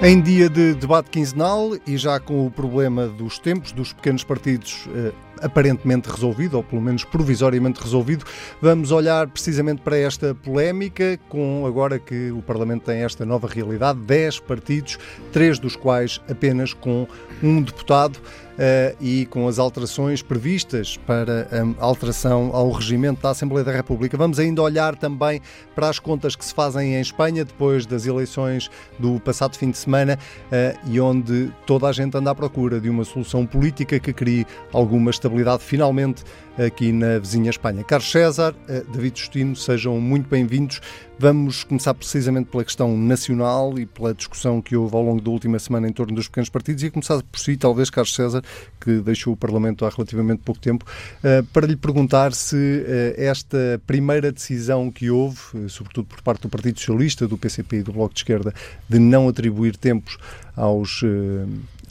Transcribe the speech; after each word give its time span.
Em 0.00 0.20
dia 0.20 0.48
de 0.48 0.74
debate 0.74 1.10
quinzenal 1.10 1.70
e 1.84 1.96
já 1.96 2.20
com 2.20 2.46
o 2.46 2.50
problema 2.52 3.08
dos 3.08 3.36
tempos 3.36 3.72
dos 3.72 3.92
pequenos 3.92 4.22
partidos 4.22 4.88
eh, 4.94 5.12
aparentemente 5.42 6.08
resolvido, 6.10 6.56
ou 6.56 6.62
pelo 6.62 6.82
menos 6.82 7.04
provisoriamente 7.04 7.80
resolvido, 7.80 8.24
vamos 8.60 8.90
olhar 8.90 9.28
precisamente 9.28 9.82
para 9.82 9.96
esta 9.96 10.34
polémica, 10.34 11.18
com 11.28 11.64
agora 11.66 11.98
que 11.98 12.30
o 12.30 12.42
Parlamento 12.42 12.84
tem 12.84 13.02
esta 13.02 13.24
nova 13.24 13.48
realidade, 13.48 13.98
10 14.00 14.40
partidos, 14.40 14.98
três 15.32 15.58
dos 15.58 15.76
quais 15.76 16.20
apenas 16.28 16.72
com 16.72 17.06
um 17.42 17.62
deputado. 17.62 18.18
Uh, 18.58 18.90
e 19.00 19.24
com 19.26 19.46
as 19.46 19.56
alterações 19.60 20.20
previstas 20.20 20.96
para 20.96 21.46
a 21.78 21.84
alteração 21.84 22.50
ao 22.52 22.72
regimento 22.72 23.22
da 23.22 23.30
Assembleia 23.30 23.64
da 23.64 23.70
República. 23.70 24.16
Vamos 24.16 24.40
ainda 24.40 24.60
olhar 24.60 24.96
também 24.96 25.40
para 25.76 25.88
as 25.88 26.00
contas 26.00 26.34
que 26.34 26.44
se 26.44 26.52
fazem 26.52 26.96
em 26.96 27.00
Espanha 27.00 27.44
depois 27.44 27.86
das 27.86 28.04
eleições 28.04 28.68
do 28.98 29.20
passado 29.20 29.56
fim 29.56 29.70
de 29.70 29.78
semana 29.78 30.18
uh, 30.46 30.90
e 30.90 31.00
onde 31.00 31.52
toda 31.66 31.86
a 31.86 31.92
gente 31.92 32.16
anda 32.16 32.32
à 32.32 32.34
procura 32.34 32.80
de 32.80 32.90
uma 32.90 33.04
solução 33.04 33.46
política 33.46 34.00
que 34.00 34.12
crie 34.12 34.44
alguma 34.72 35.12
estabilidade 35.12 35.27
finalmente 35.60 36.24
aqui 36.66 36.90
na 36.92 37.18
vizinha 37.18 37.50
Espanha. 37.50 37.84
Carlos 37.84 38.10
César, 38.10 38.54
uh, 38.68 38.92
David 38.92 39.18
Justino, 39.18 39.54
sejam 39.54 40.00
muito 40.00 40.28
bem-vindos. 40.28 40.80
Vamos 41.18 41.64
começar 41.64 41.94
precisamente 41.94 42.48
pela 42.50 42.64
questão 42.64 42.96
nacional 42.96 43.78
e 43.78 43.86
pela 43.86 44.14
discussão 44.14 44.60
que 44.60 44.76
houve 44.76 44.94
ao 44.94 45.02
longo 45.02 45.20
da 45.20 45.30
última 45.30 45.58
semana 45.58 45.88
em 45.88 45.92
torno 45.92 46.14
dos 46.14 46.28
pequenos 46.28 46.48
partidos 46.48 46.82
e 46.82 46.90
começar 46.90 47.22
por 47.22 47.38
si, 47.38 47.56
talvez, 47.56 47.90
Carlos 47.90 48.14
César, 48.14 48.42
que 48.80 49.00
deixou 49.00 49.32
o 49.32 49.36
Parlamento 49.36 49.84
há 49.84 49.88
relativamente 49.88 50.42
pouco 50.44 50.60
tempo, 50.60 50.84
uh, 50.84 51.44
para 51.52 51.66
lhe 51.66 51.76
perguntar 51.76 52.32
se 52.32 52.56
uh, 52.56 53.20
esta 53.20 53.80
primeira 53.86 54.32
decisão 54.32 54.90
que 54.90 55.10
houve, 55.10 55.38
sobretudo 55.68 56.06
por 56.06 56.22
parte 56.22 56.42
do 56.42 56.48
Partido 56.48 56.78
Socialista, 56.78 57.26
do 57.26 57.38
PCP 57.38 57.78
e 57.78 57.82
do 57.82 57.92
Bloco 57.92 58.14
de 58.14 58.20
Esquerda, 58.20 58.52
de 58.88 58.98
não 58.98 59.28
atribuir 59.28 59.76
tempos 59.76 60.18
aos 60.56 61.02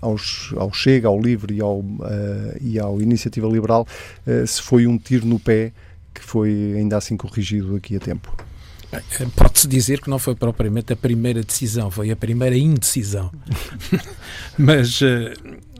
aos, 0.01 0.53
ao 0.57 0.71
Chega, 0.73 1.07
ao 1.07 1.19
Livre 1.19 1.55
e 1.55 1.61
ao, 1.61 1.79
uh, 1.79 2.05
e 2.61 2.79
ao 2.79 3.01
Iniciativa 3.01 3.47
Liberal, 3.47 3.87
uh, 4.25 4.45
se 4.47 4.61
foi 4.61 4.87
um 4.87 4.97
tiro 4.97 5.25
no 5.25 5.39
pé 5.39 5.71
que 6.13 6.23
foi 6.23 6.73
ainda 6.77 6.97
assim 6.97 7.15
corrigido 7.15 7.75
aqui 7.75 7.95
a 7.95 7.99
tempo. 7.99 8.35
Pode-se 9.35 9.67
dizer 9.67 10.01
que 10.01 10.09
não 10.09 10.17
foi 10.17 10.33
propriamente 10.33 10.93
a 10.93 10.95
primeira 10.95 11.43
decisão, 11.43 11.91
foi 11.91 12.09
a 12.09 12.15
primeira 12.15 12.57
indecisão. 12.57 13.29
Mas 14.57 15.01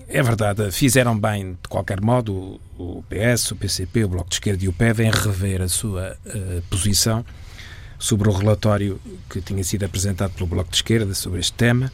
é 0.10 0.24
verdade, 0.24 0.72
fizeram 0.72 1.20
bem, 1.20 1.52
de 1.54 1.70
qualquer 1.70 2.00
modo, 2.00 2.62
o 2.78 3.04
PS, 3.10 3.52
o 3.52 3.56
PCP, 3.56 4.06
o 4.06 4.08
Bloco 4.08 4.30
de 4.30 4.36
Esquerda 4.36 4.64
e 4.64 4.68
o 4.68 4.74
PEV 4.74 5.02
em 5.02 5.12
rever 5.12 5.62
a 5.62 5.68
sua 5.68 6.18
uh, 6.26 6.62
posição 6.70 7.26
sobre 8.00 8.30
o 8.30 8.32
relatório 8.32 9.02
que 9.30 9.42
tinha 9.42 9.64
sido 9.64 9.84
apresentado 9.84 10.32
pelo 10.32 10.48
Bloco 10.48 10.70
de 10.70 10.78
Esquerda 10.78 11.14
sobre 11.14 11.40
este 11.40 11.54
tema 11.54 11.92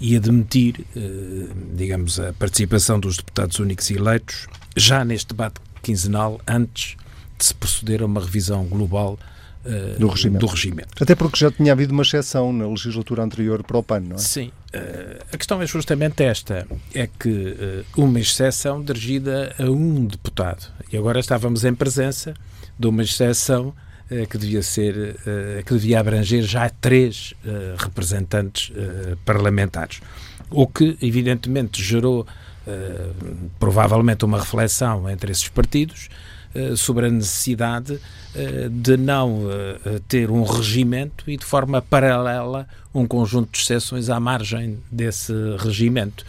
e 0.00 0.16
admitir, 0.16 0.84
uh, 0.96 1.48
digamos, 1.74 2.20
a 2.20 2.32
participação 2.32 3.00
dos 3.00 3.16
deputados 3.16 3.58
únicos 3.58 3.90
eleitos 3.90 4.46
já 4.76 5.04
neste 5.04 5.28
debate 5.28 5.60
quinzenal, 5.82 6.40
antes 6.46 6.96
de 7.36 7.44
se 7.44 7.54
proceder 7.54 8.02
a 8.02 8.06
uma 8.06 8.20
revisão 8.20 8.64
global 8.66 9.18
uh, 9.64 9.98
do, 9.98 10.08
regimento. 10.08 10.46
do, 10.46 10.50
regimento. 10.50 11.02
Até 11.02 11.14
porque 11.14 11.38
já 11.38 11.50
tinha 11.50 11.72
havido 11.72 11.92
uma 11.92 12.02
exceção 12.02 12.52
na 12.52 12.68
legislatura 12.68 13.22
anterior 13.22 13.62
para 13.62 13.78
o 13.78 13.82
PAN, 13.82 14.00
não 14.00 14.16
é? 14.16 14.18
Sim. 14.18 14.52
Uh, 14.74 15.24
a 15.32 15.36
questão 15.36 15.60
é 15.60 15.66
justamente 15.66 16.22
esta: 16.22 16.66
é 16.94 17.06
que 17.06 17.84
uma 17.96 18.20
exceção 18.20 18.82
dirigida 18.82 19.54
a 19.58 19.64
um 19.64 20.04
deputado. 20.04 20.66
E 20.92 20.96
agora 20.96 21.18
estávamos 21.18 21.64
em 21.64 21.74
presença 21.74 22.34
de 22.78 22.86
uma 22.86 23.02
exceção 23.02 23.74
que 24.30 24.38
devia 24.38 24.62
ser, 24.62 25.16
que 25.66 25.74
devia 25.74 26.00
abranger 26.00 26.42
já 26.42 26.68
três 26.70 27.34
representantes 27.76 28.72
parlamentares. 29.24 30.00
O 30.50 30.66
que, 30.66 30.96
evidentemente, 31.02 31.82
gerou 31.82 32.26
provavelmente 33.58 34.24
uma 34.24 34.38
reflexão 34.38 35.08
entre 35.10 35.30
esses 35.30 35.48
partidos 35.48 36.08
eh, 36.54 36.74
sobre 36.76 37.06
a 37.06 37.10
necessidade 37.10 38.00
eh, 38.34 38.68
de 38.70 38.96
não 38.96 39.42
eh, 39.50 40.00
ter 40.08 40.30
um 40.30 40.42
regimento 40.42 41.30
e 41.30 41.36
de 41.36 41.44
forma 41.44 41.82
paralela 41.82 42.66
um 42.94 43.06
conjunto 43.06 43.52
de 43.52 43.58
exceções 43.58 44.08
à 44.08 44.18
margem 44.18 44.78
desse 44.90 45.32
regimento. 45.58 46.24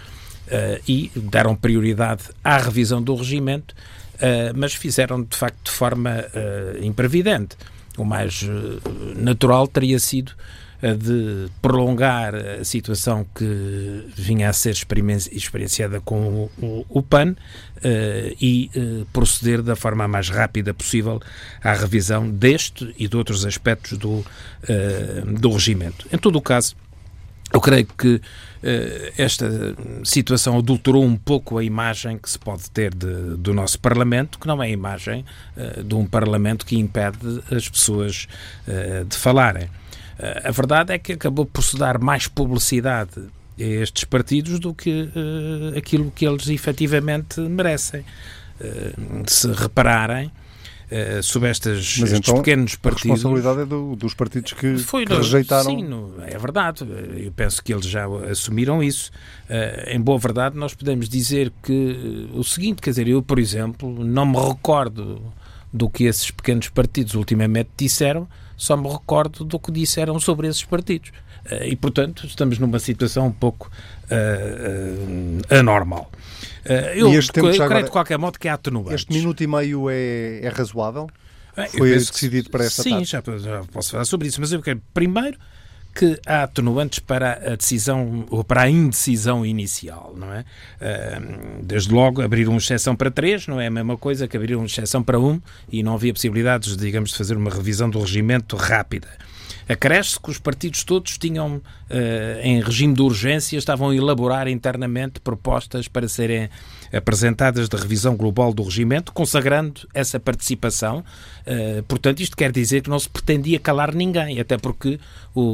e 0.87 1.11
deram 1.15 1.55
prioridade 1.55 2.23
à 2.43 2.57
revisão 2.57 2.99
do 3.03 3.13
regimento, 3.13 3.75
mas 4.55 4.73
fizeram 4.73 5.23
de 5.23 5.35
facto 5.35 5.65
de 5.65 5.71
forma 5.71 6.25
imprevidente. 6.81 7.55
O 7.97 8.03
mais 8.03 8.47
natural 9.15 9.67
teria 9.67 9.99
sido 9.99 10.33
de 10.81 11.49
prolongar 11.61 12.33
a 12.33 12.63
situação 12.63 13.25
que 13.35 14.05
vinha 14.15 14.49
a 14.49 14.53
ser 14.53 14.71
experienciada 14.71 15.99
com 15.99 16.49
o, 16.57 16.85
o 16.87 17.03
PAN 17.03 17.31
uh, 17.31 17.35
e 18.39 18.71
uh, 18.75 19.05
proceder 19.11 19.61
da 19.61 19.75
forma 19.75 20.07
mais 20.07 20.29
rápida 20.29 20.73
possível 20.73 21.19
à 21.61 21.73
revisão 21.73 22.29
deste 22.29 22.95
e 22.97 23.09
de 23.09 23.17
outros 23.17 23.45
aspectos 23.45 23.97
do, 23.97 24.19
uh, 24.19 25.39
do 25.39 25.51
regimento. 25.51 26.07
Em 26.13 26.17
todo 26.17 26.37
o 26.37 26.41
caso, 26.41 26.75
eu 27.53 27.61
creio 27.61 27.85
que 27.85 28.21
esta 29.17 29.47
situação 30.03 30.57
adulterou 30.57 31.03
um 31.03 31.15
pouco 31.15 31.57
a 31.57 31.63
imagem 31.63 32.17
que 32.17 32.29
se 32.29 32.37
pode 32.37 32.69
ter 32.69 32.93
de, 32.93 33.37
do 33.37 33.53
nosso 33.53 33.79
Parlamento, 33.79 34.37
que 34.37 34.47
não 34.47 34.61
é 34.61 34.67
a 34.67 34.69
imagem 34.69 35.25
de 35.85 35.95
um 35.95 36.05
Parlamento 36.05 36.65
que 36.65 36.77
impede 36.77 37.41
as 37.49 37.69
pessoas 37.69 38.27
de 39.07 39.15
falarem. 39.15 39.69
A 40.43 40.51
verdade 40.51 40.93
é 40.93 40.99
que 40.99 41.13
acabou 41.13 41.45
por 41.45 41.63
se 41.63 41.77
dar 41.77 41.97
mais 41.97 42.27
publicidade 42.27 43.29
a 43.59 43.63
estes 43.63 44.03
partidos 44.05 44.59
do 44.59 44.73
que 44.73 45.03
uh, 45.03 45.77
aquilo 45.77 46.11
que 46.11 46.25
eles 46.25 46.47
efetivamente 46.47 47.39
merecem. 47.41 48.01
Uh, 48.59 49.23
se 49.27 49.51
repararem, 49.51 50.31
Uh, 50.91 51.21
sobre 51.21 51.49
estas, 51.49 51.97
Mas 51.99 52.11
estes 52.11 52.29
então, 52.29 52.37
pequenos 52.37 52.75
partidos. 52.75 53.11
A 53.11 53.13
responsabilidade 53.13 53.61
é 53.61 53.65
do, 53.65 53.95
dos 53.95 54.15
partidos 54.15 54.53
que, 54.53 54.75
Foi 54.79 55.05
que 55.05 55.13
rejeitaram. 55.13 55.69
Sim, 55.69 55.83
no, 55.83 56.15
é 56.25 56.35
verdade. 56.35 56.83
Eu 57.15 57.31
penso 57.31 57.63
que 57.63 57.71
eles 57.71 57.85
já 57.85 58.07
assumiram 58.29 58.81
isso. 58.81 59.11
Uh, 59.47 59.89
em 59.91 60.01
boa 60.01 60.17
verdade, 60.17 60.57
nós 60.57 60.73
podemos 60.73 61.07
dizer 61.07 61.53
que 61.61 62.29
uh, 62.33 62.39
o 62.39 62.43
seguinte: 62.43 62.81
quer 62.81 62.89
dizer, 62.89 63.07
eu, 63.07 63.21
por 63.21 63.37
exemplo, 63.37 64.03
não 64.03 64.25
me 64.25 64.37
recordo 64.37 65.21
do 65.71 65.87
que 65.87 66.05
esses 66.05 66.31
pequenos 66.31 66.69
partidos 66.69 67.13
ultimamente 67.13 67.69
disseram, 67.77 68.27
só 68.57 68.75
me 68.75 68.89
recordo 68.89 69.45
do 69.45 69.59
que 69.59 69.71
disseram 69.71 70.19
sobre 70.19 70.47
esses 70.47 70.63
partidos. 70.63 71.11
Eh, 71.49 71.69
e, 71.69 71.75
portanto, 71.75 72.25
estamos 72.25 72.59
numa 72.59 72.79
situação 72.79 73.27
um 73.27 73.31
pouco 73.31 73.71
uh, 74.05 75.51
uh, 75.51 75.59
anormal. 75.59 76.11
Uh, 76.65 76.71
eu, 76.95 77.13
eu 77.13 77.21
creio, 77.33 77.63
agora, 77.63 77.83
de 77.83 77.89
qualquer 77.89 78.17
modo, 78.17 78.37
que 78.37 78.47
há 78.47 78.53
atenuantes. 78.53 78.93
Este 78.93 79.13
minuto 79.13 79.43
e 79.43 79.47
meio 79.47 79.89
é, 79.89 80.41
é 80.43 80.49
razoável? 80.49 81.09
Foi 81.75 81.89
decidido 81.91 82.49
para 82.49 82.63
esta 82.63 82.83
sim, 82.83 82.91
tarde? 82.91 83.05
Sim, 83.05 83.11
já, 83.11 83.37
já 83.37 83.63
posso 83.65 83.91
falar 83.91 84.05
sobre 84.05 84.27
isso, 84.27 84.39
mas 84.39 84.51
eu 84.51 84.61
quero 84.61 84.81
primeiro 84.93 85.37
que 85.93 86.19
há 86.25 86.43
atenuantes 86.43 86.99
para 86.99 87.33
a 87.33 87.55
decisão 87.55 88.25
ou 88.29 88.43
para 88.43 88.61
a 88.61 88.69
indecisão 88.69 89.45
inicial, 89.45 90.13
não 90.15 90.33
é? 90.33 90.45
Desde 91.61 91.91
logo, 91.93 92.21
abrir 92.21 92.47
uma 92.47 92.57
exceção 92.57 92.95
para 92.95 93.11
três 93.11 93.47
não 93.47 93.59
é 93.59 93.67
a 93.67 93.71
mesma 93.71 93.97
coisa 93.97 94.27
que 94.27 94.37
abrir 94.37 94.55
uma 94.55 94.65
exceção 94.65 95.03
para 95.03 95.19
um 95.19 95.41
e 95.71 95.83
não 95.83 95.95
havia 95.95 96.13
possibilidades, 96.13 96.77
digamos, 96.77 97.11
de 97.11 97.17
fazer 97.17 97.35
uma 97.35 97.49
revisão 97.49 97.89
do 97.89 97.99
regimento 97.99 98.55
rápida. 98.55 99.09
Acresce 99.69 100.19
que 100.19 100.31
os 100.31 100.39
partidos 100.39 100.83
todos 100.83 101.15
tinham, 101.19 101.61
eh, 101.91 102.41
em 102.43 102.59
regime 102.59 102.91
de 102.91 103.03
urgência, 103.03 103.55
estavam 103.55 103.89
a 103.89 103.95
elaborar 103.95 104.47
internamente 104.47 105.19
propostas 105.19 105.87
para 105.87 106.07
serem 106.07 106.49
apresentadas 106.91 107.69
de 107.69 107.75
revisão 107.75 108.15
global 108.15 108.53
do 108.53 108.63
regimento, 108.63 109.11
consagrando 109.11 109.87
essa 109.93 110.19
participação. 110.19 111.03
Uh, 111.45 111.83
portanto, 111.83 112.21
isto 112.21 112.35
quer 112.35 112.51
dizer 112.51 112.81
que 112.81 112.89
não 112.89 112.99
se 112.99 113.09
pretendia 113.09 113.59
calar 113.59 113.93
ninguém, 113.93 114.39
até 114.39 114.57
porque 114.57 114.99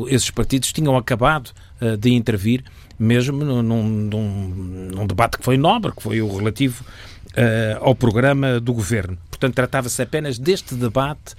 esses 0.10 0.30
partidos 0.30 0.72
tinham 0.72 0.96
acabado 0.98 1.52
uh, 1.82 1.98
de 1.98 2.14
intervir, 2.14 2.64
mesmo 2.98 3.44
num, 3.44 3.62
num, 3.62 3.84
num, 4.94 5.08
debate 5.08 5.38
que 5.38 5.44
foi 5.44 5.58
nobre, 5.58 5.92
que 5.92 6.02
foi 6.02 6.22
o 6.22 6.36
relativo 6.36 6.84
uh, 6.84 7.84
ao 7.84 7.96
programa 7.96 8.60
do 8.60 8.74
governo. 8.74 9.18
Portanto, 9.30 9.56
tratava-se 9.56 10.02
apenas 10.02 10.40
deste 10.40 10.76
debate 10.76 11.36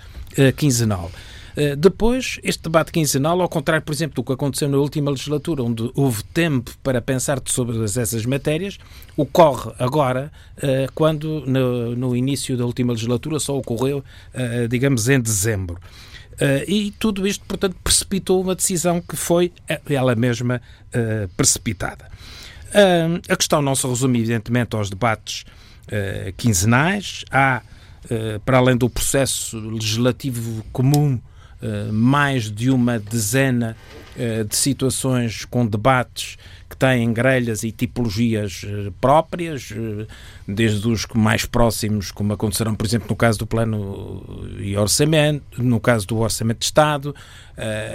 quinzenal. 0.57 1.11
Eh, 1.57 1.75
depois, 1.75 2.39
este 2.45 2.65
debate 2.65 2.93
quinzenal, 2.93 3.41
ao 3.41 3.49
contrário, 3.49 3.83
por 3.83 3.93
exemplo, 3.93 4.17
do 4.17 4.23
que 4.23 4.33
aconteceu 4.33 4.69
na 4.69 4.77
última 4.77 5.11
legislatura, 5.11 5.63
onde 5.63 5.91
houve 5.95 6.23
tempo 6.23 6.71
para 6.83 7.01
pensar 7.01 7.41
sobre 7.47 7.83
essas 7.83 8.27
matérias, 8.27 8.79
ocorre 9.17 9.73
agora, 9.79 10.31
eh, 10.59 10.87
quando 10.95 11.45
no, 11.47 12.15
início 12.15 12.57
da 12.59 12.67
última 12.67 12.93
legislatura 12.93 13.41
só 13.41 13.57
ocorreu, 13.57 14.05
eh, 14.35 14.69
digamos, 14.69 15.09
em 15.09 15.19
dezembro. 15.19 15.81
e 16.69 16.93
tudo 16.99 17.27
isto, 17.27 17.43
portanto, 17.47 17.75
precipitou 17.83 18.43
uma 18.43 18.55
decisão 18.55 19.01
que 19.01 19.17
foi 19.17 19.51
ela 19.89 20.15
mesma 20.15 20.61
precipitada. 21.35 22.11
a 23.27 23.37
questão 23.37 23.63
não 23.63 23.75
se 23.75 23.87
resume, 23.87 24.19
evidentemente, 24.19 24.77
aos 24.77 24.91
debates 24.91 25.47
quinzenais. 26.37 27.25
Há, 27.31 27.63
para 28.45 28.59
além 28.59 28.77
do 28.77 28.91
processo 28.91 29.59
legislativo 29.59 30.63
comum 30.73 31.19
mais 31.93 32.51
de 32.51 32.71
uma 32.71 32.99
dezena 32.99 33.77
de 34.49 34.57
situações 34.57 35.45
com 35.45 35.67
debates 35.67 36.39
que 36.69 36.77
têm 36.77 37.13
grelhas 37.13 37.63
e 37.63 37.71
tipologias 37.71 38.65
uh, 38.65 38.93
próprias, 39.01 39.73
desde 40.47 40.89
os 40.89 41.07
mais 41.15 41.45
próximos, 41.45 42.11
como 42.11 42.33
acontecerão, 42.33 42.75
por 42.75 42.87
exemplo, 42.87 43.09
no 43.11 43.17
caso 43.17 43.39
do 43.39 43.47
plano 43.47 44.23
e 44.59 44.77
orçamento, 44.77 45.63
no 45.63 45.79
caso 45.79 46.07
do 46.07 46.19
orçamento 46.19 46.59
de 46.59 46.65
Estado, 46.67 47.15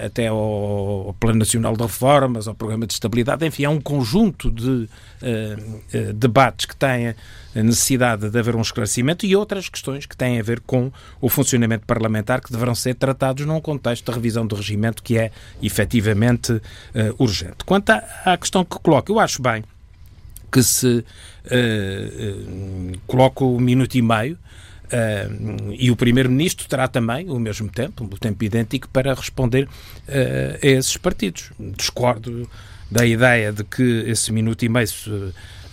até 0.06 0.28
ao, 0.28 1.16
Plano 1.19 1.40
Nacional 1.40 1.75
de 1.75 1.84
Reformas, 1.84 2.48
ao 2.48 2.56
Programa 2.56 2.88
de 2.88 2.94
Estabilidade, 2.94 3.46
enfim, 3.46 3.66
há 3.66 3.69
um 3.69 3.80
conjunto 3.80 4.50
de 4.50 4.90
debates 6.16 6.66
que 6.66 6.75
têm 6.75 7.10
a 7.10 7.16
necessidade 7.63 8.30
de 8.30 8.40
haver 8.40 8.56
um 8.56 8.62
esclarecimento 8.62 9.25
e 9.25 9.36
outras 9.36 9.69
questões 9.69 10.06
que 10.06 10.18
têm 10.18 10.40
a 10.40 10.44
ver 10.44 10.62
com 10.62 10.92
o 11.19 11.30
funcionamento 11.30 11.86
parlamentar 11.86 12.42
que 12.42 12.52
deverão 12.52 12.74
ser 12.74 12.96
tratados 12.96 13.46
num 13.46 13.60
contexto 13.62 14.10
de 14.10 14.16
revisão 14.16 14.48
do 14.48 14.56
regimento 14.56 15.04
que 15.04 15.18
é 15.18 15.31
efetivamente 15.62 16.62
urgente. 17.19 17.64
Quanto 17.66 17.92
à, 17.92 18.04
à 18.25 18.38
questão 18.38 18.66
que 18.66 18.80
coloca. 18.80 19.12
Eu 19.12 19.19
acho 19.19 19.42
bem 19.42 19.64
que 20.52 20.62
se 20.62 20.88
uh, 20.88 21.04
uh, 21.46 23.00
coloque 23.07 23.44
um 23.44 23.60
minuto 23.60 23.96
e 23.96 24.02
meio 24.02 24.38
uh, 24.92 25.74
e 25.78 25.90
o 25.90 25.96
Primeiro-Ministro 25.96 26.68
terá 26.68 26.88
também 26.88 27.30
o 27.30 27.40
mesmo 27.40 27.70
tempo, 27.70 28.04
o 28.04 28.18
tempo 28.18 28.44
idêntico, 28.44 28.88
para 28.90 29.14
responder 29.14 29.68
a 30.08 30.66
esses 30.66 30.98
partidos. 30.98 31.52
Discordo 31.60 32.50
da 32.90 33.06
ideia 33.06 33.54
de 33.54 33.64
que 33.64 34.04
esse 34.08 34.32
minuto 34.32 34.64
e 34.64 34.70
meio 34.70 34.88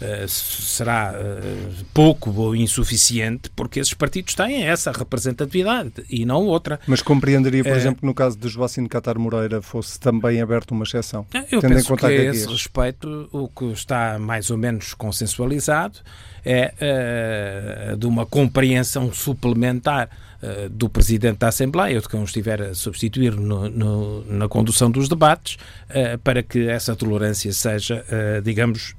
eh, 0.00 0.26
será 0.28 1.12
uh, 1.12 1.84
pouco 1.92 2.30
ou 2.30 2.54
insuficiente, 2.54 3.50
porque 3.50 3.80
esses 3.80 3.94
partidos 3.94 4.32
têm 4.32 4.62
essa 4.62 4.92
representatividade 4.92 6.04
e 6.08 6.24
não 6.24 6.44
outra. 6.44 6.78
Mas 6.86 7.02
compreenderia, 7.02 7.64
por 7.64 7.72
uh, 7.72 7.76
exemplo, 7.76 8.06
no 8.06 8.14
caso 8.14 8.38
de 8.38 8.48
Joacim 8.48 8.86
Catar 8.86 9.18
Moreira, 9.18 9.60
fosse 9.60 9.98
também 9.98 10.40
aberto 10.40 10.70
uma 10.70 10.84
exceção? 10.84 11.26
Eu 11.50 11.60
penso 11.60 11.80
em 11.80 11.82
conta 11.82 12.06
que, 12.06 12.14
a 12.14 12.24
esse 12.26 12.46
respeito, 12.46 13.28
o 13.32 13.48
que 13.48 13.72
está 13.72 14.20
mais 14.20 14.50
ou 14.50 14.56
menos 14.56 14.94
consensualizado 14.94 15.98
é 16.44 17.94
de 17.98 18.06
uma 18.06 18.24
compreensão 18.26 19.12
suplementar 19.12 20.08
uh, 20.42 20.68
do 20.68 20.88
Presidente 20.88 21.38
da 21.38 21.48
Assembleia, 21.48 22.00
de 22.00 22.08
quem 22.08 22.22
estiver 22.22 22.62
a 22.62 22.74
substituir 22.74 23.34
no, 23.34 23.68
no, 23.68 24.24
na 24.24 24.48
condução 24.48 24.90
dos 24.90 25.08
debates, 25.08 25.56
uh, 25.90 26.18
para 26.18 26.42
que 26.42 26.68
essa 26.68 26.94
tolerância 26.94 27.52
seja, 27.52 28.04
uh, 28.08 28.42
digamos, 28.42 28.94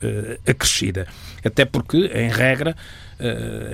acrescida. 0.47 1.07
Até 1.43 1.65
porque, 1.65 2.11
em 2.13 2.29
regra, 2.29 2.75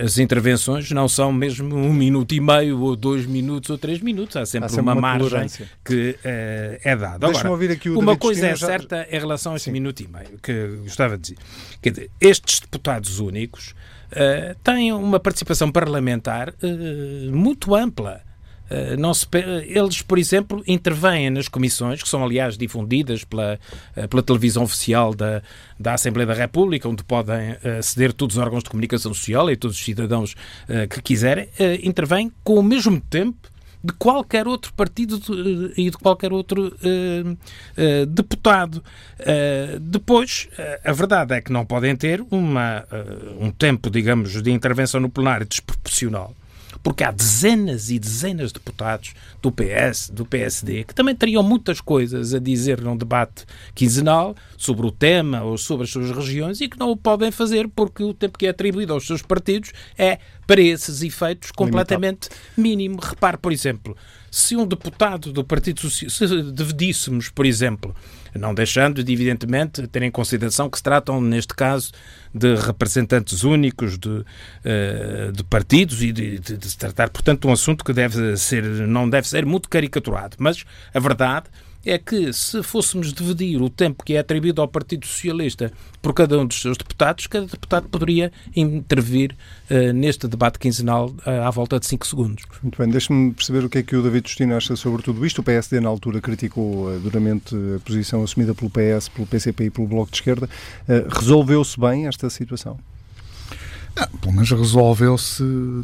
as 0.04 0.18
intervenções 0.18 0.90
não 0.92 1.08
são 1.08 1.32
mesmo 1.32 1.76
um 1.76 1.94
minuto 1.94 2.34
e 2.34 2.40
meio, 2.40 2.82
ou 2.82 2.96
dois 2.96 3.26
minutos, 3.26 3.70
ou 3.70 3.78
três 3.78 4.00
minutos. 4.02 4.36
Há 4.36 4.46
sempre, 4.46 4.66
Há 4.66 4.70
sempre 4.70 4.82
uma, 4.84 4.94
uma, 4.94 5.02
margem 5.02 5.30
tolerância. 5.30 5.70
que 5.84 6.18
é 6.24 6.96
dada. 6.96 7.28
Agora, 7.28 7.52
uma 7.98 8.18
coisa 8.18 8.48
é 8.48 8.56
certa 8.56 9.08
já... 9.10 9.18
em 9.18 9.20
relação 9.20 9.54
a 9.54 9.56
este 9.56 9.66
Sim. 9.66 9.72
minuto 9.72 10.00
e 10.02 10.08
meio, 10.08 10.40
que 10.42 10.68
gostava 10.84 11.18
de 11.18 11.22
dizer. 11.22 11.38
Quer 11.82 11.90
dizer, 11.92 12.12
estes 12.20 12.60
deputados 12.60 13.20
únicos 13.20 13.76
uh, 14.12 14.56
têm 14.64 14.92
uma 14.92 15.20
participação 15.20 15.72
parlamentar 15.72 16.50
uh, 16.50 17.36
muito 17.36 17.76
ampla. 17.76 18.22
Uh, 18.70 19.00
não 19.00 19.14
se, 19.14 19.28
eles, 19.68 20.02
por 20.02 20.18
exemplo, 20.18 20.64
intervêm 20.68 21.30
nas 21.30 21.48
comissões, 21.48 22.02
que 22.02 22.10
são, 22.10 22.24
aliás, 22.24 22.58
difundidas 22.58 23.24
pela, 23.24 23.60
uh, 23.96 24.08
pela 24.08 24.24
televisão 24.24 24.64
oficial 24.64 25.14
da, 25.14 25.42
da 25.80 25.94
Assembleia 25.94 26.28
da 26.28 26.34
República, 26.34 26.90
onde 26.90 27.04
podem 27.04 27.58
aceder 27.78 28.12
todos 28.12 28.38
os 28.38 28.42
órgãos 28.42 28.64
de 28.64 28.70
comunicação 28.70 29.14
social 29.14 29.50
e 29.52 29.56
todos 29.56 29.78
os 29.78 29.84
cidadãos 29.84 30.36
que 30.90 31.02
quiserem, 31.02 31.50
intervêm 31.84 32.32
com 32.44 32.56
o 32.56 32.64
mesmo 32.64 33.00
tempo 33.02 33.50
de 33.84 33.94
qualquer 33.94 34.48
outro 34.48 34.74
partido 34.74 35.20
e 35.76 35.90
de 35.90 35.98
qualquer 35.98 36.32
outro 36.32 36.74
deputado. 38.08 38.84
Depois, 39.82 40.48
a 40.84 40.92
verdade 40.94 41.34
é 41.36 41.42
que 41.42 41.52
não 41.52 41.66
podem 41.66 41.96
ter 41.96 42.26
uma, 42.32 42.86
um 43.40 43.52
tempo, 43.52 43.90
digamos, 43.90 44.42
de 44.42 44.52
intervenção 44.52 45.00
no 45.00 45.10
plenário 45.10 45.46
desproporcional 45.46 46.34
porque 46.81 47.04
há 47.04 47.12
dezenas 47.12 47.89
e 47.89 48.00
dezenas 48.00 48.50
de 48.50 48.56
deputados 48.56 49.13
do 49.42 49.51
PS, 49.51 50.10
do 50.10 50.25
PSD, 50.25 50.83
que 50.83 50.95
também 50.95 51.16
teriam 51.16 51.44
muitas 51.44 51.81
coisas 51.81 52.33
a 52.33 52.39
dizer 52.39 52.81
num 52.81 52.98
debate 52.98 53.45
quinzenal 53.74 54.36
sobre 54.57 54.86
o 54.86 54.92
tema 54.92 55.44
ou 55.44 55.57
sobre 55.57 55.83
as 55.83 55.89
suas 55.89 56.12
regiões 56.12 56.62
e 56.62 56.68
que 56.68 56.80
não 56.80 56.92
o 56.92 56.98
podem 56.98 57.31
fazer 57.31 57.68
porque 57.68 58.04
o 58.04 58.13
tempo 58.13 58.38
que 58.38 58.48
é 58.48 58.50
atribuído 58.50 58.94
aos 58.94 59.06
seus 59.06 59.22
partidos 59.22 59.72
é, 59.98 60.19
para 60.45 60.62
esses 60.62 61.01
efeitos, 61.01 61.51
completamente 61.51 62.30
Limitado. 62.30 62.51
mínimo. 62.57 63.00
Repare, 63.01 63.38
por 63.38 63.51
exemplo, 63.51 63.95
se 64.30 64.56
um 64.56 64.68
deputado 64.68 65.31
do 65.31 65.44
Partido 65.44 65.80
Socialista, 65.81 66.27
se 66.27 66.51
dividíssemos, 66.51 67.30
por 67.30 67.45
exemplo, 67.45 67.95
não 68.38 68.54
deixando 68.54 69.04
de, 69.04 69.14
evidentemente, 69.14 69.88
ter 69.88 70.04
em 70.04 70.12
consideração 70.12 70.70
que 70.70 70.78
se 70.78 70.84
tratam, 70.84 71.22
neste 71.22 71.54
caso, 71.54 71.92
de 72.34 72.56
representantes 72.56 73.44
únicos 73.44 73.98
de, 73.98 74.10
uh, 74.10 75.32
de 75.34 75.44
partidos 75.44 76.02
e 76.02 76.12
de, 76.12 76.40
de, 76.40 76.58
de, 76.58 76.70
se 76.70 76.78
tratar, 76.78 77.10
portanto, 77.10 77.42
de 77.42 77.48
um 77.48 77.52
assunto 77.52 77.84
que 77.84 77.94
deve 77.94 78.36
ser, 78.38 78.64
não 78.64 79.10
deve 79.10 79.28
ser 79.28 79.46
muito 79.46 79.70
caricaturado. 79.70 80.36
Mas 80.40 80.64
a 80.94 81.00
verdade 81.00 81.46
é 81.86 81.98
que 81.98 82.34
se 82.34 82.64
fôssemos 82.64 83.14
dividir 83.14 83.62
o 83.62 83.70
tempo 83.70 84.04
que 84.04 84.16
é 84.16 84.20
atribuído 84.20 84.62
ao 84.62 84.68
Partido 84.68 85.06
Socialista 85.06 85.72
por 86.02 86.14
cada 86.14 86.38
um 86.40 86.46
dos 86.46 86.60
seus 86.60 86.78
deputados, 86.78 87.28
cada 87.28 87.46
deputado 87.46 87.88
poderia 87.88 88.32
intervir 88.56 89.36
uh, 89.70 89.94
neste 89.94 90.28
debate 90.28 90.58
quinzenal 90.58 91.10
uh, 91.10 91.46
à 91.46 91.52
volta 91.52 91.80
de 91.80 91.86
5 91.86 92.08
segundos. 92.08 92.44
Muito 92.64 92.78
bem, 92.78 92.90
deixe-me 92.90 93.34
perceber 93.34 93.64
o 93.64 93.70
que 93.70 93.78
é 93.78 93.84
que 93.84 93.96
o 93.96 94.02
David 94.02 94.28
Justino 94.28 94.56
acha 94.56 94.76
sobre 94.76 95.04
tudo 95.04 95.26
isto. 95.26 95.40
O 95.40 95.44
PSD, 95.44 95.80
na 95.80 95.90
altura, 95.90 96.20
criticou 96.20 96.88
uh, 96.88 97.00
duramente 97.00 97.56
a 97.76 97.80
posição 97.80 98.24
assumida 98.24 98.56
pelo 98.56 98.70
PS, 98.72 99.10
pelo 99.10 99.28
PCP 99.28 99.66
e 99.66 99.70
pelo 99.70 99.88
Bloco 99.88 100.12
de 100.12 100.18
Esquerda. 100.18 100.50
Resolveu-se 101.10 101.80
bem 101.80 102.08
esta 102.08 102.30
situação? 102.30 102.80
Ah, 103.98 104.10
pelo 104.20 104.34
menos 104.34 104.52
resolveu-se 104.52 105.44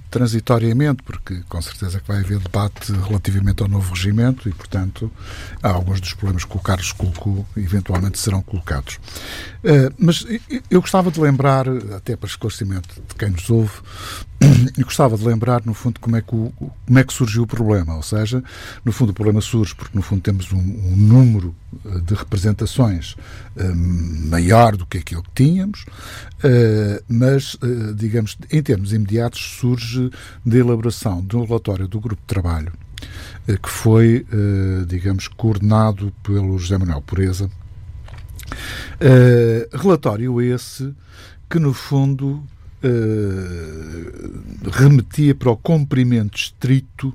transitoriamente, 0.10 1.02
porque 1.04 1.42
com 1.48 1.62
certeza 1.62 2.00
que 2.02 2.08
vai 2.08 2.19
haver 2.19 2.40
debate 2.40 2.92
relativamente 2.92 3.63
ao 3.63 3.69
novo 3.69 3.94
regimento 3.94 4.50
e, 4.50 4.52
portanto, 4.52 5.10
alguns 5.63 6.02
dos 6.02 6.13
problemas 6.13 6.44
que 6.44 6.58
o 6.58 6.60
Carlos 6.60 6.92
colocou 6.92 7.46
eventualmente 7.56 8.19
serão 8.19 8.42
colocados. 8.42 9.00
Uh, 9.63 9.94
mas 9.98 10.25
eu 10.72 10.81
gostava 10.81 11.12
de 11.12 11.19
lembrar, 11.19 11.68
até 11.96 12.16
para 12.16 12.28
esclarecimento 12.28 12.96
de 13.08 13.16
quem 13.16 13.30
nos 13.30 13.48
ouve, 13.50 13.74
eu 14.75 14.84
gostava 14.84 15.16
de 15.16 15.24
lembrar, 15.24 15.63
no 15.65 15.74
fundo, 15.75 16.00
como 16.00 16.15
é, 16.15 16.22
que 16.22 16.34
o, 16.36 16.51
como 16.58 17.00
é 17.00 17.03
que 17.03 17.13
surgiu 17.13 17.44
o 17.44 17.48
problema. 17.48 17.96
Ou 17.96 18.01
seja, 18.01 18.44
no 18.84 18.91
fundo, 18.91 19.12
o 19.12 19.13
problema 19.13 19.39
surge 19.39 19.75
porque, 19.75 19.96
no 19.96 20.01
fundo, 20.01 20.22
temos 20.22 20.51
um, 20.51 20.58
um 20.58 20.96
número 20.96 21.56
eh, 21.86 22.00
de 22.00 22.15
representações 22.15 23.13
uh, 23.13 23.75
maior 24.30 24.75
do 24.75 24.86
que 24.86 24.98
aquilo 24.98 25.22
que 25.22 25.44
tínhamos, 25.44 25.82
uh, 26.44 27.03
mas, 27.08 27.56
digamos, 27.96 28.38
em 28.51 28.63
termos 28.63 28.94
imediatos, 28.94 29.58
surge 29.60 30.10
da 30.44 30.58
elaboração 30.58 31.22
de 31.22 31.38
um 31.38 31.46
relatório 31.46 31.88
do 31.88 32.00
grupo 32.00 32.22
de 32.22 32.27
trabalho 32.27 32.72
que 33.48 33.70
foi, 33.70 34.25
digamos, 34.88 35.27
coordenado 35.27 36.13
pelo 36.24 36.58
José 36.60 36.77
Manuel 36.77 37.01
Pureza. 37.01 37.50
Relatório 39.74 40.41
esse 40.41 40.93
que, 41.50 41.60
no 41.60 41.74
fundo, 41.74 42.43
remetia 44.72 45.36
para 45.36 45.51
o 45.51 45.58
cumprimento 45.58 46.38
estrito 46.38 47.13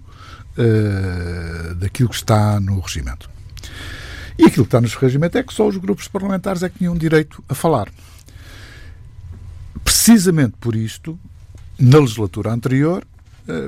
daquilo 1.78 2.08
que 2.08 2.14
está 2.14 2.60
no 2.60 2.80
regimento. 2.80 3.28
E 4.38 4.44
aquilo 4.44 4.64
que 4.64 4.76
está 4.76 4.80
no 4.80 4.88
regimento 4.88 5.38
é 5.38 5.42
que 5.42 5.52
só 5.52 5.66
os 5.66 5.76
grupos 5.76 6.08
parlamentares 6.08 6.62
é 6.62 6.68
que 6.68 6.78
tinham 6.78 6.96
direito 6.96 7.42
a 7.48 7.54
falar. 7.54 7.88
Precisamente 9.82 10.54
por 10.60 10.76
isto, 10.76 11.18
na 11.78 11.98
legislatura 11.98 12.52
anterior, 12.52 13.06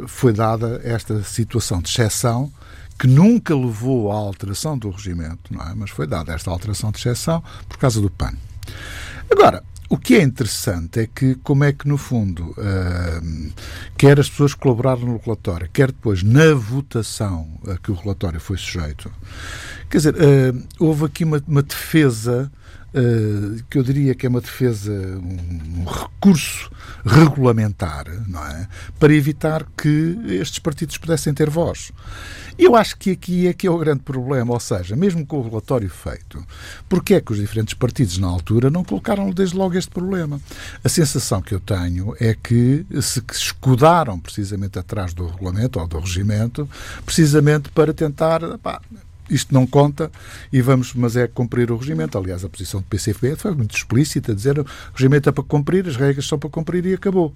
foi 0.06 0.32
dada 0.32 0.80
esta 0.84 1.22
situação 1.22 1.80
de 1.80 1.88
exceção 1.88 2.52
que 2.98 3.06
nunca 3.06 3.54
levou 3.54 4.10
à 4.10 4.16
alteração 4.16 4.76
do 4.76 4.90
regimento, 4.90 5.52
não 5.52 5.62
é? 5.62 5.74
mas 5.74 5.90
foi 5.90 6.06
dada 6.06 6.32
esta 6.32 6.50
alteração 6.50 6.90
de 6.90 6.98
exceção 6.98 7.42
por 7.68 7.78
causa 7.78 8.00
do 8.00 8.10
PAN. 8.10 8.32
Agora, 9.30 9.62
o 9.88 9.96
que 9.96 10.16
é 10.16 10.22
interessante 10.22 11.00
é 11.00 11.06
que, 11.06 11.34
como 11.36 11.64
é 11.64 11.72
que, 11.72 11.88
no 11.88 11.96
fundo, 11.96 12.50
uh, 12.50 13.52
quer 13.96 14.20
as 14.20 14.28
pessoas 14.28 14.52
colaboraram 14.52 15.06
no 15.06 15.16
relatório, 15.16 15.68
quer 15.72 15.92
depois 15.92 16.22
na 16.22 16.52
votação 16.52 17.48
a 17.66 17.78
que 17.78 17.90
o 17.90 17.94
relatório 17.94 18.38
foi 18.38 18.58
sujeito, 18.58 19.10
quer 19.88 19.96
dizer, 19.96 20.14
uh, 20.14 20.62
houve 20.78 21.06
aqui 21.06 21.24
uma, 21.24 21.42
uma 21.46 21.62
defesa 21.62 22.52
que 23.68 23.78
eu 23.78 23.82
diria 23.82 24.14
que 24.14 24.26
é 24.26 24.28
uma 24.28 24.40
defesa, 24.40 24.92
um, 24.92 25.80
um, 25.80 25.84
recurso 25.84 26.70
regulamentar, 27.04 28.06
não 28.26 28.44
é? 28.44 28.66
Para 28.98 29.14
evitar 29.14 29.66
que 29.76 30.18
estes 30.26 30.58
partidos 30.58 30.96
pudessem 30.96 31.34
ter 31.34 31.50
voz. 31.50 31.92
Eu 32.58 32.74
acho 32.74 32.96
que 32.96 33.12
aqui 33.12 33.46
é 33.46 33.52
que 33.52 33.66
é 33.66 33.70
o 33.70 33.78
grande 33.78 34.02
problema, 34.02 34.52
ou 34.52 34.58
seja, 34.58 34.96
mesmo 34.96 35.24
com 35.24 35.38
o 35.38 35.48
relatório 35.48 35.88
feito, 35.88 36.44
porque 36.88 37.14
é 37.14 37.20
que 37.20 37.30
os 37.30 37.38
diferentes 37.38 37.74
partidos 37.74 38.18
na 38.18 38.26
altura 38.26 38.68
não 38.68 38.82
colocaram 38.82 39.30
desde 39.30 39.56
logo 39.56 39.76
este 39.76 39.90
problema? 39.90 40.40
A 40.82 40.88
sensação 40.88 41.40
que 41.40 41.54
eu 41.54 41.60
tenho 41.60 42.16
é 42.18 42.34
que 42.34 42.84
se 43.00 43.22
escudaram 43.30 44.18
precisamente 44.18 44.76
atrás 44.76 45.14
do 45.14 45.26
regulamento 45.26 45.78
ou 45.78 45.86
do 45.86 46.00
regimento, 46.00 46.68
precisamente 47.04 47.68
para 47.68 47.94
tentar 47.94 48.40
pá, 48.58 48.80
isto 49.30 49.52
não 49.52 49.66
conta 49.66 50.10
e 50.52 50.60
vamos, 50.60 50.94
mas 50.94 51.16
é 51.16 51.26
cumprir 51.26 51.70
o 51.70 51.76
regimento. 51.76 52.18
Aliás, 52.18 52.44
a 52.44 52.48
posição 52.48 52.80
do 52.80 52.86
PCP 52.86 53.36
foi 53.36 53.54
muito 53.54 53.74
explícita, 53.76 54.34
dizer 54.34 54.58
o 54.58 54.66
regimento 54.94 55.28
é 55.28 55.32
para 55.32 55.44
cumprir, 55.44 55.86
as 55.88 55.96
regras 55.96 56.26
são 56.26 56.38
para 56.38 56.50
cumprir 56.50 56.84
e 56.86 56.94
acabou. 56.94 57.34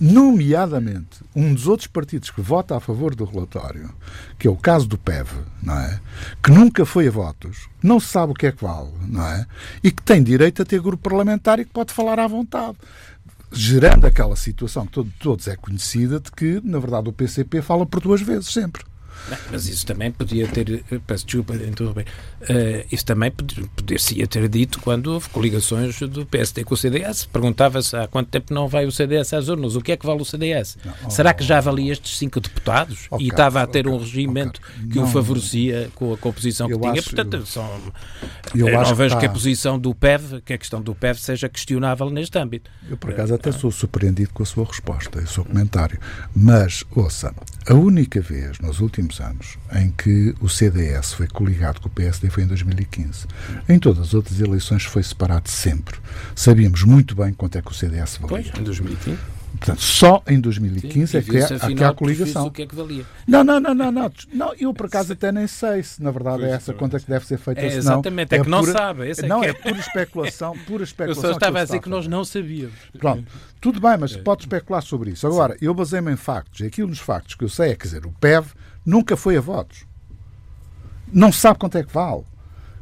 Nomeadamente, 0.00 1.18
um 1.36 1.52
dos 1.52 1.66
outros 1.66 1.86
partidos 1.86 2.30
que 2.30 2.40
vota 2.40 2.74
a 2.74 2.80
favor 2.80 3.14
do 3.14 3.24
relatório, 3.24 3.92
que 4.38 4.48
é 4.48 4.50
o 4.50 4.56
caso 4.56 4.88
do 4.88 4.96
PEV, 4.96 5.28
não 5.62 5.78
é? 5.78 6.00
Que 6.42 6.50
nunca 6.50 6.86
foi 6.86 7.06
a 7.06 7.10
votos, 7.10 7.68
não 7.82 8.00
sabe 8.00 8.32
o 8.32 8.34
que 8.34 8.46
é 8.46 8.52
que 8.52 8.64
vale, 8.64 8.90
não 9.06 9.26
é? 9.26 9.46
E 9.84 9.90
que 9.90 10.02
tem 10.02 10.22
direito 10.22 10.62
a 10.62 10.64
ter 10.64 10.80
grupo 10.80 11.02
parlamentar 11.02 11.60
e 11.60 11.66
que 11.66 11.72
pode 11.72 11.92
falar 11.92 12.18
à 12.18 12.26
vontade 12.26 12.78
gerando 13.52 14.06
aquela 14.06 14.36
situação 14.36 14.86
que 14.86 15.02
todos 15.18 15.48
é 15.48 15.56
conhecida 15.56 16.20
de 16.20 16.30
que, 16.30 16.60
na 16.62 16.78
verdade, 16.78 17.08
o 17.08 17.12
PCP 17.12 17.60
fala 17.60 17.84
por 17.84 18.00
duas 18.00 18.22
vezes 18.22 18.52
sempre. 18.52 18.84
Mas 19.50 19.68
isso 19.68 19.86
também 19.86 20.10
podia 20.10 20.46
ter, 20.48 20.84
eh, 20.90 21.00
peço 21.06 21.24
desculpa, 21.24 21.54
interromper, 21.54 22.06
uh, 22.42 22.86
isso 22.90 23.04
também 23.04 23.30
poder-se 23.30 24.26
ter 24.26 24.48
dito 24.48 24.80
quando 24.80 25.08
houve 25.08 25.28
coligações 25.28 25.98
do 26.00 26.26
PSD 26.26 26.64
com 26.64 26.74
o 26.74 26.76
CDS. 26.76 27.26
Perguntava-se 27.26 27.96
há 27.96 28.06
quanto 28.06 28.28
tempo 28.28 28.52
não 28.52 28.68
vai 28.68 28.86
o 28.86 28.92
CDS 28.92 29.32
às 29.34 29.48
urnas, 29.48 29.76
o 29.76 29.80
que 29.80 29.92
é 29.92 29.96
que 29.96 30.06
vale 30.06 30.22
o 30.22 30.24
CDS? 30.24 30.78
Não, 30.84 30.94
oh, 31.06 31.10
Será 31.10 31.32
que 31.32 31.44
já 31.44 31.60
valia 31.60 31.92
estes 31.92 32.18
cinco 32.18 32.40
deputados 32.40 33.06
okay, 33.10 33.26
e 33.26 33.30
estava 33.30 33.62
a 33.62 33.66
ter 33.66 33.86
okay, 33.86 33.92
um 33.92 33.98
regimento 33.98 34.60
que 34.90 34.96
não, 34.96 35.04
o 35.04 35.06
favorecia 35.06 35.90
com 35.94 36.12
a 36.12 36.16
composição 36.16 36.68
que 36.68 36.78
tinha? 36.78 36.92
Acho, 36.92 37.14
Portanto, 37.14 37.46
são, 37.46 37.80
eu, 38.54 38.68
eu 38.68 38.82
não 38.82 38.94
vejo 38.94 39.14
que, 39.16 39.20
que, 39.20 39.26
a 39.26 39.30
posição 39.30 39.78
do 39.78 39.94
PEV, 39.94 40.40
que 40.42 40.52
a 40.52 40.58
questão 40.58 40.80
do 40.80 40.94
PEV 40.94 41.18
seja 41.18 41.48
questionável 41.48 42.10
neste 42.10 42.38
âmbito. 42.38 42.70
Eu, 42.88 42.96
por 42.96 43.10
acaso, 43.10 43.34
até 43.34 43.52
sou 43.52 43.70
surpreendido 43.70 44.30
com 44.32 44.42
a 44.42 44.46
sua 44.46 44.64
resposta, 44.64 45.18
o 45.18 45.26
seu 45.26 45.44
comentário. 45.44 45.98
Mas, 46.34 46.84
ouça, 46.94 47.34
a 47.68 47.74
única 47.74 48.20
vez 48.20 48.58
nos 48.58 48.80
últimos 48.80 49.09
anos 49.18 49.58
em 49.74 49.90
que 49.90 50.34
o 50.40 50.48
CDS 50.48 51.14
foi 51.14 51.26
coligado 51.26 51.80
com 51.80 51.88
o 51.88 51.90
PSD 51.90 52.30
foi 52.30 52.44
em 52.44 52.46
2015. 52.46 53.26
Em 53.68 53.78
todas 53.78 54.08
as 54.08 54.14
outras 54.14 54.40
eleições 54.40 54.84
foi 54.84 55.02
separado 55.02 55.48
sempre. 55.48 55.98
Sabíamos 56.36 56.84
muito 56.84 57.14
bem 57.16 57.32
quanto 57.32 57.56
é 57.58 57.62
que 57.62 57.70
o 57.70 57.74
CDS 57.74 58.18
valia. 58.18 58.50
Pois, 58.50 58.60
em 58.60 58.62
2015. 58.62 59.40
Portanto, 59.58 59.82
só 59.82 60.22
em 60.26 60.40
2015 60.40 61.06
Sim, 61.06 61.18
é 61.18 61.22
que, 61.22 61.36
é, 61.36 61.74
que 61.74 61.84
há 61.84 61.88
a 61.88 61.94
coligação. 61.94 62.46
O 62.46 62.50
que 62.50 62.62
é 62.62 62.66
que 62.66 62.74
valia. 62.74 63.04
Não, 63.26 63.42
não, 63.42 63.58
não, 63.58 63.74
não, 63.74 63.90
não, 63.90 64.12
não. 64.32 64.54
Eu 64.58 64.72
por 64.72 64.86
acaso 64.86 65.12
até 65.12 65.32
nem 65.32 65.46
sei 65.46 65.82
se 65.82 66.02
na 66.02 66.10
verdade 66.10 66.44
é 66.44 66.50
essa 66.50 66.72
conta 66.72 66.98
que 67.00 67.06
deve 67.08 67.26
ser 67.26 67.38
feita. 67.38 67.60
É, 67.60 67.66
exatamente, 67.66 68.34
é, 68.34 68.38
é 68.38 68.42
que 68.42 68.48
não 68.48 68.64
sabe. 68.64 69.10
É 69.10 69.26
não, 69.26 69.42
é, 69.42 69.48
é 69.48 69.52
pura 69.52 69.78
especulação, 69.78 70.56
pura 70.66 70.84
especulação. 70.84 71.24
Eu 71.30 71.32
só 71.32 71.36
estava 71.36 71.60
a 71.60 71.64
dizer 71.64 71.80
que 71.80 71.88
nós 71.88 72.06
não 72.06 72.24
sabíamos. 72.24 72.74
Pronto, 72.98 73.24
tudo 73.60 73.80
bem, 73.80 73.96
mas 73.98 74.16
pode 74.16 74.42
especular 74.42 74.82
sobre 74.82 75.10
isso. 75.10 75.26
Agora, 75.26 75.56
eu 75.60 75.74
baseio-me 75.74 76.12
em 76.12 76.16
factos. 76.16 76.60
E 76.60 76.66
aquilo 76.66 76.88
nos 76.88 76.98
factos 76.98 77.34
que 77.34 77.44
eu 77.44 77.48
sei 77.48 77.72
é, 77.72 77.76
quer 77.76 77.88
dizer, 77.88 78.06
o 78.06 78.12
PEV 78.12 78.46
nunca 78.84 79.16
foi 79.16 79.36
a 79.36 79.40
votos. 79.40 79.86
Não 81.12 81.32
sabe 81.32 81.58
quanto 81.58 81.78
é 81.78 81.82
que 81.82 81.92
vale 81.92 82.24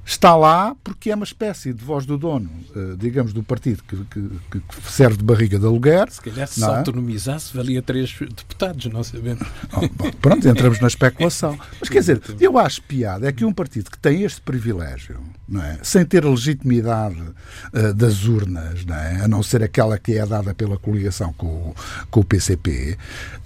está 0.08 0.34
lá 0.34 0.74
porque 0.82 1.10
é 1.10 1.14
uma 1.14 1.24
espécie 1.24 1.72
de 1.72 1.84
voz 1.84 2.06
do 2.06 2.16
dono, 2.16 2.48
uh, 2.74 2.96
digamos, 2.96 3.34
do 3.34 3.42
partido 3.42 3.82
que, 3.84 3.96
que, 4.06 4.20
que, 4.50 4.90
serve 4.90 5.18
de 5.18 5.24
barriga 5.24 5.58
de 5.58 5.66
aluguer. 5.66 6.10
Se 6.10 6.20
calhar 6.22 6.48
se, 6.48 6.54
se 6.54 6.64
é? 6.64 6.66
autonomizasse, 6.66 7.54
valia 7.54 7.82
três 7.82 8.16
deputados, 8.18 8.86
não 8.86 9.04
sabemos. 9.04 9.46
Oh, 9.74 9.86
bom, 9.88 10.10
pronto, 10.12 10.48
entramos 10.48 10.80
na 10.80 10.88
especulação. 10.88 11.58
Mas 11.78 11.90
quer 11.90 12.00
dizer, 12.00 12.22
eu 12.40 12.56
acho 12.56 12.80
piada 12.82 13.28
é 13.28 13.32
que 13.32 13.44
um 13.44 13.52
partido 13.52 13.90
que 13.90 13.98
tem 13.98 14.22
este 14.22 14.40
privilégio, 14.40 15.20
não 15.46 15.62
é? 15.62 15.78
sem 15.82 16.04
ter 16.06 16.24
a 16.24 16.30
legitimidade 16.30 17.20
uh, 17.20 17.92
das 17.92 18.24
urnas, 18.24 18.86
não 18.86 18.96
é? 18.96 19.24
a 19.24 19.28
não 19.28 19.42
ser 19.42 19.62
aquela 19.62 19.98
que 19.98 20.14
é 20.14 20.24
dada 20.24 20.54
pela 20.54 20.78
coligação 20.78 21.34
com 21.34 21.46
o, 21.46 21.74
com 22.10 22.20
o 22.20 22.24
PCP, 22.24 22.96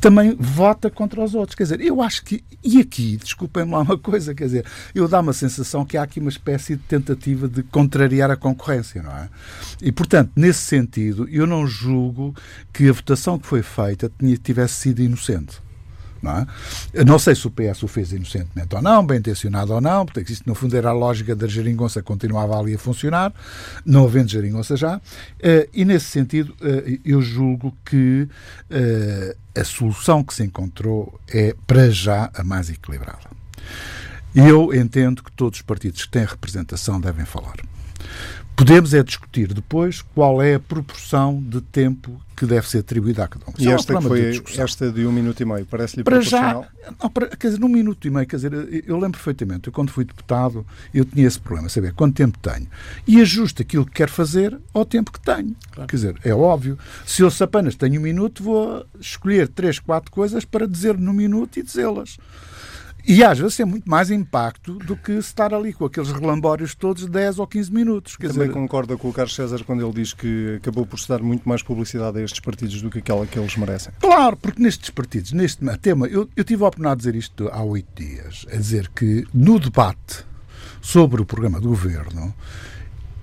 também 0.00 0.37
vota 0.38 0.88
contra 0.88 1.21
os 1.21 1.35
outros. 1.35 1.57
Quer 1.57 1.64
dizer, 1.64 1.81
eu 1.81 2.00
acho 2.00 2.25
que. 2.25 2.45
E 2.62 2.78
aqui, 2.78 3.16
desculpem-me 3.16 3.73
lá 3.73 3.81
uma 3.81 3.99
coisa, 3.99 4.33
quer 4.33 4.45
dizer, 4.45 4.64
eu 4.95 5.09
dá 5.09 5.19
uma 5.19 5.33
sensação 5.33 5.85
que 5.85 5.97
há 5.97 6.04
aqui 6.04 6.21
uma 6.21 6.31
espécie 6.31 6.52
espécie 6.53 6.77
de 6.77 6.83
tentativa 6.83 7.49
de 7.49 7.63
contrariar 7.63 8.31
a 8.31 8.37
concorrência, 8.37 9.03
não 9.03 9.13
é? 9.13 9.29
E, 9.81 9.91
portanto, 9.91 10.33
nesse 10.37 10.61
sentido, 10.61 11.29
eu 11.31 11.47
não 11.47 11.67
julgo 11.67 12.35
que 12.73 12.89
a 12.89 12.93
votação 12.93 13.39
que 13.39 13.47
foi 13.47 13.63
feita 13.63 14.11
tivesse 14.43 14.75
sido 14.75 15.03
inocente. 15.03 15.61
Não, 16.23 16.39
é? 16.39 16.47
não 17.05 17.19
sei 17.19 17.35
se 17.35 17.45
o 17.49 17.51
PS 17.51 17.83
o 17.83 17.89
fez 17.89 18.13
inocentemente 18.13 18.77
ou 18.77 18.81
não, 18.81 19.05
bem 19.05 19.19
intencionado 19.19 19.73
ou 19.73 19.81
não, 19.81 20.07
porque 20.07 20.33
isto 20.33 20.49
no 20.49 20.55
fundo 20.55 20.77
era 20.77 20.91
a 20.91 20.93
lógica 20.93 21.35
da 21.35 21.49
geringonça 21.49 22.01
que 22.01 22.07
continuava 22.07 22.57
ali 22.57 22.77
a 22.77 22.79
funcionar, 22.79 23.33
não 23.85 24.05
havendo 24.05 24.31
geringonça 24.31 24.77
já, 24.77 25.01
eh, 25.41 25.69
e 25.75 25.85
nesse 25.85 26.07
sentido 26.07 26.55
eh, 26.63 27.01
eu 27.05 27.21
julgo 27.21 27.77
que 27.85 28.29
eh, 28.71 29.37
a 29.59 29.65
solução 29.65 30.23
que 30.23 30.33
se 30.33 30.45
encontrou 30.45 31.21
é, 31.29 31.57
para 31.67 31.91
já, 31.91 32.31
a 32.35 32.45
mais 32.45 32.71
equilibrada. 32.71 33.29
E 34.35 34.41
eu 34.41 34.75
entendo 34.75 35.23
que 35.23 35.33
todos 35.33 35.59
os 35.59 35.62
partidos 35.62 36.05
que 36.05 36.11
têm 36.11 36.25
representação 36.25 37.01
devem 37.01 37.25
falar. 37.25 37.57
Podemos 38.55 38.93
é 38.93 39.03
discutir 39.03 39.53
depois 39.53 40.03
qual 40.15 40.43
é 40.43 40.55
a 40.55 40.61
proporção 40.61 41.43
de 41.43 41.61
tempo 41.61 42.21
que 42.37 42.45
deve 42.45 42.69
ser 42.69 42.79
atribuída 42.79 43.25
a 43.25 43.29
cada 43.29 43.47
um. 43.47 43.55
E 43.59 43.69
é 43.69 43.73
esta, 43.73 43.97
é 43.97 44.01
foi, 44.01 44.31
de 44.31 44.61
esta 44.61 44.93
de 44.93 45.07
um 45.07 45.12
minuto 45.12 45.41
e 45.41 45.45
meio, 45.45 45.65
parece-lhe 45.65 46.05
para 46.05 46.21
já, 46.21 46.62
não, 47.01 47.11
para, 47.11 47.29
quer 47.29 47.49
dizer, 47.49 47.61
num 47.61 47.69
minuto 47.69 48.07
e 48.07 48.11
meio, 48.11 48.27
quer 48.27 48.37
dizer, 48.37 48.53
eu 48.87 48.97
lembro 48.97 49.12
perfeitamente, 49.12 49.69
eu 49.69 49.73
quando 49.73 49.91
fui 49.91 50.05
deputado, 50.05 50.67
eu 50.93 51.05
tinha 51.05 51.27
esse 51.27 51.41
problema, 51.41 51.69
saber 51.69 51.93
quanto 51.95 52.15
tempo 52.15 52.39
tenho. 52.39 52.67
E 53.07 53.21
ajusto 53.21 53.62
aquilo 53.62 53.87
que 53.87 53.93
quero 53.93 54.12
fazer 54.12 54.57
ao 54.75 54.85
tempo 54.85 55.11
que 55.12 55.21
tenho. 55.21 55.57
Claro. 55.73 55.89
Quer 55.89 55.97
dizer, 55.97 56.17
é 56.23 56.35
óbvio, 56.35 56.79
se 57.07 57.23
eu 57.23 57.33
apenas 57.41 57.75
tenho 57.75 58.01
um 58.01 58.03
minuto, 58.03 58.43
vou 58.43 58.85
escolher 59.01 59.49
três, 59.49 59.79
quatro 59.79 60.11
coisas 60.11 60.45
para 60.45 60.69
dizer 60.69 60.99
no 60.99 61.12
minuto 61.12 61.59
e 61.59 61.62
dizê-las. 61.62 62.19
E 63.07 63.25
às 63.25 63.39
vezes 63.39 63.57
tem 63.57 63.67
muito 63.67 63.91
mais 63.91 64.11
impacto 64.11 64.75
do 64.75 64.97
que 64.97 65.13
estar 65.13 65.53
ali 65.53 65.73
com 65.73 65.85
aqueles 65.85 66.13
relambórios 66.13 66.75
todos 66.75 67.05
de 67.05 67.11
10 67.11 67.41
ou 67.41 67.47
15 67.47 67.73
minutos. 67.73 68.17
Quer 68.17 68.29
Também 68.29 68.49
dizer... 68.49 68.53
concorda 68.53 68.97
com 68.97 69.09
o 69.09 69.13
Carlos 69.13 69.35
César 69.35 69.63
quando 69.65 69.85
ele 69.85 69.93
diz 69.93 70.13
que 70.13 70.57
acabou 70.57 70.87
por 70.87 70.99
se 70.99 71.09
dar 71.09 71.21
muito 71.21 71.49
mais 71.49 71.63
publicidade 71.63 72.19
a 72.19 72.23
estes 72.23 72.41
partidos 72.41 72.81
do 72.81 72.91
que 72.91 72.99
aquela 72.99 73.27
que 73.27 73.39
eles 73.39 73.57
merecem? 73.57 73.93
Claro, 74.01 74.37
porque 74.37 74.63
nestes 74.63 74.91
partidos, 74.91 75.33
neste 75.33 75.65
tema, 75.79 76.07
eu, 76.07 76.29
eu 76.37 76.45
tive 76.45 76.63
a 76.63 76.69
oportunidade 76.69 77.01
de 77.01 77.07
dizer 77.07 77.19
isto 77.19 77.49
há 77.53 77.63
oito 77.63 77.89
dias, 77.95 78.47
a 78.53 78.57
dizer 78.57 78.89
que 78.95 79.27
no 79.35 79.59
debate 79.59 80.25
sobre 80.81 81.21
o 81.21 81.25
programa 81.25 81.61
do 81.61 81.69
governo, 81.69 82.35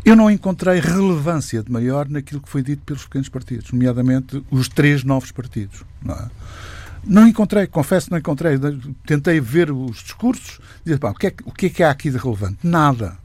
eu 0.04 0.16
não 0.16 0.30
encontrei 0.30 0.80
relevância 0.80 1.62
de 1.62 1.72
maior 1.72 2.10
naquilo 2.10 2.42
que 2.42 2.50
foi 2.50 2.64
dito 2.64 2.84
pelos 2.84 3.04
pequenos 3.04 3.30
partidos, 3.30 3.72
nomeadamente 3.72 4.44
os 4.50 4.68
três 4.68 5.04
novos 5.04 5.32
partidos. 5.32 5.84
Não 6.02 6.16
é? 6.16 6.30
Não 7.04 7.28
encontrei, 7.28 7.68
confesso, 7.68 8.12
não 8.12 8.18
encontrei. 8.18 8.58
Tentei 9.06 9.40
ver 9.40 9.72
os 9.72 9.98
discursos 9.98 10.60
dizer, 10.84 11.00
pá, 11.00 11.12
o, 11.12 11.16
que 11.16 11.28
é, 11.28 11.34
o 11.46 11.52
que 11.52 11.66
é 11.68 11.70
que 11.70 11.84
há 11.84 11.92
aqui 11.92 12.10
de 12.10 12.18
relevante? 12.18 12.58
Nada. 12.64 13.18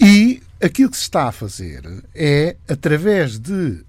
E 0.00 0.42
aquilo 0.60 0.90
que 0.90 0.96
se 0.96 1.04
está 1.04 1.28
a 1.28 1.32
fazer 1.32 1.82
é, 2.14 2.56
através 2.68 3.38
de 3.38 3.52
uh, 3.52 3.84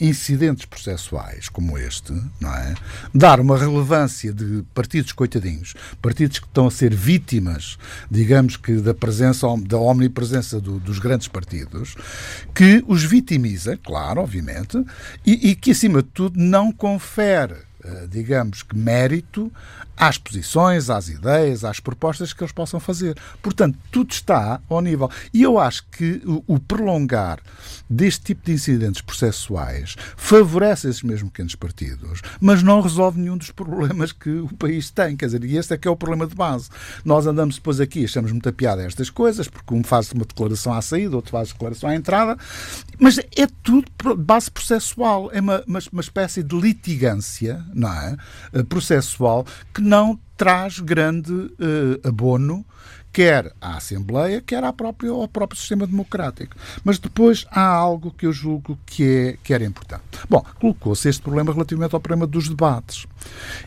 incidentes 0.00 0.64
processuais 0.64 1.48
como 1.48 1.76
este, 1.76 2.12
não 2.40 2.54
é? 2.54 2.74
dar 3.12 3.40
uma 3.40 3.58
relevância 3.58 4.32
de 4.32 4.64
partidos 4.74 5.12
coitadinhos, 5.12 5.74
partidos 6.00 6.38
que 6.38 6.46
estão 6.46 6.66
a 6.66 6.70
ser 6.70 6.94
vítimas, 6.94 7.76
digamos 8.10 8.56
que, 8.56 8.76
da 8.76 8.94
presença, 8.94 9.46
da 9.66 9.78
omnipresença 9.78 10.60
do, 10.60 10.78
dos 10.78 10.98
grandes 10.98 11.28
partidos, 11.28 11.96
que 12.54 12.84
os 12.86 13.02
vitimiza, 13.02 13.76
claro, 13.76 14.20
obviamente, 14.20 14.82
e, 15.26 15.50
e 15.50 15.54
que, 15.56 15.72
acima 15.72 16.02
de 16.02 16.08
tudo, 16.08 16.38
não 16.38 16.72
confere 16.72 17.71
digamos 18.08 18.62
que, 18.62 18.76
mérito 18.76 19.50
às 19.96 20.18
posições, 20.18 20.90
às 20.90 21.08
ideias, 21.08 21.64
às 21.64 21.80
propostas 21.80 22.32
que 22.32 22.42
eles 22.42 22.52
possam 22.52 22.80
fazer. 22.80 23.16
Portanto, 23.40 23.78
tudo 23.90 24.12
está 24.12 24.60
ao 24.68 24.80
nível. 24.80 25.10
E 25.32 25.42
eu 25.42 25.58
acho 25.58 25.84
que 25.90 26.22
o, 26.46 26.58
prolongar 26.58 27.40
deste 27.88 28.26
tipo 28.26 28.46
de 28.46 28.52
incidentes 28.52 29.02
processuais 29.02 29.96
favorece 30.16 30.88
esses 30.88 31.02
mesmos 31.02 31.30
pequenos 31.30 31.54
partidos, 31.54 32.22
mas 32.40 32.62
não 32.62 32.80
resolve 32.80 33.20
nenhum 33.20 33.36
dos 33.36 33.50
problemas 33.50 34.12
que 34.12 34.30
o 34.30 34.48
país 34.56 34.90
tem. 34.90 35.16
Quer 35.16 35.26
dizer, 35.26 35.44
e 35.44 35.56
este 35.56 35.74
é 35.74 35.78
que 35.78 35.86
é 35.86 35.90
o 35.90 35.96
problema 35.96 36.26
de 36.26 36.34
base. 36.34 36.70
Nós 37.04 37.26
andamos 37.26 37.56
depois 37.56 37.80
aqui, 37.80 38.04
achamos 38.04 38.32
muita 38.32 38.52
piada 38.52 38.82
a 38.82 38.86
estas 38.86 39.10
coisas, 39.10 39.48
porque 39.48 39.74
um 39.74 39.82
faz 39.82 40.10
uma 40.12 40.24
declaração 40.24 40.72
à 40.72 40.80
saída, 40.80 41.16
outro 41.16 41.32
faz 41.32 41.48
declaração 41.48 41.90
à 41.90 41.94
entrada, 41.94 42.36
mas 42.98 43.18
é 43.18 43.46
tudo 43.62 43.90
base 44.16 44.50
processual. 44.50 45.30
É 45.32 45.40
uma, 45.40 45.62
uma, 45.66 45.78
uma 45.92 46.00
espécie 46.00 46.42
de 46.42 46.58
litigância 46.58 47.62
não 47.74 47.92
é? 47.92 48.16
Eh, 48.52 48.62
processual 48.62 49.46
que 49.72 49.82
não 49.92 50.18
traz 50.38 50.78
grande 50.78 51.30
uh, 51.30 52.08
abono 52.08 52.64
quer 53.12 53.52
à 53.60 53.76
Assembleia, 53.76 54.40
quer 54.40 54.64
à 54.64 54.72
própria, 54.72 55.10
ao 55.10 55.28
próprio 55.28 55.60
sistema 55.60 55.86
democrático. 55.86 56.56
Mas 56.82 56.98
depois 56.98 57.44
há 57.50 57.62
algo 57.62 58.10
que 58.10 58.24
eu 58.24 58.32
julgo 58.32 58.78
que, 58.86 59.04
é, 59.04 59.36
que 59.44 59.52
era 59.52 59.62
importante. 59.66 60.02
Bom, 60.30 60.42
colocou-se 60.58 61.06
este 61.10 61.20
problema 61.20 61.52
relativamente 61.52 61.94
ao 61.94 62.00
problema 62.00 62.26
dos 62.26 62.48
debates. 62.48 63.06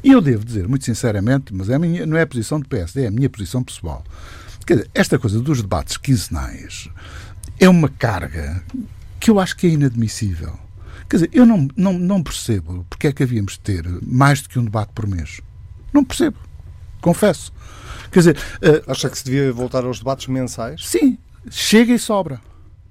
E 0.04 0.12
eu 0.14 0.20
devo 0.20 0.44
dizer, 0.44 0.68
muito 0.68 0.84
sinceramente, 0.84 1.54
mas 1.54 1.70
é 1.70 1.78
minha, 1.78 2.08
não 2.08 2.18
é 2.18 2.24
a 2.24 2.28
posição 2.28 2.60
do 2.60 2.68
PSD, 2.68 3.04
é 3.04 3.08
a 3.08 3.12
minha 3.12 3.30
posição 3.30 3.64
pessoal. 3.64 4.04
Quer 4.66 4.78
dizer, 4.78 4.90
esta 4.96 5.20
coisa 5.20 5.40
dos 5.40 5.62
debates 5.62 5.96
quinzenais 5.96 6.90
é 7.60 7.70
uma 7.70 7.88
carga 7.88 8.64
que 9.20 9.30
eu 9.30 9.40
acho 9.40 9.56
que 9.56 9.68
é 9.68 9.70
inadmissível. 9.70 10.58
Quer 11.08 11.18
dizer, 11.18 11.30
eu 11.34 11.46
não, 11.46 11.68
não, 11.78 11.94
não 11.94 12.24
percebo 12.24 12.84
porque 12.90 13.06
é 13.06 13.14
que 13.14 13.22
havíamos 13.22 13.54
de 13.54 13.60
ter 13.60 13.86
mais 14.02 14.42
do 14.42 14.50
que 14.50 14.58
um 14.58 14.66
debate 14.66 14.92
por 14.92 15.06
mês. 15.06 15.40
Não 15.96 16.04
percebo. 16.04 16.38
confesso. 17.02 17.52
Quer 18.12 18.20
dizer. 18.20 18.38
Uh, 18.62 18.92
Acha 18.92 19.10
que 19.10 19.18
se 19.18 19.24
devia 19.26 19.52
voltar 19.52 19.84
aos 19.86 19.98
debates 20.00 20.28
mensais? 20.28 20.86
Sim, 20.86 21.18
chega 21.50 21.94
e 21.94 22.00
sobra. 22.00 22.40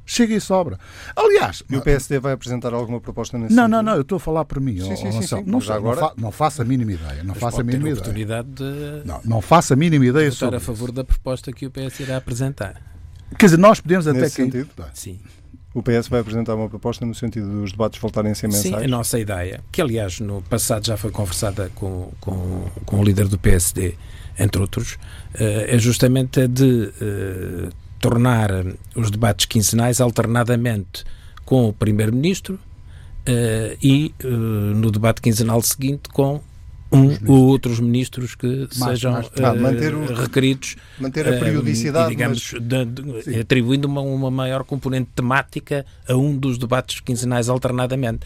Chega 0.06 0.34
e 0.34 0.40
sobra. 0.40 0.78
Aliás. 1.16 1.62
E 1.70 1.76
o 1.76 1.80
PSD 1.80 2.18
vai 2.18 2.32
apresentar 2.34 2.74
alguma 2.74 3.00
proposta 3.00 3.38
nesse 3.38 3.54
Não, 3.54 3.62
sentido? 3.64 3.76
não, 3.76 3.82
não, 3.82 3.94
eu 3.94 4.02
estou 4.02 4.16
a 4.16 4.20
falar 4.20 4.44
por 4.44 4.60
mim. 4.60 4.78
Sim, 4.78 4.96
sim, 4.96 5.12
sim, 5.12 5.22
sim. 5.22 5.42
Não, 5.46 5.60
sei, 5.62 5.74
agora... 5.74 5.98
não, 6.00 6.08
fa 6.08 6.14
não 6.18 6.30
faço 6.30 6.60
a 6.60 6.64
mínima 6.64 6.92
ideia. 6.92 7.22
Não 7.24 7.28
Mas 7.34 7.38
faço 7.38 7.60
a 7.60 7.64
mínima 7.64 7.88
ideia. 7.88 7.94
oportunidade 7.94 8.48
de. 8.50 9.02
Não, 9.06 9.20
não 9.24 9.40
faço 9.40 9.72
a 9.72 9.76
mínima 9.76 10.04
ideia 10.04 10.26
votar 10.30 10.38
sobre 10.38 10.56
a 10.56 10.60
favor 10.60 10.92
da 10.92 11.04
proposta 11.04 11.50
que 11.52 11.64
o 11.66 11.70
PS 11.70 12.00
irá 12.00 12.18
apresentar. 12.18 12.82
Quer 13.38 13.46
dizer, 13.46 13.56
nós 13.56 13.80
podemos 13.80 14.06
até 14.06 14.20
Nesse 14.20 14.34
sentido? 14.34 14.68
Sim. 14.92 15.18
O 15.74 15.82
PS 15.82 16.06
vai 16.08 16.20
apresentar 16.20 16.54
uma 16.54 16.68
proposta 16.68 17.04
no 17.04 17.14
sentido 17.14 17.48
dos 17.48 17.72
debates 17.72 18.00
voltarem 18.00 18.30
a 18.30 18.34
ser 18.34 18.46
mensais? 18.46 18.64
Sim, 18.64 18.74
a 18.84 18.88
nossa 18.88 19.18
ideia, 19.18 19.60
que 19.72 19.82
aliás 19.82 20.20
no 20.20 20.40
passado 20.42 20.86
já 20.86 20.96
foi 20.96 21.10
conversada 21.10 21.68
com, 21.74 22.12
com, 22.20 22.64
com 22.86 23.00
o 23.00 23.04
líder 23.04 23.26
do 23.26 23.36
PSD, 23.36 23.94
entre 24.38 24.60
outros, 24.60 24.96
é 25.34 25.76
justamente 25.76 26.40
a 26.40 26.46
de 26.46 26.92
tornar 28.00 28.50
os 28.94 29.10
debates 29.10 29.46
quinzenais 29.46 30.00
alternadamente 30.00 31.04
com 31.44 31.68
o 31.68 31.72
Primeiro-Ministro 31.72 32.58
e 33.82 34.14
no 34.22 34.90
debate 34.90 35.20
quinzenal 35.20 35.60
seguinte 35.62 36.08
com 36.08 36.40
um 36.94 37.16
ou 37.26 37.46
outros 37.46 37.80
ministros 37.80 38.34
que 38.34 38.68
mais, 38.76 38.98
sejam 38.98 39.12
mais, 39.12 39.60
manter 39.60 39.94
o, 39.94 40.14
requeridos. 40.14 40.76
Manter 40.98 41.28
a 41.28 41.38
periodicidade. 41.38 42.06
Uh, 42.06 42.12
e, 42.12 42.16
digamos, 42.16 42.54
mas... 42.54 43.24
de, 43.24 43.40
atribuindo 43.40 43.88
uma, 43.88 44.00
uma 44.00 44.30
maior 44.30 44.64
componente 44.64 45.10
temática 45.14 45.84
a 46.08 46.14
um 46.14 46.36
dos 46.36 46.58
debates 46.58 47.00
quinzenais 47.00 47.48
alternadamente. 47.48 48.20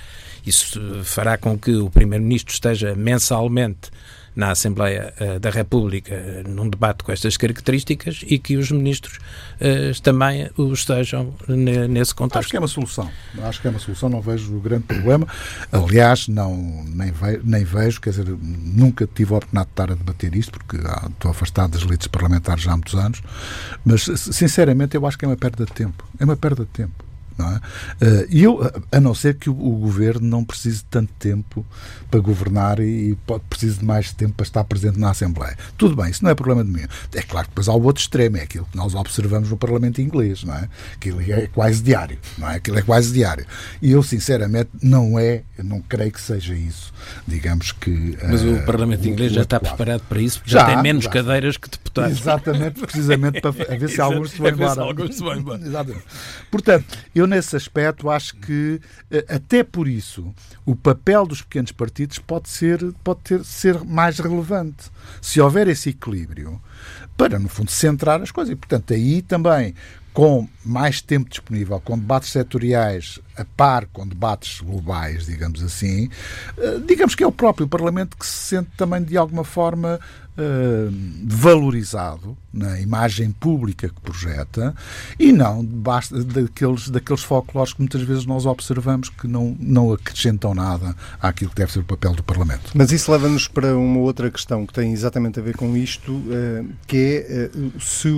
Isso 0.46 0.80
fará 1.04 1.36
com 1.36 1.58
que 1.58 1.74
o 1.74 1.90
Primeiro-Ministro 1.90 2.52
esteja 2.52 2.94
mensalmente 2.94 3.90
na 4.38 4.52
Assembleia 4.52 5.12
uh, 5.20 5.40
da 5.40 5.50
República 5.50 6.14
uh, 6.14 6.48
num 6.48 6.70
debate 6.70 7.02
com 7.02 7.10
estas 7.10 7.36
características 7.36 8.24
e 8.24 8.38
que 8.38 8.56
os 8.56 8.70
ministros 8.70 9.16
uh, 9.16 10.00
também 10.00 10.48
o 10.56 10.72
estejam 10.72 11.34
nesse 11.48 12.14
contexto. 12.14 12.38
Acho 12.38 12.48
que 12.50 12.56
é 12.56 12.60
uma 12.60 12.68
solução. 12.68 13.10
Acho 13.42 13.60
que 13.60 13.66
é 13.66 13.70
uma 13.70 13.80
solução, 13.80 14.08
não 14.08 14.20
vejo 14.20 14.56
o 14.56 14.60
grande 14.60 14.84
problema. 14.84 15.26
Aliás, 15.72 16.28
não, 16.28 16.56
nem, 16.86 17.10
ve, 17.10 17.40
nem 17.42 17.64
vejo, 17.64 18.00
quer 18.00 18.10
dizer, 18.10 18.26
nunca 18.28 19.08
tive 19.12 19.34
a 19.34 19.38
oportunidade 19.38 19.66
de 19.66 19.72
estar 19.72 19.90
a 19.90 19.94
debater 19.96 20.36
isto, 20.36 20.52
porque 20.52 20.76
ah, 20.86 21.08
estou 21.10 21.32
afastado 21.32 21.72
das 21.72 21.82
elites 21.82 22.06
parlamentares 22.06 22.62
já 22.62 22.70
há 22.70 22.76
muitos 22.76 22.94
anos, 22.94 23.20
mas 23.84 24.04
sinceramente 24.04 24.96
eu 24.96 25.04
acho 25.04 25.18
que 25.18 25.24
é 25.24 25.28
uma 25.28 25.36
perda 25.36 25.64
de 25.64 25.72
tempo. 25.72 26.04
É 26.16 26.24
uma 26.24 26.36
perda 26.36 26.62
de 26.64 26.70
tempo. 26.70 27.07
É? 27.40 28.26
E 28.28 28.42
eu, 28.42 28.60
a 28.90 29.00
não 29.00 29.14
ser 29.14 29.34
que 29.34 29.48
o, 29.48 29.52
o, 29.52 29.76
governo 29.78 30.26
não 30.26 30.44
precise 30.44 30.78
de 30.78 30.84
tanto 30.84 31.12
tempo 31.18 31.64
para 32.10 32.18
governar 32.18 32.80
e, 32.80 33.10
e 33.10 33.14
pode, 33.26 33.44
precise 33.48 33.78
de 33.78 33.84
mais 33.84 34.12
tempo 34.12 34.34
para 34.34 34.44
estar 34.44 34.64
presente 34.64 34.98
na 34.98 35.10
Assembleia. 35.10 35.56
Tudo 35.76 35.94
bem, 35.94 36.10
isso 36.10 36.24
não 36.24 36.30
é 36.30 36.34
problema 36.34 36.64
de 36.64 36.70
mim. 36.70 36.86
É 37.14 37.22
claro 37.22 37.46
que 37.46 37.52
depois 37.52 37.68
há 37.68 37.74
o 37.74 37.82
outro 37.82 38.00
extremo, 38.00 38.38
é 38.38 38.42
aquilo 38.42 38.66
que 38.70 38.76
nós 38.76 38.94
observamos 38.94 39.50
no 39.50 39.56
Parlamento 39.56 40.00
inglês, 40.00 40.42
não 40.42 40.54
é? 40.54 40.68
Aquilo 40.94 41.20
é 41.20 41.46
quase 41.46 41.82
diário, 41.82 42.18
não 42.36 42.50
é? 42.50 42.56
Aquilo 42.56 42.78
é 42.78 42.82
quase 42.82 43.12
diário. 43.12 43.46
E 43.80 43.92
eu, 43.92 44.02
sinceramente, 44.02 44.70
não 44.82 45.18
é, 45.18 45.42
não 45.62 45.80
creio 45.80 46.10
que 46.10 46.20
seja 46.20 46.54
isso. 46.54 46.92
Digamos 47.26 47.70
que. 47.72 48.18
Mas 48.28 48.42
uh, 48.42 48.54
o 48.54 48.62
Parlamento 48.64 49.04
o, 49.04 49.08
inglês 49.08 49.30
o 49.30 49.34
já 49.36 49.42
está 49.42 49.60
preparado 49.60 50.02
para 50.08 50.20
isso, 50.20 50.42
já, 50.44 50.60
já 50.60 50.66
tem 50.66 50.82
menos 50.82 51.04
já. 51.04 51.10
cadeiras 51.10 51.56
que 51.56 51.70
deputados. 51.70 52.18
Exatamente, 52.18 52.80
precisamente 52.80 53.40
para 53.40 53.50
ver 53.76 53.88
se 53.88 54.00
alguns 54.00 54.30
se 54.30 54.38
vão 54.38 54.48
embora. 54.48 54.80
Alguns 54.82 55.14
se 55.14 55.22
vão 55.22 55.36
embora. 55.36 55.62
Exatamente. 55.62 56.04
Portanto, 56.50 56.98
eu 57.14 57.26
nesse 57.28 57.54
aspecto 57.54 58.10
acho 58.10 58.34
que, 58.36 58.80
eh, 59.10 59.24
até 59.28 59.62
por 59.62 59.86
isso, 59.86 60.34
o 60.64 60.74
papel 60.74 61.26
dos 61.26 61.42
pequenos 61.42 61.70
partidos 61.70 62.18
pode 62.18 62.48
ser, 62.48 62.80
pode 63.04 63.20
ter, 63.20 63.44
ser 63.44 63.84
mais 63.84 64.18
relevante. 64.18 64.90
Se 65.20 65.40
houver 65.40 65.68
esse 65.68 65.90
equilíbrio, 65.90 66.60
para, 67.16 67.38
no 67.38 67.48
fundo, 67.48 67.70
centrar 67.70 68.22
as 68.22 68.30
coisas. 68.30 68.52
E, 68.52 68.56
portanto, 68.56 68.94
aí 68.94 69.22
também, 69.22 69.74
com 70.12 70.48
mais 70.64 71.00
tempo 71.00 71.28
disponível, 71.28 71.80
com 71.80 71.98
debates 71.98 72.30
setoriais 72.30 73.18
a 73.36 73.44
par 73.44 73.86
com 73.86 74.06
debates 74.06 74.60
globais, 74.60 75.26
digamos 75.26 75.62
assim, 75.62 76.08
eh, 76.56 76.80
digamos 76.86 77.14
que 77.14 77.22
é 77.22 77.26
o 77.26 77.32
próprio 77.32 77.68
Parlamento 77.68 78.16
que 78.16 78.26
se 78.26 78.56
sente 78.56 78.70
também 78.76 79.02
de 79.02 79.16
alguma 79.16 79.44
forma 79.44 80.00
uh, 80.38 80.94
valorizado 81.24 82.36
na 82.52 82.80
imagem 82.80 83.30
pública 83.30 83.88
que 83.88 84.00
projeta 84.00 84.74
e 85.18 85.32
não 85.32 85.64
basta 85.64 86.22
daqueles, 86.24 86.88
daqueles 86.88 87.22
folclores 87.22 87.72
que 87.72 87.80
muitas 87.80 88.02
vezes 88.02 88.24
nós 88.24 88.46
observamos 88.46 89.08
que 89.08 89.26
não, 89.28 89.56
não 89.60 89.92
acrescentam 89.92 90.54
nada 90.54 90.96
àquilo 91.20 91.50
que 91.50 91.56
deve 91.56 91.72
ser 91.72 91.80
o 91.80 91.84
papel 91.84 92.14
do 92.14 92.22
Parlamento. 92.22 92.70
Mas 92.74 92.90
isso 92.90 93.10
leva-nos 93.10 93.48
para 93.48 93.76
uma 93.76 94.00
outra 94.00 94.30
questão 94.30 94.64
que 94.66 94.72
tem 94.72 94.92
exatamente 94.92 95.38
a 95.38 95.42
ver 95.42 95.56
com 95.56 95.76
isto, 95.76 96.12
uh, 96.12 96.68
que 96.86 97.24
é 97.28 97.50
uh, 97.54 97.80
se 97.80 98.08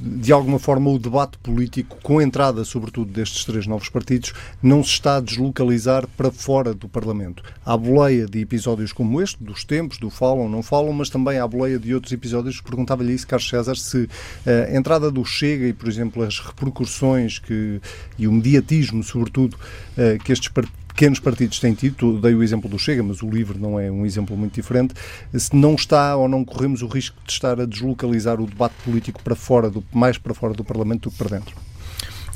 de 0.00 0.32
alguma 0.32 0.58
forma 0.58 0.90
o 0.90 0.98
debate 0.98 1.38
político, 1.38 1.98
com 2.02 2.18
a 2.18 2.22
entrada 2.22 2.64
sobretudo 2.64 3.12
destes 3.12 3.44
três 3.44 3.66
novos 3.66 3.88
partidos, 3.88 4.32
não 4.62 4.82
se 4.82 4.90
está 4.90 5.16
a 5.16 5.20
deslocalizar 5.20 6.06
para 6.16 6.30
fora 6.30 6.74
do 6.74 6.88
Parlamento. 6.88 7.42
Há 7.64 7.76
boleia 7.76 8.26
de 8.26 8.40
episódios 8.40 8.92
como 8.92 9.20
este, 9.20 9.42
dos 9.42 9.64
tempos, 9.64 9.98
do 9.98 10.10
falam, 10.10 10.48
não 10.48 10.62
falam, 10.62 10.92
mas 10.92 11.10
também 11.10 11.38
há 11.38 11.46
boleia 11.46 11.67
de 11.76 11.92
outros 11.92 12.12
episódios. 12.12 12.60
Perguntava-lhe 12.60 13.12
isso, 13.12 13.26
Carlos 13.26 13.48
César, 13.48 13.76
se 13.76 14.08
eh, 14.46 14.70
a 14.72 14.76
entrada 14.76 15.10
do 15.10 15.24
Chega 15.24 15.66
e, 15.66 15.72
por 15.72 15.88
exemplo, 15.88 16.22
as 16.22 16.38
repercussões 16.38 17.38
que, 17.38 17.80
e 18.16 18.28
o 18.28 18.32
mediatismo, 18.32 19.02
sobretudo, 19.02 19.58
eh, 19.96 20.18
que 20.22 20.32
estes 20.32 20.48
partidos 20.48 20.78
pequenos 20.98 21.20
partidos 21.20 21.60
têm 21.60 21.74
tido, 21.74 22.20
dei 22.20 22.34
o 22.34 22.42
exemplo 22.42 22.68
do 22.68 22.76
Chega, 22.76 23.04
mas 23.04 23.22
o 23.22 23.30
LIVRE 23.30 23.56
não 23.56 23.78
é 23.78 23.88
um 23.88 24.04
exemplo 24.04 24.36
muito 24.36 24.54
diferente, 24.54 24.94
se 25.32 25.54
não 25.54 25.76
está 25.76 26.16
ou 26.16 26.28
não 26.28 26.44
corremos 26.44 26.82
o 26.82 26.88
risco 26.88 27.16
de 27.24 27.32
estar 27.32 27.60
a 27.60 27.64
deslocalizar 27.64 28.40
o 28.40 28.46
debate 28.48 28.74
político 28.84 29.22
para 29.22 29.36
fora, 29.36 29.70
do, 29.70 29.84
mais 29.92 30.18
para 30.18 30.34
fora 30.34 30.54
do 30.54 30.64
Parlamento 30.64 31.02
do 31.02 31.12
que 31.12 31.18
para 31.18 31.38
dentro. 31.38 31.54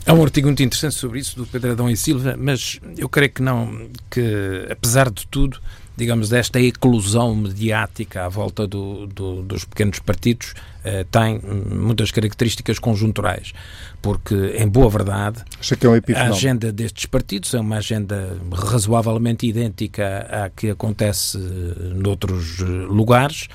Há 0.06 0.12
um 0.14 0.22
artigo 0.22 0.46
muito 0.46 0.62
interessante 0.62 0.94
sobre 0.94 1.18
isso 1.18 1.36
do 1.36 1.44
Pedro 1.44 1.72
Adão 1.72 1.90
e 1.90 1.96
Silva, 1.96 2.36
mas 2.38 2.78
eu 2.96 3.08
creio 3.08 3.32
que 3.32 3.42
não, 3.42 3.88
que 4.08 4.66
apesar 4.70 5.10
de 5.10 5.26
tudo, 5.26 5.60
digamos, 5.96 6.28
desta 6.28 6.60
eclosão 6.60 7.34
mediática 7.34 8.24
à 8.24 8.28
volta 8.28 8.66
do, 8.66 9.06
do, 9.06 9.42
dos 9.42 9.64
pequenos 9.64 9.98
partidos, 9.98 10.54
eh, 10.84 11.04
tem 11.10 11.40
muitas 11.40 12.10
características 12.10 12.78
conjunturais, 12.78 13.52
porque, 14.00 14.34
em 14.56 14.66
boa 14.66 14.88
verdade, 14.88 15.44
é 15.84 16.18
a 16.18 16.28
agenda 16.28 16.72
destes 16.72 17.06
partidos 17.06 17.52
é 17.54 17.60
uma 17.60 17.76
agenda 17.76 18.36
razoavelmente 18.52 19.46
idêntica 19.46 20.26
à 20.30 20.50
que 20.50 20.70
acontece 20.70 21.38
eh, 21.38 21.94
noutros 21.94 22.60
eh, 22.60 22.64
lugares, 22.64 23.48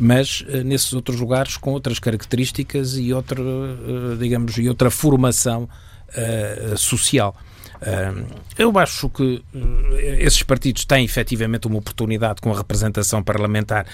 mas 0.00 0.40
uh, 0.40 0.64
nesses 0.64 0.92
outros 0.94 1.20
lugares 1.20 1.56
com 1.56 1.72
outras 1.72 1.98
características 1.98 2.96
e 2.96 3.12
outra, 3.12 3.40
digamos, 4.18 4.56
e 4.56 4.68
outra 4.68 4.90
formação 4.90 5.68
uh, 6.08 6.76
social. 6.76 7.36
Eu 8.58 8.78
acho 8.78 9.08
que 9.08 9.42
esses 10.18 10.42
partidos 10.42 10.84
têm 10.84 11.04
efetivamente 11.04 11.66
uma 11.66 11.78
oportunidade 11.78 12.40
com 12.40 12.52
a 12.52 12.56
representação 12.56 13.22
parlamentar 13.22 13.86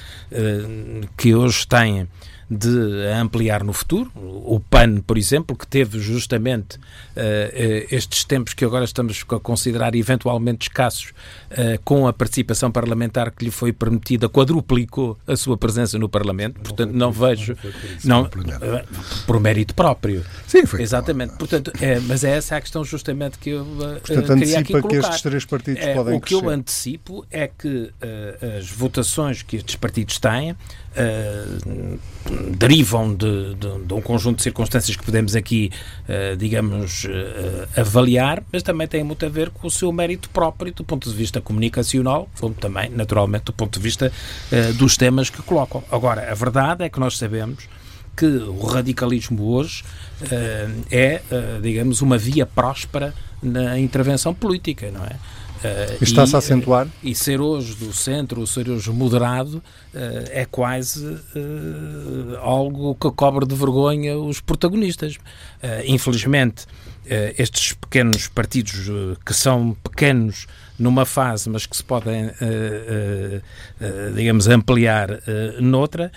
que 1.16 1.35
hoje 1.35 1.66
têm 1.66 2.09
de 2.51 3.07
ampliar 3.21 3.63
no 3.63 3.73
futuro. 3.73 4.11
O 4.17 4.59
PAN, 4.59 5.01
por 5.03 5.19
exemplo, 5.19 5.55
que 5.57 5.67
teve 5.67 5.99
justamente 5.99 6.77
uh, 6.77 6.81
estes 7.91 8.25
tempos 8.25 8.55
que 8.55 8.65
agora 8.65 8.85
estamos 8.85 9.25
a 9.29 9.39
considerar 9.39 9.95
eventualmente 9.95 10.69
escassos, 10.69 11.13
uh, 11.51 11.79
com 11.85 12.07
a 12.07 12.13
participação 12.13 12.73
parlamentar 12.73 13.31
que 13.33 13.45
lhe 13.45 13.51
foi 13.51 13.73
permitida, 13.73 14.29
quadruplicou 14.29 15.19
a 15.27 15.37
sua 15.37 15.59
presença 15.59 15.99
no 15.99 16.09
Parlamento. 16.09 16.57
Não 16.57 16.63
Portanto, 16.63 16.93
não 16.93 17.13
vejo. 17.13 17.57
Não, 18.05 18.23
não 18.23 18.83
por 19.27 19.39
mérito 19.41 19.75
próprio. 19.75 20.25
Sim, 20.47 20.65
foi. 20.65 20.81
Exatamente. 20.81 21.35
Portanto, 21.35 21.71
é, 21.81 22.01
mas 22.01 22.25
é 22.25 22.31
essa 22.31 22.57
a 22.57 22.61
questão 22.61 22.83
justamente 22.83 23.39
que 23.39 23.51
eu 23.51 23.63
uh, 23.63 24.01
Portanto, 24.01 24.39
queria 24.39 24.61
aqui 24.61 24.73
colocar. 24.73 24.89
que 24.89 24.97
estes 24.97 25.21
três 25.21 25.45
partidos 25.45 25.83
é, 25.83 25.95
podem 25.95 26.17
O 26.17 26.21
que 26.21 26.29
crescer. 26.29 26.45
eu 26.45 26.51
antecipo 26.51 27.27
é 27.31 27.47
que 27.47 27.93
as 28.59 28.71
votações 28.71 29.43
que 29.43 29.57
estes 29.57 29.77
partidos 29.77 30.19
têm 30.19 30.57
uh, 30.96 31.98
derivam 32.57 33.14
de, 33.14 33.55
de, 33.55 33.85
de, 33.85 33.94
um 33.94 34.01
conjunto 34.01 34.37
de 34.37 34.42
circunstâncias 34.42 34.96
que 34.96 35.05
podemos 35.05 35.35
aqui, 35.35 35.70
uh, 36.09 36.37
digamos, 36.37 37.05
uh, 37.05 37.81
avaliar, 37.81 38.42
mas 38.53 38.62
também 38.62 38.87
tem 38.87 39.03
muito 39.03 39.24
a 39.24 39.29
ver 39.29 39.51
com 39.51 39.66
o 39.66 39.70
seu 39.70 39.92
mérito 39.92 40.29
próprio 40.31 40.72
do 40.72 40.85
ponto 40.85 41.09
de 41.09 41.16
vista 41.16 41.40
comunicacional, 41.40 42.29
como 42.40 42.55
também, 42.55 42.90
naturalmente, 42.90 43.44
do 43.44 43.53
ponto 43.53 43.79
de 43.79 43.83
vista 43.83 44.12
dos 44.77 44.96
temas 44.96 45.31
que 45.31 45.42
colocam. 45.42 45.83
Agora, 45.90 46.31
a 46.31 46.35
verdade 46.35 46.85
é 46.85 46.88
que 46.88 47.01
nós 47.01 47.16
sabemos 47.16 47.68
que 48.16 48.27
o 48.27 48.64
radicalismo 48.66 49.51
hoje 49.51 49.85
é, 50.90 51.20
digamos, 51.62 52.03
uma 52.03 52.18
via 52.18 52.44
próspera 52.44 53.14
na 53.42 53.79
intervenção 53.79 54.35
política, 54.35 54.90
não 54.90 55.05
é? 55.05 55.16
Uh, 55.59 56.03
Está-se 56.05 56.37
a 56.37 56.38
acentuar? 56.38 56.87
E, 57.03 57.11
e, 57.11 57.14
ser 57.14 57.40
hoje 57.40 57.75
do 57.75 57.92
centro, 57.92 58.47
ser 58.47 58.68
hoje 58.71 58.90
moderado, 58.90 59.57
uh, 59.57 59.62
é 60.31 60.44
quase 60.44 61.05
uh, 61.05 62.37
algo 62.40 62.94
que 62.94 63.11
cobre 63.11 63.44
de 63.44 63.55
vergonha 63.55 64.16
os 64.16 64.40
protagonistas. 64.40 65.16
infelizmente, 65.87 66.66
estes 67.37 67.73
pequenos 67.73 68.29
partidos 68.29 68.87
que 69.25 69.33
são 69.33 69.77
pequenos 69.83 70.47
numa 70.79 71.05
fase, 71.05 71.49
mas 71.49 71.66
que 71.66 71.77
se 71.77 71.83
podem, 71.83 72.31
digamos, 74.14 74.47
ampliar 74.47 75.09
noutra, 75.61 76.12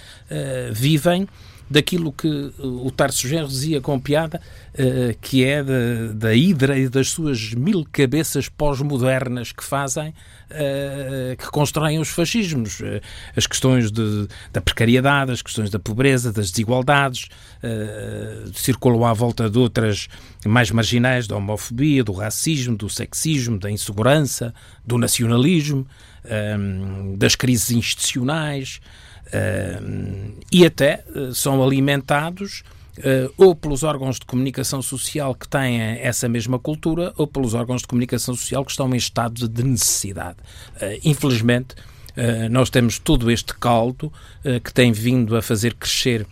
vivem 0.71 1.27
daquilo 1.71 2.11
que 2.11 2.27
o 2.59 2.91
Tarso 2.91 3.27
Genro 3.27 3.47
dizia 3.47 3.79
com 3.79 3.97
piada, 3.97 4.41
uh, 4.73 5.17
que 5.21 5.45
é 5.45 5.63
da, 5.63 6.13
da 6.13 6.33
hidra 6.35 6.77
e 6.77 6.89
das 6.89 7.09
suas 7.09 7.53
mil 7.53 7.87
cabeças 7.89 8.49
pós-modernas 8.49 9.53
que 9.53 9.63
fazem, 9.63 10.09
uh, 10.09 11.35
que 11.37 11.45
constroem 11.49 11.97
os 11.97 12.09
fascismos. 12.09 12.81
Uh, 12.81 12.99
as 13.37 13.47
questões 13.47 13.89
de, 13.89 14.27
da 14.51 14.59
precariedade, 14.59 15.31
as 15.31 15.41
questões 15.41 15.69
da 15.69 15.79
pobreza, 15.79 16.33
das 16.33 16.51
desigualdades, 16.51 17.29
circulam 18.53 19.05
à 19.05 19.13
volta 19.13 19.49
de 19.49 19.57
outras 19.57 20.07
mais 20.45 20.71
marginais, 20.71 21.27
da 21.27 21.37
homofobia, 21.37 22.03
do 22.03 22.11
racismo, 22.11 22.75
do 22.75 22.89
sexismo, 22.89 23.57
da 23.57 23.69
insegurança, 23.69 24.53
do 24.85 24.97
nacionalismo, 24.97 25.85
das 27.17 27.35
crises 27.35 27.69
institucionais, 27.71 28.81
e 30.51 30.65
até 30.65 31.03
uh, 31.15 31.33
são 31.33 31.63
alimentados 31.63 32.63
uh, 32.97 33.33
ou 33.37 33.55
pelos 33.55 33.83
órgãos 33.83 34.19
de 34.19 34.25
comunicação 34.25 34.81
social 34.81 35.33
que 35.33 35.47
têm 35.47 35.79
essa 35.79 36.27
mesma 36.27 36.59
cultura 36.59 37.13
ou 37.17 37.25
pelos 37.25 37.53
órgãos 37.53 37.81
de 37.81 37.87
comunicação 37.87 38.35
social 38.35 38.65
que 38.65 38.71
estão 38.71 38.93
em 38.93 38.97
estado 38.97 39.47
de 39.47 39.63
necessidade. 39.63 40.37
infelizmente, 41.03 41.75
nós 42.49 42.69
temos 42.69 42.99
todo 42.99 43.31
este 43.31 43.53
caldo 43.55 44.11
que 44.63 44.73
tem 44.73 44.91
vindo 44.91 45.37
a 45.37 45.41
fazer 45.41 45.73
crescer 45.75 46.27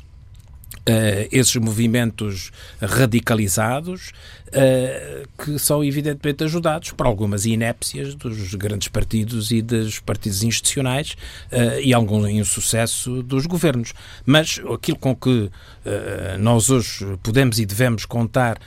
Uh, 0.88 1.28
esses 1.32 1.56
movimentos 1.58 2.52
radicalizados, 2.82 4.12
uh, 4.50 5.28
que 5.44 5.58
são 5.58 5.84
evidentemente 5.84 6.44
ajudados 6.44 6.92
por 6.92 7.06
algumas 7.06 7.46
inépcias 7.46 8.16
dos 8.16 8.54
grandes 8.56 8.88
partidos 8.88 9.52
e 9.52 9.62
dos 9.62 10.00
partidos 10.00 10.44
institucionais 10.44 11.16
uh, 11.52 11.80
e 11.82 11.94
algum 11.94 12.28
insucesso 12.28 13.24
dos 13.24 13.46
governos. 13.46 13.94
Mas 14.26 14.62
aquilo 14.74 14.98
com 14.98 15.16
que 15.16 15.50
nós 16.40 16.70
hoje 16.70 17.06
podemos 17.24 17.58
e 17.58 17.66
devemos 17.66 18.06
contar 18.06 18.60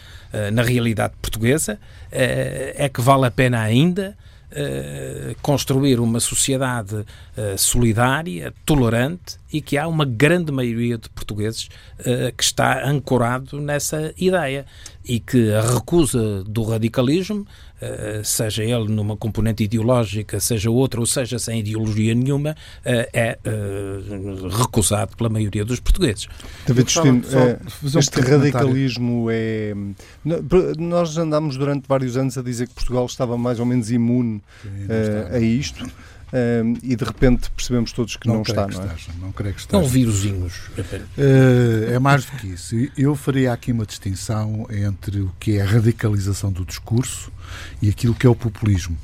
na 0.53 0.63
realidade 0.63 1.15
portuguesa 1.21 1.79
é 2.11 2.91
que 2.93 3.01
vale 3.01 3.27
a 3.27 3.31
pena 3.31 3.61
ainda 3.61 4.17
uh, 4.53 5.35
construir 5.43 5.99
uma 6.01 6.21
sociedade 6.21 6.95
uh, 6.97 7.59
solidária, 7.59 8.53
tolerante 8.65 9.39
e 9.53 9.61
que 9.61 9.77
há 9.77 9.87
uma 9.89 10.05
grande 10.05 10.53
maioria 10.53 10.97
de 10.97 11.09
portugueses 11.11 11.69
uh, 12.01 12.35
que 12.37 12.43
está 12.45 12.87
ancorado 12.87 13.61
nessa 13.61 14.13
ideia 14.17 14.65
e 15.05 15.19
que 15.19 15.53
a 15.53 15.63
recusa 15.63 16.45
do 16.45 16.63
radicalismo, 16.63 17.47
seja 18.25 18.63
ele 18.65 18.89
numa 18.89 19.17
componente 19.17 19.65
ideológica, 19.65 20.39
seja 20.41 20.71
outra, 20.71 21.01
ou 21.01 21.07
seja 21.07 21.39
sem 21.39 21.61
ideologia 21.61 22.15
nenhuma, 22.15 22.57
é 22.85 23.39
recusado 24.59 25.17
pela 25.17 25.29
maioria 25.29 25.65
dos 25.65 25.81
portugueses. 25.81 26.29
David 26.67 26.91
Justino, 26.91 27.23
é, 27.33 27.59
este 27.99 28.21
radicalismo 28.21 29.29
é... 29.31 29.75
Nós 30.79 31.17
andámos 31.17 31.57
durante 31.57 31.87
vários 31.89 32.17
anos 32.17 32.37
a 32.39 32.43
dizer 32.43 32.69
que 32.69 32.75
Portugal 32.75 33.07
estava 33.07 33.37
mais 33.37 33.59
ou 33.61 33.67
menos 33.67 33.91
imune 33.91 34.43
uh, 34.65 35.35
a 35.35 35.41
isto. 35.41 35.85
Uh, 36.33 36.79
e 36.83 36.97
de 36.97 37.05
repente 37.05 37.51
percebemos 37.51 37.93
todos 37.93 38.17
que 38.17 38.27
não, 38.27 38.37
não 38.37 38.43
está, 38.43 38.67
que 38.67 38.75
não 38.75 38.83
é? 38.85 38.87
Esteja, 38.87 39.13
não 39.21 39.33
creio 39.33 39.55
que 39.55 39.61
esteja. 39.61 39.83
São 39.83 39.91
vírusinhos. 39.91 40.55
Uh, 41.19 41.93
é 41.93 41.99
mais 41.99 42.25
do 42.25 42.33
que 42.39 42.47
isso. 42.47 42.75
Eu 42.97 43.15
faria 43.15 43.53
aqui 43.53 43.71
uma 43.71 43.85
distinção 43.85 44.67
entre 44.71 45.21
o 45.21 45.31
que 45.39 45.59
é 45.59 45.63
a 45.63 45.67
radicalização 45.67 46.51
do 46.51 46.65
discurso 46.65 47.31
e 47.83 47.91
aquilo 47.91 48.15
que 48.15 48.27
é 48.27 48.31
o 48.31 48.35
populismo. 48.35 48.97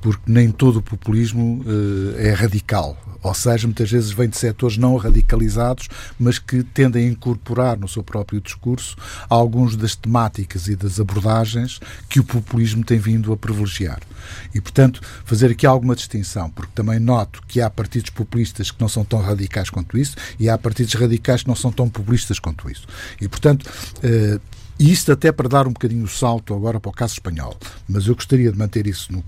Porque 0.00 0.22
nem 0.26 0.50
todo 0.50 0.78
o 0.78 0.82
populismo 0.82 1.62
uh, 1.62 2.18
é 2.18 2.32
radical 2.32 2.96
ou 3.22 3.34
seja, 3.34 3.66
muitas 3.66 3.90
vezes 3.90 4.10
vem 4.12 4.28
de 4.28 4.36
setores 4.36 4.78
não 4.78 4.96
radicalizados, 4.96 5.88
mas 6.18 6.38
que 6.38 6.62
tendem 6.62 7.06
a 7.06 7.10
incorporar 7.10 7.78
no 7.78 7.86
seu 7.86 8.02
próprio 8.02 8.40
discurso 8.40 8.96
algumas 9.28 9.76
das 9.76 9.94
temáticas 9.94 10.68
e 10.68 10.76
das 10.76 10.98
abordagens 10.98 11.80
que 12.08 12.18
o 12.18 12.24
populismo 12.24 12.82
tem 12.82 12.98
vindo 12.98 13.32
a 13.32 13.36
privilegiar. 13.36 14.00
E, 14.54 14.60
portanto, 14.60 15.00
fazer 15.24 15.50
aqui 15.50 15.66
alguma 15.66 15.94
distinção, 15.94 16.48
porque 16.50 16.72
também 16.74 16.98
noto 16.98 17.42
que 17.46 17.60
há 17.60 17.68
partidos 17.68 18.10
populistas 18.10 18.70
que 18.70 18.80
não 18.80 18.88
são 18.88 19.04
tão 19.04 19.20
radicais 19.20 19.68
quanto 19.68 19.98
isso 19.98 20.16
e 20.38 20.48
há 20.48 20.56
partidos 20.56 20.94
radicais 20.94 21.42
que 21.42 21.48
não 21.48 21.56
são 21.56 21.70
tão 21.70 21.88
populistas 21.88 22.38
quanto 22.38 22.70
isso. 22.70 22.86
E, 23.20 23.28
portanto, 23.28 23.70
eh, 24.02 24.40
e 24.80 24.90
isto 24.90 25.12
até 25.12 25.30
para 25.30 25.46
dar 25.46 25.68
um 25.68 25.72
bocadinho 25.72 26.04
o 26.04 26.08
salto 26.08 26.54
agora 26.54 26.80
para 26.80 26.88
o 26.88 26.92
caso 26.92 27.12
espanhol. 27.12 27.54
Mas 27.86 28.06
eu 28.06 28.14
gostaria 28.14 28.50
de 28.50 28.56
manter 28.56 28.86
isso 28.86 29.12
no, 29.12 29.22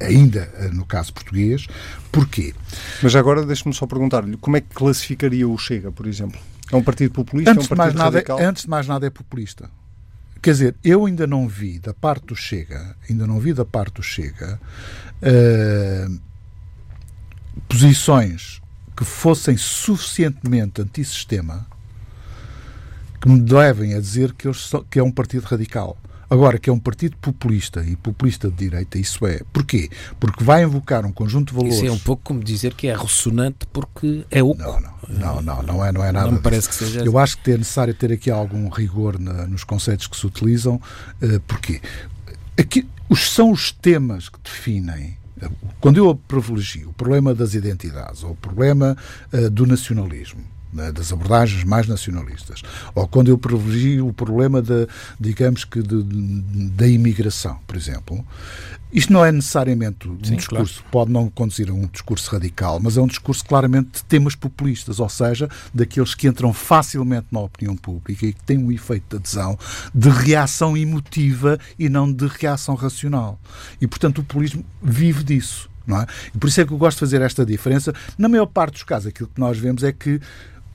ainda 0.00 0.50
eh, 0.54 0.68
no 0.68 0.86
caso 0.86 1.12
português. 1.12 1.66
Porquê? 2.10 2.54
Mas 3.02 3.14
agora 3.14 3.44
deixe-me 3.44 3.74
só 3.74 3.86
perguntar-lhe, 3.86 4.34
como 4.38 4.56
é 4.56 4.62
que 4.62 4.68
classificaria 4.74 5.46
o 5.46 5.58
Chega, 5.58 5.92
por 5.92 6.06
exemplo? 6.06 6.40
É 6.72 6.74
um 6.74 6.82
partido 6.82 7.12
populista? 7.12 7.50
Antes, 7.50 7.70
é 7.70 7.74
um 7.74 7.76
partido 7.76 7.92
de 7.92 7.98
mais 7.98 8.14
radical? 8.14 8.38
nada, 8.38 8.48
antes 8.48 8.62
de 8.62 8.70
mais 8.70 8.88
nada 8.88 9.06
é 9.06 9.10
populista. 9.10 9.70
Quer 10.40 10.52
dizer, 10.52 10.76
eu 10.82 11.04
ainda 11.04 11.26
não 11.26 11.46
vi 11.46 11.78
da 11.78 11.92
parte 11.92 12.24
do 12.24 12.34
Chega, 12.34 12.96
ainda 13.10 13.26
não 13.26 13.38
vi 13.38 13.52
da 13.52 13.66
parte 13.66 13.96
do 13.96 14.02
Chega, 14.02 14.58
uh, 15.20 16.18
posições 17.68 18.62
que 18.96 19.04
fossem 19.04 19.58
suficientemente 19.58 20.80
antissistema 20.80 21.66
que 23.28 23.30
me 23.30 23.40
devem 23.40 23.94
a 23.94 24.00
dizer 24.00 24.32
que, 24.32 24.48
eles 24.48 24.70
que 24.90 24.98
é 24.98 25.02
um 25.02 25.10
partido 25.10 25.44
radical. 25.44 25.98
Agora, 26.30 26.58
que 26.58 26.68
é 26.68 26.72
um 26.72 26.78
partido 26.78 27.16
populista 27.18 27.82
e 27.82 27.96
populista 27.96 28.50
de 28.50 28.56
direita, 28.56 28.98
isso 28.98 29.26
é. 29.26 29.40
Porquê? 29.50 29.88
Porque 30.20 30.44
vai 30.44 30.62
invocar 30.62 31.06
um 31.06 31.12
conjunto 31.12 31.48
de 31.48 31.54
valores. 31.54 31.76
Isso 31.76 31.86
é 31.86 31.90
um 31.90 31.98
pouco 31.98 32.22
como 32.22 32.42
dizer 32.42 32.74
que 32.74 32.86
é 32.86 32.96
ressonante 32.96 33.66
porque 33.72 34.26
é 34.30 34.42
oco. 34.42 34.58
Não, 34.58 34.80
não, 34.80 34.92
não, 35.08 35.42
não, 35.42 35.62
não 35.62 35.84
é, 35.84 35.92
não 35.92 36.04
é 36.04 36.12
nada. 36.12 36.26
Não 36.26 36.34
me 36.34 36.42
parece 36.42 36.68
disso. 36.68 36.78
que 36.78 36.84
seja. 36.84 37.04
Eu 37.04 37.18
acho 37.18 37.38
que 37.38 37.50
é 37.50 37.56
necessário 37.56 37.94
ter 37.94 38.12
aqui 38.12 38.30
algum 38.30 38.68
rigor 38.68 39.18
na, 39.18 39.46
nos 39.46 39.64
conceitos 39.64 40.06
que 40.06 40.16
se 40.16 40.26
utilizam. 40.26 40.80
Uh, 41.22 41.40
porquê? 41.46 41.80
Aqui, 42.58 42.86
os, 43.08 43.30
são 43.30 43.50
os 43.50 43.72
temas 43.72 44.28
que 44.28 44.38
definem 44.42 45.16
quando 45.80 45.98
eu 45.98 46.14
privilegio 46.14 46.90
o 46.90 46.92
problema 46.92 47.32
das 47.32 47.54
identidades 47.54 48.22
ou 48.22 48.32
o 48.32 48.36
problema 48.36 48.96
uh, 49.32 49.48
do 49.48 49.66
nacionalismo 49.66 50.57
das 50.72 51.12
abordagens 51.12 51.64
mais 51.64 51.86
nacionalistas, 51.86 52.62
ou 52.94 53.06
quando 53.08 53.28
eu 53.28 53.38
privilegio 53.38 54.06
o 54.06 54.12
problema 54.12 54.60
da, 54.60 54.86
digamos 55.18 55.64
que, 55.64 55.82
de, 55.82 56.02
da 56.70 56.86
imigração, 56.86 57.58
por 57.66 57.76
exemplo, 57.76 58.24
isto 58.92 59.12
não 59.12 59.22
é 59.22 59.30
necessariamente 59.30 60.08
um 60.08 60.18
Sim, 60.22 60.36
discurso, 60.36 60.76
claro. 60.76 60.90
pode 60.90 61.12
não 61.12 61.28
conduzir 61.28 61.68
a 61.68 61.74
um 61.74 61.86
discurso 61.86 62.30
radical, 62.30 62.80
mas 62.80 62.96
é 62.96 63.02
um 63.02 63.06
discurso 63.06 63.44
claramente 63.44 63.98
de 63.98 64.04
temas 64.04 64.34
populistas, 64.34 64.98
ou 64.98 65.08
seja, 65.08 65.48
daqueles 65.74 66.14
que 66.14 66.26
entram 66.26 66.52
facilmente 66.54 67.26
na 67.30 67.40
opinião 67.40 67.76
pública 67.76 68.26
e 68.26 68.32
que 68.32 68.42
têm 68.44 68.56
um 68.56 68.72
efeito 68.72 69.04
de 69.10 69.16
adesão 69.16 69.58
de 69.94 70.08
reação 70.08 70.76
emotiva 70.76 71.58
e 71.78 71.88
não 71.88 72.10
de 72.10 72.26
reação 72.26 72.74
racional. 72.74 73.38
E, 73.78 73.86
portanto, 73.86 74.18
o 74.18 74.24
populismo 74.24 74.64
vive 74.82 75.22
disso. 75.22 75.68
Não 75.86 76.02
é? 76.02 76.06
E 76.34 76.38
por 76.38 76.48
isso 76.48 76.60
é 76.60 76.66
que 76.66 76.72
eu 76.72 76.76
gosto 76.76 76.96
de 76.96 77.00
fazer 77.00 77.22
esta 77.22 77.46
diferença. 77.46 77.94
Na 78.18 78.28
maior 78.28 78.44
parte 78.44 78.74
dos 78.74 78.82
casos, 78.82 79.06
aquilo 79.06 79.30
que 79.34 79.40
nós 79.40 79.58
vemos 79.58 79.82
é 79.82 79.90
que 79.90 80.20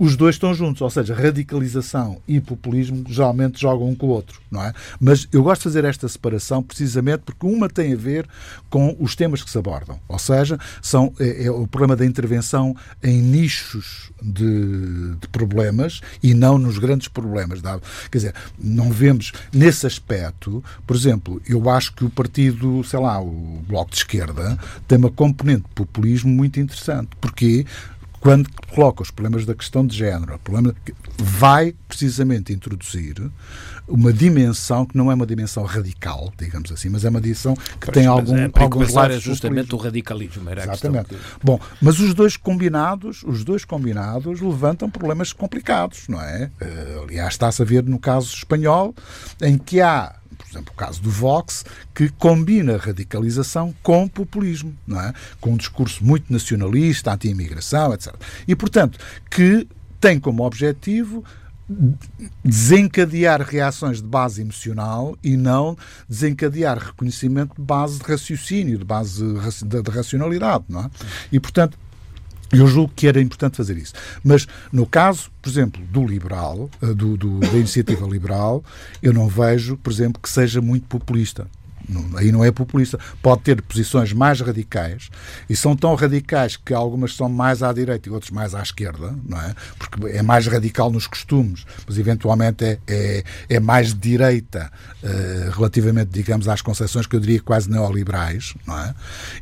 os 0.03 0.17
dois 0.17 0.35
estão 0.35 0.53
juntos, 0.53 0.81
ou 0.81 0.89
seja, 0.89 1.15
radicalização 1.15 2.21
e 2.27 2.41
populismo 2.41 3.05
geralmente 3.07 3.61
jogam 3.61 3.87
um 3.87 3.95
com 3.95 4.07
o 4.07 4.09
outro, 4.09 4.41
não 4.51 4.61
é? 4.61 4.73
Mas 4.99 5.29
eu 5.31 5.41
gosto 5.41 5.61
de 5.61 5.63
fazer 5.63 5.85
esta 5.85 6.09
separação 6.09 6.61
precisamente 6.61 7.21
porque 7.25 7.45
uma 7.45 7.69
tem 7.69 7.93
a 7.93 7.95
ver 7.95 8.27
com 8.69 8.93
os 8.99 9.15
temas 9.15 9.41
que 9.41 9.49
se 9.49 9.57
abordam, 9.57 9.97
ou 10.09 10.19
seja, 10.19 10.59
são, 10.81 11.13
é, 11.17 11.45
é 11.45 11.51
o 11.51 11.65
problema 11.65 11.95
da 11.95 12.05
intervenção 12.05 12.75
em 13.01 13.21
nichos 13.21 14.11
de, 14.21 15.15
de, 15.15 15.27
problemas 15.29 16.01
e 16.21 16.33
não 16.33 16.57
nos 16.57 16.77
grandes 16.77 17.07
problemas. 17.07 17.61
Quer 18.11 18.17
dizer, 18.17 18.35
não 18.59 18.91
vemos 18.91 19.31
nesse 19.53 19.87
aspecto, 19.87 20.61
por 20.85 20.97
exemplo, 20.97 21.41
eu 21.47 21.69
acho 21.69 21.93
que 21.93 22.03
o 22.03 22.09
partido, 22.09 22.83
sei 22.83 22.99
lá, 22.99 23.21
o 23.21 23.63
Bloco 23.65 23.91
de 23.91 23.97
Esquerda, 23.97 24.59
tem 24.85 24.97
uma 24.97 25.11
componente 25.11 25.63
de 25.63 25.73
populismo 25.73 26.29
muito 26.29 26.59
interessante. 26.59 27.11
Porquê? 27.21 27.65
Quando 28.23 28.49
coloca 28.73 29.03
os 29.03 29.11
problemas 29.11 29.45
da 29.45 29.53
questão 29.53 29.85
de 29.85 29.97
género, 29.97 30.39
problema 30.39 30.73
vai 31.17 31.75
precisamente 31.89 32.53
introduzir 32.53 33.15
uma 33.85 34.13
dimensão 34.13 34.85
que 34.85 34.97
não 34.97 35.11
é 35.11 35.13
uma 35.13 35.25
dimensão 35.25 35.65
radical, 35.65 36.31
digamos 36.37 36.71
assim, 36.71 36.87
mas 36.87 37.03
é 37.03 37.09
uma 37.09 37.19
dimensão 37.19 37.53
que 37.53 37.87
pois, 37.87 37.93
tem 37.93 38.05
algum, 38.05 38.37
é, 38.37 38.49
alguns 38.53 38.93
lados. 38.93 39.17
É 39.17 39.19
justamente 39.19 39.75
o 39.75 39.77
radicalismo, 39.77 40.49
era 40.49 40.63
Exatamente. 40.63 41.09
Que... 41.09 41.17
Bom, 41.43 41.59
mas 41.81 41.99
os 41.99 42.13
dois 42.13 42.37
combinados, 42.37 43.23
os 43.23 43.43
dois 43.43 43.65
combinados 43.65 44.39
levantam 44.39 44.89
problemas 44.89 45.33
complicados, 45.33 46.07
não 46.07 46.21
é? 46.21 46.49
Uh, 46.61 47.03
aliás, 47.03 47.33
está-se 47.33 47.61
a 47.61 47.65
ver 47.65 47.83
no 47.83 47.99
caso 47.99 48.33
espanhol, 48.33 48.95
em 49.41 49.57
que 49.57 49.81
há 49.81 50.15
exemplo, 50.49 50.73
o 50.73 50.77
caso 50.77 51.01
do 51.01 51.09
Vox, 51.09 51.65
que 51.93 52.09
combina 52.09 52.77
radicalização 52.77 53.73
com 53.81 54.07
populismo, 54.07 54.75
não 54.85 54.99
é? 54.99 55.13
Com 55.39 55.51
um 55.51 55.57
discurso 55.57 56.03
muito 56.03 56.31
nacionalista, 56.31 57.13
anti-imigração, 57.13 57.93
etc. 57.93 58.13
E, 58.47 58.55
portanto, 58.55 58.99
que 59.29 59.67
tem 59.99 60.19
como 60.19 60.43
objetivo 60.43 61.23
desencadear 62.43 63.41
reações 63.41 64.01
de 64.01 64.07
base 64.07 64.41
emocional 64.41 65.17
e 65.23 65.37
não 65.37 65.77
desencadear 66.07 66.77
reconhecimento 66.77 67.55
de 67.55 67.61
base 67.61 67.99
de 67.99 68.05
raciocínio, 68.05 68.77
de 68.77 68.85
base 68.85 69.23
de 69.23 69.89
racionalidade, 69.89 70.65
não 70.67 70.81
é? 70.81 70.89
E, 71.31 71.39
portanto, 71.39 71.77
eu 72.53 72.67
julgo 72.67 72.93
que 72.95 73.07
era 73.07 73.21
importante 73.21 73.57
fazer 73.57 73.77
isso. 73.77 73.93
Mas 74.23 74.47
no 74.71 74.85
caso, 74.85 75.31
por 75.41 75.49
exemplo, 75.49 75.81
do 75.85 76.05
liberal, 76.05 76.69
eh, 76.81 76.93
do, 76.93 77.17
do, 77.17 77.39
da 77.39 77.57
iniciativa 77.57 78.05
liberal, 78.07 78.63
eu 79.01 79.13
não 79.13 79.27
vejo, 79.27 79.77
por 79.77 79.91
exemplo, 79.91 80.21
que 80.21 80.29
seja 80.29 80.61
muito 80.61 80.87
populista. 80.87 81.47
Não, 81.87 82.17
aí 82.17 82.31
não 82.31 82.43
é 82.43 82.51
populista. 82.51 82.99
Pode 83.21 83.41
ter 83.41 83.61
posições 83.61 84.13
mais 84.13 84.39
radicais 84.39 85.09
e 85.49 85.55
são 85.55 85.75
tão 85.75 85.95
radicais 85.95 86.55
que 86.55 86.73
algumas 86.73 87.15
são 87.15 87.29
mais 87.29 87.61
à 87.61 87.73
direita 87.73 88.09
e 88.09 88.11
outras 88.11 88.31
mais 88.31 88.55
à 88.55 88.61
esquerda, 88.61 89.15
não 89.27 89.39
é? 89.39 89.53
Porque 89.77 90.07
é 90.07 90.21
mais 90.21 90.47
radical 90.47 90.91
nos 90.91 91.07
costumes, 91.07 91.65
mas 91.87 91.97
eventualmente 91.97 92.63
é, 92.63 92.79
é, 92.87 93.23
é 93.49 93.59
mais 93.59 93.93
de 93.93 93.99
direita 93.99 94.71
uh, 95.03 95.51
relativamente, 95.51 96.09
digamos, 96.11 96.47
às 96.47 96.61
concepções 96.61 97.05
que 97.05 97.15
eu 97.15 97.19
diria 97.19 97.41
quase 97.41 97.69
neoliberais, 97.69 98.53
não 98.65 98.79
é? 98.79 98.93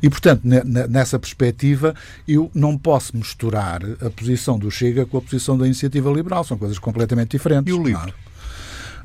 E, 0.01 0.09
portanto, 0.09 0.41
nessa 0.43 1.19
perspectiva, 1.19 1.93
eu 2.27 2.49
não 2.53 2.77
posso 2.77 3.15
misturar 3.15 3.81
a 4.05 4.09
posição 4.09 4.57
do 4.57 4.71
Chega 4.71 5.05
com 5.05 5.17
a 5.17 5.21
posição 5.21 5.57
da 5.57 5.65
iniciativa 5.65 6.11
liberal. 6.11 6.43
São 6.43 6.57
coisas 6.57 6.79
completamente 6.79 7.31
diferentes. 7.31 7.71
E 7.71 7.77
o 7.77 7.83
livro? 7.83 8.13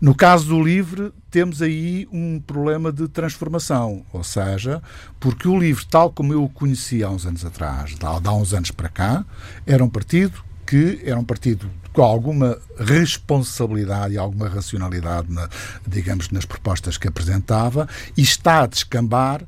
No 0.01 0.15
caso 0.15 0.47
do 0.47 0.63
LIVRE, 0.63 1.13
temos 1.31 1.63
aí 1.63 2.07
um 2.13 2.41
problema 2.41 2.93
de 2.93 3.09
transformação, 3.09 4.05
ou 4.13 4.23
seja, 4.23 4.83
porque 5.19 5.49
o 5.49 5.59
LIVRE, 5.59 5.87
tal 5.87 6.11
como 6.11 6.33
eu 6.33 6.45
o 6.45 6.49
conhecia 6.49 7.07
há 7.07 7.11
uns 7.11 7.27
anos 7.27 7.45
atrás, 7.45 7.97
há 8.03 8.33
uns 8.35 8.53
anos 8.53 8.71
para 8.71 8.89
cá, 8.89 9.25
era 9.67 9.83
um 9.83 9.89
partido 9.89 10.45
que 10.67 11.01
era 11.05 11.19
um 11.19 11.25
partido 11.25 11.71
com 11.93 12.03
alguma 12.03 12.59
responsabilidade 12.79 14.15
e 14.15 14.19
alguma 14.19 14.49
racionalidade, 14.49 15.33
na, 15.33 15.49
digamos, 15.87 16.29
nas 16.31 16.45
propostas 16.45 16.99
que 16.99 17.09
apresentava, 17.09 17.89
e 18.17 18.23
está 18.23 18.65
a 18.65 18.67
descambar 18.67 19.43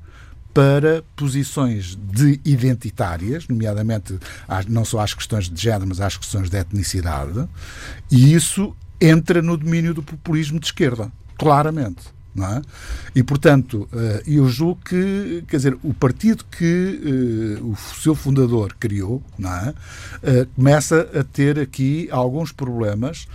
para 0.55 1.05
posições 1.15 1.95
de 1.95 2.41
identitárias, 2.45 3.47
nomeadamente 3.49 4.19
não 4.69 4.85
só 4.85 5.01
às 5.01 5.13
questões 5.13 5.49
de 5.49 5.61
género, 5.61 5.87
mas 5.89 6.01
às 6.01 6.17
questões 6.17 6.49
de 6.49 6.57
etnicidade, 6.57 7.49
e 8.11 8.33
isso 8.33 8.75
entra 9.01 9.43
no 9.43 9.57
domínio 9.57 9.95
do 9.95 10.03
populismo 10.03 10.59
de 10.59 10.67
esquerda, 10.67 11.11
claramente. 11.37 12.19
É? 12.37 12.63
E, 13.17 13.23
portanto, 13.23 13.89
eh, 13.93 14.23
eu 14.27 14.49
julgo 14.49 14.81
que, 14.85 15.43
quer 15.49 15.57
dizer, 15.57 15.77
o 15.83 15.93
partido 15.93 16.45
que 16.45 17.59
uh, 17.61 17.71
o 17.71 17.77
seu 17.77 18.15
fundador 18.15 18.77
criou, 18.79 19.21
é? 19.41 19.71
Uh, 19.71 20.47
começa 20.55 21.09
a 21.19 21.25
ter 21.25 21.59
aqui 21.59 22.09
alguns 22.13 22.53
problemas 22.53 23.27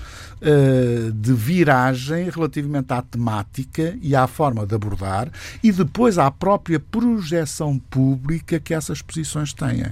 uh, 0.43 1.11
de 1.11 1.33
viragem 1.33 2.29
relativamente 2.29 2.91
à 2.91 3.01
temática 3.01 3.97
e 4.01 4.15
à 4.15 4.27
forma 4.27 4.65
de 4.65 4.75
abordar 4.75 5.31
e 5.63 5.71
depois 5.71 6.17
à 6.17 6.29
própria 6.29 6.79
projeção 6.79 7.79
pública 7.79 8.59
que 8.59 8.73
essas 8.73 9.01
posições 9.01 9.53
têm. 9.53 9.85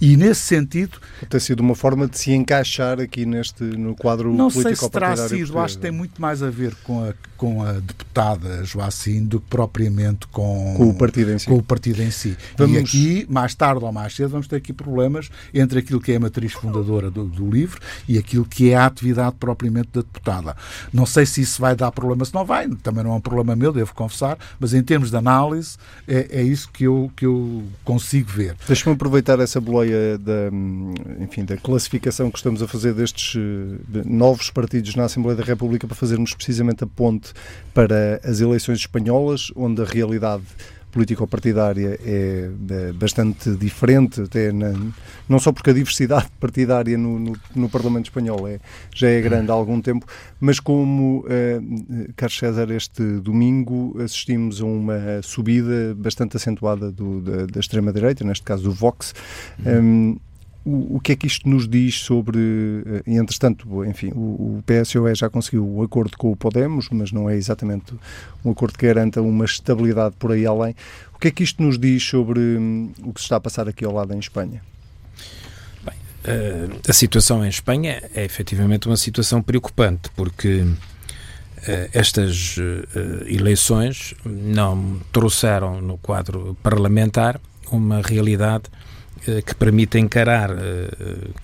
E 0.00 0.16
nesse 0.16 0.40
sentido. 0.40 0.98
Tem 1.28 1.40
sido 1.40 1.60
uma 1.60 1.74
forma 1.74 2.06
de 2.06 2.18
se 2.18 2.32
encaixar 2.32 3.00
aqui 3.00 3.26
neste, 3.26 3.62
no 3.62 3.94
quadro 3.94 4.32
não 4.32 4.50
político 4.50 4.62
Não 4.62 4.76
sei 4.76 4.76
se 4.76 4.90
terá 4.90 5.16
sido, 5.16 5.58
acho 5.58 5.76
que 5.76 5.82
tem 5.82 5.90
muito 5.90 6.20
mais 6.20 6.42
a 6.42 6.50
ver 6.50 6.74
com 6.84 7.04
a, 7.04 7.14
com 7.36 7.62
a 7.62 7.72
deputada 7.72 8.64
Joacim 8.64 9.24
do 9.24 9.40
que 9.40 9.46
propriamente 9.48 10.26
com, 10.28 10.74
com 10.76 10.88
o 10.88 10.94
partido 10.94 11.32
em 11.32 11.38
si. 11.38 11.46
Com 11.46 11.56
o 11.56 11.62
partido 11.62 12.02
em 12.02 12.10
si. 12.10 12.36
Vamos... 12.56 12.76
E 12.76 12.78
aqui, 12.78 13.26
mais 13.28 13.54
tarde 13.54 13.84
ou 13.84 13.92
mais 13.92 14.14
cedo, 14.14 14.30
vamos 14.30 14.46
ter 14.46 14.56
aqui 14.56 14.72
problemas 14.72 15.30
entre 15.52 15.78
aquilo 15.78 16.00
que 16.00 16.12
é 16.12 16.16
a 16.16 16.20
matriz 16.20 16.52
fundadora 16.52 17.10
do, 17.10 17.24
do 17.24 17.50
livro 17.50 17.80
e 18.08 18.18
aquilo 18.18 18.44
que 18.44 18.70
é 18.70 18.76
a 18.76 18.86
atividade 18.86 19.36
propriamente 19.38 19.73
da 19.82 20.00
deputada. 20.00 20.56
Não 20.92 21.06
sei 21.06 21.26
se 21.26 21.40
isso 21.40 21.60
vai 21.60 21.74
dar 21.74 21.90
problema, 21.90 22.24
se 22.24 22.34
não 22.34 22.44
vai, 22.44 22.68
também 22.82 23.02
não 23.02 23.12
é 23.12 23.14
um 23.14 23.20
problema 23.20 23.56
meu, 23.56 23.72
devo 23.72 23.94
confessar, 23.94 24.38
mas 24.60 24.74
em 24.74 24.82
termos 24.82 25.10
de 25.10 25.16
análise 25.16 25.76
é, 26.06 26.40
é 26.40 26.42
isso 26.42 26.68
que 26.70 26.84
eu, 26.84 27.10
que 27.16 27.26
eu 27.26 27.64
consigo 27.84 28.30
ver. 28.30 28.56
Deixa-me 28.66 28.94
aproveitar 28.94 29.40
essa 29.40 29.60
boleia 29.60 30.18
da, 30.18 30.50
enfim, 31.20 31.44
da 31.44 31.56
classificação 31.56 32.30
que 32.30 32.36
estamos 32.36 32.62
a 32.62 32.68
fazer 32.68 32.94
destes 32.94 33.40
de 33.88 34.08
novos 34.08 34.50
partidos 34.50 34.94
na 34.94 35.04
Assembleia 35.04 35.36
da 35.36 35.44
República 35.44 35.86
para 35.86 35.96
fazermos 35.96 36.34
precisamente 36.34 36.84
a 36.84 36.86
ponte 36.86 37.32
para 37.72 38.20
as 38.24 38.40
eleições 38.40 38.80
espanholas, 38.80 39.50
onde 39.56 39.82
a 39.82 39.84
realidade 39.84 40.44
político-partidária 40.94 41.98
é, 42.04 42.50
é 42.70 42.92
bastante 42.92 43.50
diferente, 43.56 44.22
até 44.22 44.52
na, 44.52 44.72
não 45.28 45.40
só 45.40 45.52
porque 45.52 45.70
a 45.70 45.72
diversidade 45.72 46.28
partidária 46.38 46.96
no, 46.96 47.18
no, 47.18 47.36
no, 47.54 47.68
Parlamento 47.68 48.06
Espanhol 48.06 48.46
é, 48.46 48.60
já 48.94 49.08
é 49.08 49.20
grande 49.20 49.50
há 49.50 49.54
algum 49.54 49.80
tempo, 49.80 50.06
mas 50.40 50.60
como, 50.60 51.24
eh, 51.28 51.60
Carlos 52.14 52.38
César, 52.38 52.70
este 52.70 53.02
domingo 53.18 54.00
assistimos 54.00 54.60
a 54.60 54.64
uma 54.64 55.20
subida 55.22 55.94
bastante 55.96 56.36
acentuada 56.36 56.92
do, 56.92 57.20
da, 57.20 57.46
da 57.46 57.60
extrema-direita, 57.60 58.24
neste 58.24 58.44
caso 58.44 58.62
do 58.62 58.72
Vox. 58.72 59.12
Uhum. 59.66 59.80
Um, 59.80 60.16
o, 60.64 60.98
que 60.98 61.12
é 61.12 61.16
que 61.16 61.26
isto 61.26 61.48
nos 61.48 61.68
diz 61.68 62.00
sobre, 62.00 62.38
eh, 62.38 63.02
e 63.06 63.16
entretanto, 63.16 63.84
enfim, 63.84 64.10
o, 64.14 64.62
PSOE 64.64 65.14
já 65.14 65.28
conseguiu 65.28 65.62
o 65.62 65.80
um 65.80 65.82
acordo 65.82 66.16
com 66.16 66.32
o 66.32 66.36
Podemos, 66.36 66.88
mas 66.90 67.12
não 67.12 67.28
é 67.28 67.36
exatamente 67.36 67.92
um 68.42 68.50
acordo 68.50 68.78
que 68.78 68.86
garanta 68.86 69.20
uma 69.20 69.44
estabilidade 69.44 70.14
por 70.18 70.32
aí 70.32 70.46
além. 70.46 70.74
O 71.14 71.18
que 71.18 71.28
é 71.28 71.30
que 71.30 71.42
isto 71.42 71.62
nos 71.62 71.78
diz 71.78 72.02
sobre 72.02 72.40
hum, 72.40 72.92
o 73.02 73.12
que 73.12 73.20
se 73.20 73.26
está 73.26 73.36
a 73.36 73.40
passar 73.40 73.68
aqui 73.68 73.84
ao 73.84 73.92
lado 73.92 74.14
em 74.14 74.18
Espanha? 74.18 74.62
Bem, 75.84 75.94
uh, 75.94 76.80
a 76.88 76.92
situação 76.94 77.44
em 77.44 77.48
Espanha 77.48 78.02
é 78.14 78.24
efetivamente 78.24 78.86
uma 78.86 78.96
situação 78.96 79.42
preocupante, 79.42 80.08
porque 80.16 80.62
uh, 80.62 80.76
estas 81.92 82.56
eleições 83.26 84.14
não 84.24 84.98
trouxeram 85.12 85.82
no 85.82 85.98
quadro 85.98 86.56
parlamentar 86.62 87.38
uma 87.70 88.00
realidade 88.00 88.64
eh, 88.68 88.93
que 89.24 89.54
permita 89.54 89.98
encarar 89.98 90.50
eh, 90.50 90.88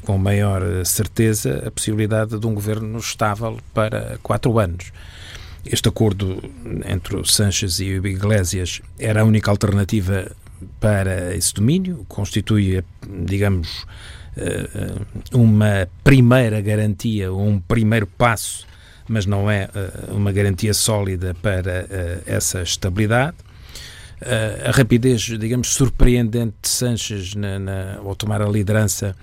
com 0.04 0.18
maior 0.18 0.62
certeza 0.84 1.64
a 1.66 1.70
possibilidade 1.70 2.38
de 2.38 2.46
um 2.46 2.54
governo 2.54 2.98
estável 2.98 3.58
para 3.72 4.18
quatro 4.22 4.58
anos. 4.58 4.92
Este 5.64 5.88
acordo 5.88 6.42
entre 6.86 7.16
o 7.16 7.24
Sanches 7.24 7.80
e 7.80 7.98
o 7.98 8.06
Iglesias 8.06 8.80
era 8.98 9.22
a 9.22 9.24
única 9.24 9.50
alternativa 9.50 10.30
para 10.78 11.34
esse 11.34 11.54
domínio, 11.54 12.04
constitui, 12.06 12.84
digamos, 13.24 13.86
eh, 14.36 14.68
uma 15.32 15.88
primeira 16.04 16.60
garantia, 16.60 17.32
um 17.32 17.58
primeiro 17.60 18.06
passo, 18.06 18.66
mas 19.08 19.24
não 19.26 19.50
é 19.50 19.68
uma 20.08 20.30
garantia 20.30 20.72
sólida 20.72 21.34
para 21.42 21.86
essa 22.26 22.62
estabilidade 22.62 23.36
a 24.66 24.70
rapidez, 24.70 25.20
digamos, 25.22 25.68
surpreendente 25.68 26.54
de 26.62 26.68
Sanches 26.68 27.34
na, 27.34 27.58
na, 27.58 27.96
ao 27.96 28.14
tomar 28.14 28.42
a 28.42 28.48
liderança 28.48 29.16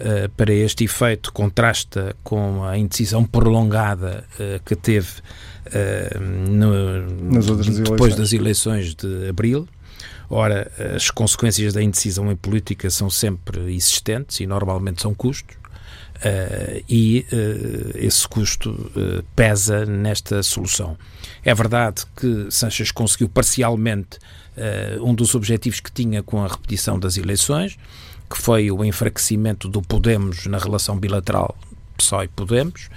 uh, 0.00 0.28
para 0.30 0.52
este 0.52 0.84
efeito 0.84 1.32
contrasta 1.32 2.14
com 2.22 2.64
a 2.64 2.78
indecisão 2.78 3.24
prolongada 3.24 4.24
uh, 4.34 4.62
que 4.64 4.76
teve 4.76 5.08
no, 6.20 6.70
depois 7.82 8.14
das 8.14 8.32
eleições 8.32 8.94
de 8.94 9.28
abril. 9.28 9.66
Ora, 10.30 10.70
as 10.94 11.10
consequências 11.10 11.72
da 11.72 11.82
indecisão 11.82 12.30
em 12.30 12.36
política 12.36 12.88
são 12.88 13.10
sempre 13.10 13.74
existentes 13.74 14.38
e 14.38 14.46
normalmente 14.46 15.02
são 15.02 15.12
custos. 15.12 15.56
Uh, 16.16 16.82
e 16.88 17.26
uh, 17.30 17.98
esse 17.98 18.26
custo 18.26 18.70
uh, 18.70 19.22
pesa 19.34 19.84
nesta 19.84 20.42
solução. 20.42 20.96
É 21.44 21.54
verdade 21.54 22.04
que 22.16 22.46
Sanches 22.50 22.90
conseguiu 22.90 23.28
parcialmente 23.28 24.18
um 25.02 25.14
dos 25.14 25.34
objetivos 25.34 25.80
que 25.80 25.92
tinha 25.92 26.22
com 26.22 26.42
a 26.42 26.48
repetição 26.48 26.98
das 26.98 27.18
eleições, 27.18 27.76
que 28.30 28.38
foi 28.38 28.70
o 28.70 28.82
enfraquecimento 28.82 29.68
do 29.68 29.82
Podemos 29.82 30.46
na 30.46 30.56
relação 30.56 30.98
bilateral 30.98 31.54
PSOE 31.98 32.24
e 32.24 32.28
Podemos, 32.28 32.88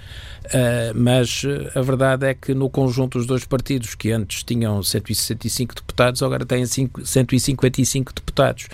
Uh, 0.50 0.96
mas 0.96 1.44
a 1.76 1.82
verdade 1.82 2.26
é 2.26 2.34
que 2.34 2.56
no 2.56 2.72
conjunto 2.72 3.20
dos 3.20 3.28
dois 3.28 3.46
partidos, 3.46 3.94
que 3.94 4.12
antes 4.12 4.44
tinham 4.44 4.82
165 4.82 5.76
deputados, 5.76 6.24
agora 6.24 6.44
têm 6.44 6.66
5, 6.66 7.06
155 7.06 8.14
deputados 8.14 8.68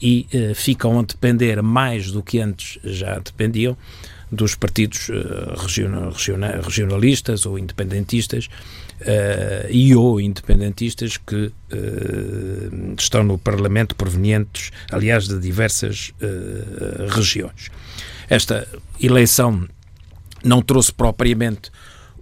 e 0.00 0.26
uh, 0.34 0.54
ficam 0.54 0.98
a 0.98 1.02
depender 1.02 1.62
mais 1.62 2.10
do 2.10 2.22
que 2.22 2.38
antes 2.38 2.78
já 2.84 3.18
dependiam 3.18 3.74
dos 4.30 4.54
partidos 4.54 5.08
uh, 5.08 5.54
regional, 5.56 6.10
regional, 6.10 6.60
regionalistas 6.60 7.46
ou 7.46 7.58
independentistas 7.58 8.48
e 9.68 9.96
ou 9.96 10.20
independentistas 10.20 11.16
que 11.16 11.50
estão 12.96 13.24
no 13.24 13.36
Parlamento 13.36 13.96
provenientes, 13.96 14.70
aliás, 14.92 15.26
de 15.26 15.40
diversas 15.40 16.12
regiões. 17.08 17.68
Esta 18.30 18.64
eleição 19.00 19.66
não 20.44 20.62
trouxe 20.62 20.92
propriamente 20.92 21.70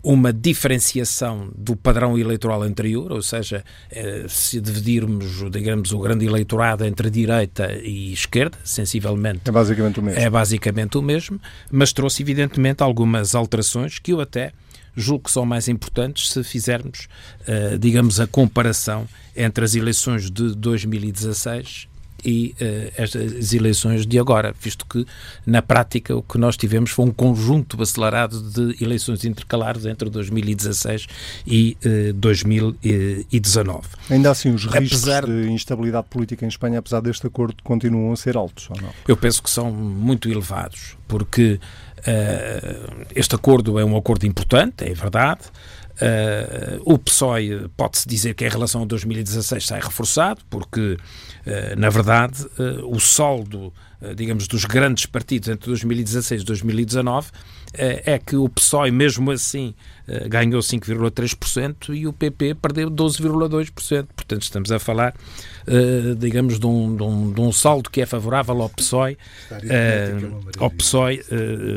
uma 0.03 0.33
diferenciação 0.33 1.51
do 1.55 1.77
padrão 1.77 2.19
eleitoral 2.19 2.63
anterior, 2.63 3.13
ou 3.13 3.23
seja, 3.23 3.63
eh, 3.91 4.25
se 4.29 4.61
dividirmos, 4.61 5.51
digamos, 5.51 5.93
o 5.93 5.99
grande 5.99 6.25
eleitorado 6.25 6.85
entre 6.87 7.11
direita 7.11 7.71
e 7.83 8.13
esquerda, 8.13 8.57
sensivelmente. 8.65 9.43
É 9.45 9.53
basicamente 9.53 10.01
o 10.01 10.03
mesmo. 10.03 10.21
É 10.21 10.31
basicamente 10.31 10.97
o 10.97 11.03
mesmo, 11.03 11.39
mas 11.71 11.93
trouxe, 11.93 12.23
evidentemente, 12.23 12.83
algumas 12.83 13.35
alterações 13.35 13.99
que 13.99 14.13
eu 14.13 14.21
até 14.21 14.53
julgo 14.97 15.25
que 15.25 15.31
são 15.31 15.45
mais 15.45 15.69
importantes 15.69 16.31
se 16.31 16.43
fizermos, 16.43 17.07
uh, 17.43 17.79
digamos, 17.79 18.19
a 18.19 18.27
comparação 18.27 19.07
entre 19.37 19.65
as 19.65 19.75
eleições 19.75 20.31
de 20.31 20.55
2016 20.57 21.90
e 22.25 22.55
uh, 22.61 22.93
estas 22.97 23.53
eleições 23.53 24.07
de 24.07 24.19
agora, 24.19 24.55
visto 24.59 24.87
que 24.87 25.07
na 25.47 25.63
prática 25.63 26.15
o 26.17 26.23
que 26.23 26.39
nós 26.39 26.57
tivemos 26.57 26.91
foi 26.91 27.05
um 27.05 27.11
conjunto 27.11 27.81
acelerado 27.83 28.41
de 28.41 28.83
eleições 28.83 29.25
intercalares 29.25 29.87
entre 29.87 30.09
2016 30.11 31.07
e 31.47 31.77
uh, 31.85 32.13
2019. 32.15 33.89
Ainda 34.11 34.31
assim, 34.31 34.53
os 34.55 34.65
riscos 34.65 35.03
apesar... 35.03 35.27
de 35.27 35.51
instabilidade 35.51 36.07
política 36.09 36.45
em 36.45 36.49
Espanha, 36.49 36.79
apesar 36.79 37.01
deste 37.01 37.27
acordo, 37.27 37.57
continuam 37.63 38.13
a 38.13 38.17
ser 38.17 38.37
altos, 38.37 38.69
ou 38.71 38.77
não? 38.81 38.91
Eu 39.07 39.17
penso 39.17 39.43
que 39.43 39.51
são 39.51 39.71
muito 39.71 40.29
elevados, 40.29 40.97
porque 41.07 41.61
uh, 41.99 43.07
este 43.15 43.35
acordo 43.35 43.79
é 43.79 43.85
um 43.85 43.97
acordo 43.97 44.27
importante, 44.27 44.85
é 44.85 44.95
verdade, 44.95 45.43
Uh, 46.01 46.81
o 46.83 46.99
PSOE 46.99 47.69
pode-se 47.77 48.09
dizer 48.09 48.33
que 48.33 48.47
em 48.47 48.49
relação 48.49 48.83
a 48.83 48.87
2016 48.87 49.67
sai 49.67 49.81
reforçado, 49.81 50.41
porque, 50.49 50.97
na 51.77 51.89
verdade, 51.89 52.45
uh, 52.59 52.95
o 52.95 53.01
saldo, 53.01 53.73
digamos, 54.17 54.47
dos 54.47 54.65
grandes 54.65 55.07
partidos 55.07 55.49
entre 55.49 55.67
2016 55.67 56.43
e 56.43 56.45
2019 56.45 57.31
é 57.73 58.19
que 58.19 58.35
o 58.35 58.49
PSOE, 58.49 58.91
mesmo 58.91 59.31
assim, 59.31 59.75
ganhou 60.29 60.61
5,3% 60.61 61.95
e 61.95 62.07
o 62.07 62.13
PP 62.13 62.55
perdeu 62.55 62.91
12,2%. 62.91 64.07
Portanto, 64.15 64.43
estamos 64.43 64.73
a 64.73 64.79
falar, 64.79 65.15
digamos, 66.19 66.59
de 66.59 66.67
um, 66.67 66.97
de, 66.97 67.03
um, 67.03 67.33
de 67.33 67.41
um, 67.41 67.53
saldo 67.53 67.89
que 67.89 68.01
é 68.01 68.07
favorável 68.07 68.61
ao 68.61 68.69
PSOE, 68.69 69.17
ao 70.59 70.71
PSOE 70.71 71.23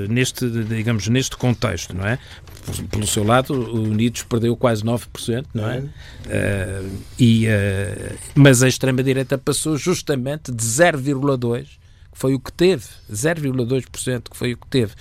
neste, 0.10 0.50
digamos, 0.50 1.08
neste 1.08 1.38
contexto, 1.38 1.96
não 1.96 2.08
é? 2.08 2.18
pelo 2.90 3.06
seu 3.06 3.24
lado, 3.24 3.54
o 3.54 3.84
Unidos 3.84 4.24
perdeu 4.24 4.56
quase 4.56 4.84
9%, 4.84 5.46
não 5.54 5.70
é? 5.70 5.84
é. 6.28 6.82
E, 7.20 7.46
mas 8.34 8.64
a 8.64 8.68
extrema-direita 8.68 9.38
passou 9.38 9.78
justamente 9.78 10.52
de 10.52 10.64
0,2%, 10.64 11.83
que 12.14 12.20
foi 12.20 12.34
o 12.34 12.40
que 12.40 12.52
teve, 12.52 12.86
0,2% 13.12 14.30
que 14.30 14.38
foi 14.38 14.54
o 14.54 14.58
que 14.58 14.68
teve 14.68 14.94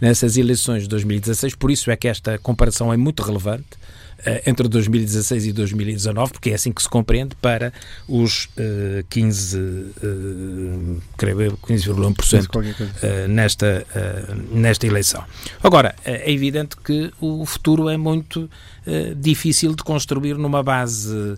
nessas 0.00 0.36
eleições 0.36 0.82
de 0.82 0.88
2016, 0.88 1.54
por 1.54 1.70
isso 1.70 1.90
é 1.90 1.96
que 1.96 2.08
esta 2.08 2.38
comparação 2.38 2.92
é 2.92 2.96
muito 2.96 3.22
relevante, 3.22 3.78
eh, 4.24 4.42
entre 4.46 4.68
2016 4.68 5.46
e 5.46 5.52
2019, 5.52 6.32
porque 6.32 6.50
é 6.50 6.54
assim 6.54 6.70
que 6.72 6.80
se 6.80 6.88
compreende, 6.88 7.34
para 7.36 7.72
os 8.06 8.44
uh, 8.56 9.04
15, 9.10 9.58
uh, 9.58 11.02
creio 11.16 11.58
15,1% 11.58 12.56
uh, 12.56 13.28
nesta, 13.28 13.84
uh, 13.94 14.56
nesta 14.56 14.86
eleição. 14.86 15.24
Agora, 15.60 15.94
é 16.04 16.32
evidente 16.32 16.76
que 16.76 17.12
o 17.20 17.44
futuro 17.44 17.88
é 17.88 17.96
muito 17.96 18.48
difícil 19.16 19.74
de 19.76 19.84
construir 19.84 20.34
numa 20.34 20.60
base 20.62 21.36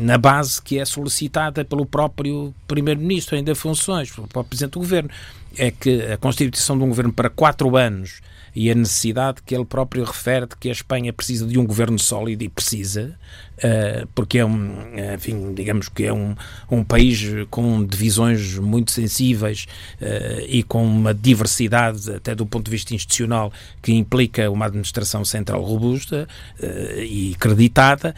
na 0.00 0.18
base 0.18 0.60
que 0.60 0.78
é 0.78 0.84
solicitada 0.84 1.64
pelo 1.64 1.86
próprio 1.86 2.54
Primeiro-Ministro, 2.66 3.36
ainda 3.36 3.54
funções, 3.54 4.10
pelo 4.10 4.26
próprio 4.26 4.50
Presidente 4.50 4.72
do 4.72 4.80
Governo, 4.80 5.10
é 5.56 5.70
que 5.70 6.02
a 6.02 6.16
constituição 6.16 6.76
de 6.76 6.84
um 6.84 6.88
governo 6.88 7.12
para 7.12 7.30
quatro 7.30 7.76
anos 7.76 8.20
e 8.58 8.72
a 8.72 8.74
necessidade 8.74 9.40
que 9.46 9.54
ele 9.54 9.64
próprio 9.64 10.02
refere 10.02 10.44
de 10.44 10.56
que 10.56 10.68
a 10.68 10.72
Espanha 10.72 11.12
precisa 11.12 11.46
de 11.46 11.56
um 11.60 11.64
governo 11.64 11.96
sólido 11.96 12.42
e 12.42 12.48
precisa, 12.48 13.16
uh, 13.58 14.04
porque 14.16 14.38
é 14.38 14.44
um, 14.44 14.72
enfim, 15.14 15.54
digamos 15.54 15.88
que 15.88 16.02
é 16.02 16.12
um, 16.12 16.34
um 16.68 16.82
país 16.82 17.24
com 17.50 17.86
divisões 17.86 18.58
muito 18.58 18.90
sensíveis 18.90 19.68
uh, 20.02 20.44
e 20.48 20.64
com 20.64 20.84
uma 20.84 21.14
diversidade 21.14 22.12
até 22.12 22.34
do 22.34 22.44
ponto 22.44 22.64
de 22.64 22.72
vista 22.72 22.92
institucional 22.92 23.52
que 23.80 23.92
implica 23.92 24.50
uma 24.50 24.66
administração 24.66 25.24
central 25.24 25.62
robusta 25.62 26.26
uh, 26.58 27.00
e 27.00 27.36
acreditada, 27.36 28.12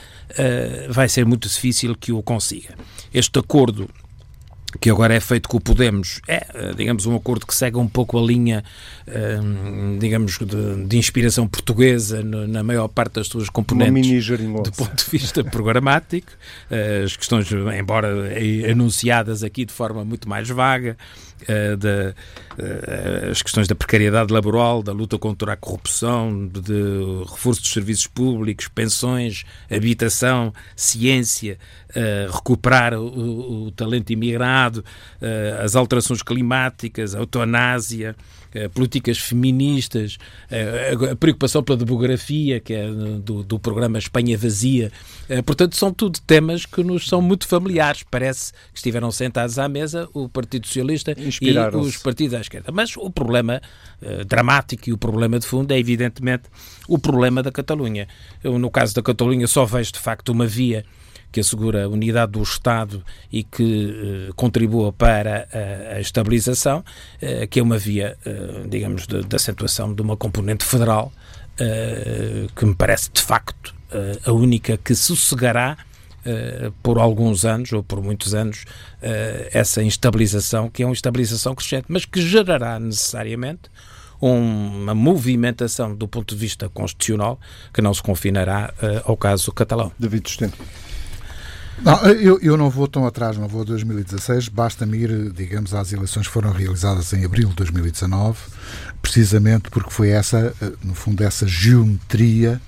vai 0.89 1.07
ser 1.07 1.27
muito 1.27 1.49
difícil 1.49 1.95
que 1.95 2.13
o 2.13 2.23
consiga. 2.23 2.75
Este 3.13 3.39
acordo 3.39 3.91
que 4.79 4.91
agora 4.91 5.15
é 5.15 5.21
feito 5.21 5.49
com 5.49 5.57
o 5.57 5.61
Podemos, 5.61 6.21
é, 6.29 6.47
eh, 6.55 6.73
digamos, 6.77 7.07
um 7.07 7.17
acordo 7.17 7.47
que 7.47 7.55
segue 7.55 7.77
um 7.77 7.89
pouco 7.89 8.19
a 8.19 8.23
linha, 8.23 8.63
um, 9.43 9.99
digamos, 9.99 10.39
de, 10.39 10.87
de, 10.87 10.99
inspiração 10.99 11.49
portuguesa 11.49 12.23
na 12.23 12.63
maior 12.63 12.89
parte 12.89 13.15
das 13.15 13.27
suas 13.27 13.49
componentes, 13.49 14.27
do 14.27 14.73
ponto 14.73 14.95
de 14.95 15.11
vista 15.11 15.43
programático, 15.43 16.31
eh, 16.71 17.03
as 17.05 17.17
questões, 17.17 17.49
embora 17.79 18.09
anunciadas 18.71 19.43
aqui 19.43 19.65
de 19.65 19.73
forma 19.73 20.05
muito 20.05 20.29
mais 20.29 20.49
vaga, 20.49 20.97
de, 21.77 22.15
uh, 22.59 23.31
as 23.31 23.43
questões 23.43 23.67
da 23.69 23.75
precariedade 23.75 24.33
laboral, 24.33 24.83
da 24.83 24.93
luta 24.93 25.19
contra 25.19 25.53
a 25.53 25.57
corrupção, 25.57 26.47
de, 26.49 26.61
de 26.61 27.25
reforço 27.31 27.61
dos 27.61 27.73
serviços 27.73 28.07
públicos, 28.07 28.69
pensões, 28.69 29.45
habitação, 29.71 30.53
ciência, 30.77 31.59
uh, 31.91 32.33
recuperar 32.33 32.95
o, 32.95 33.67
o, 33.67 33.71
talento 33.73 34.11
imigrado, 34.11 34.85
as 35.63 35.77
alterações 35.77 36.23
climáticas, 36.23 37.15
a 37.15 37.19
eutanásia, 37.19 38.15
eh, 38.17 38.40
políticas 38.69 39.19
feministas, 39.19 40.19
eh, 40.51 40.95
a 41.13 41.17
preocupação 41.17 41.63
pela 41.63 41.79
demografia, 41.79 42.61
que 42.61 42.75
é 42.75 42.89
do, 42.89 43.43
do 43.43 43.59
programa 43.59 43.99
Espanha 43.99 44.37
Vazia. 44.37 44.91
Eh, 45.29 45.43
portanto, 45.43 45.77
são 45.77 45.93
tudo 45.93 46.19
temas 46.27 46.67
que 46.67 46.83
nos 46.83 47.07
são 47.07 47.23
muito 47.23 47.47
familiares. 47.47 48.05
Parece 48.11 48.53
que 48.53 48.79
estiveram 48.79 49.11
sentados 49.11 49.59
à 49.59 49.69
mesa 49.69 50.09
o 50.13 50.29
Partido 50.29 50.67
Socialista 50.67 51.15
e 51.17 51.29
os 51.77 51.97
partidos 51.97 52.35
à 52.35 52.41
esquerda. 52.41 52.73
Mas 52.73 52.97
o 52.97 53.11
problema 53.11 53.61
dramático 54.27 54.89
e 54.89 54.93
o 54.93 54.99
problema 54.99 55.39
de 55.39 55.47
fundo 55.47 55.73
é, 55.73 55.79
evidentemente, 55.79 56.45
o 56.89 56.99
problema 56.99 57.43
da 57.43 57.53
Catalunha. 57.53 58.09
Eu, 58.43 58.59
no 58.59 58.71
caso 58.71 58.95
da 58.95 59.03
Catalunha, 59.03 59.47
só 59.47 59.65
vejo, 59.65 59.93
de 59.93 59.99
facto, 59.99 60.31
uma 60.31 60.47
via 60.47 60.85
que 61.33 61.41
assegura 61.41 61.85
a 61.85 61.89
unidade 61.89 62.33
do 62.33 62.43
Estado 62.43 63.05
e 63.33 63.43
que 63.43 64.29
uh, 64.31 64.35
contribua 64.35 64.93
para 64.93 65.49
a, 65.53 65.97
a 65.97 66.01
estabilização, 66.01 66.79
uh, 66.81 67.47
que 67.49 67.61
é 67.61 67.63
uma 67.63 67.79
via, 67.79 68.17
uh, 68.27 68.69
digamos, 68.69 69.07
de, 69.07 69.25
acentuação 69.35 69.95
de 69.95 70.03
uma 70.03 70.17
componente 70.17 70.65
federal, 70.65 71.13
que 72.57 72.65
me 72.65 72.75
parece 72.75 73.11
de 73.13 73.21
facto 73.21 73.75
a 74.25 74.33
única 74.33 74.79
que 74.79 74.95
sossegará 74.95 75.77
por 76.83 76.99
alguns 76.99 77.45
anos 77.45 77.71
ou 77.73 77.83
por 77.83 78.03
muitos 78.03 78.33
anos 78.33 78.65
essa 79.53 79.83
instabilização, 79.83 80.71
que 80.71 80.83
é 80.83 80.87
uma 80.87 80.93
instabilização 80.93 81.55
crescente, 81.55 81.85
mas 81.87 82.07
que 82.07 82.23
gerará 82.23 82.81
necessariamente 82.81 83.69
uma 84.23 84.95
movimentação 84.95 85.95
do 85.95 86.09
ponto 86.09 86.35
de 86.35 86.41
vista 86.41 86.67
constitucional 86.71 87.39
que 87.75 87.83
não 87.83 87.93
se 87.93 88.03
confinará 88.03 88.73
ao 89.05 89.15
caso 89.15 89.53
catalão. 89.53 89.93
David 89.99 90.31
Sustento. 90.31 90.57
Não, 91.83 91.97
eu, 92.09 92.39
eu 92.43 92.57
não 92.59 92.69
vou 92.69 92.87
tão 92.87 93.07
atrás, 93.07 93.39
não 93.39 93.49
vou 93.49 93.63
a 93.63 93.65
2016, 93.65 94.49
basta-me 94.49 94.99
ir, 94.99 95.33
digamos, 95.33 95.73
às 95.73 95.93
eleições 95.93 96.27
que 96.27 96.33
foram 96.33 96.53
realizadas 96.53 97.11
em 97.15 97.25
abril 97.25 97.49
de 97.49 97.55
2019, 97.55 98.39
precisamente 99.01 99.71
porque 99.71 99.91
foi 99.91 100.11
essa, 100.11 100.55
eh, 100.61 100.73
no 100.85 100.95
fundo, 100.95 101.25
essa 101.25 101.47
geometria 101.47 102.61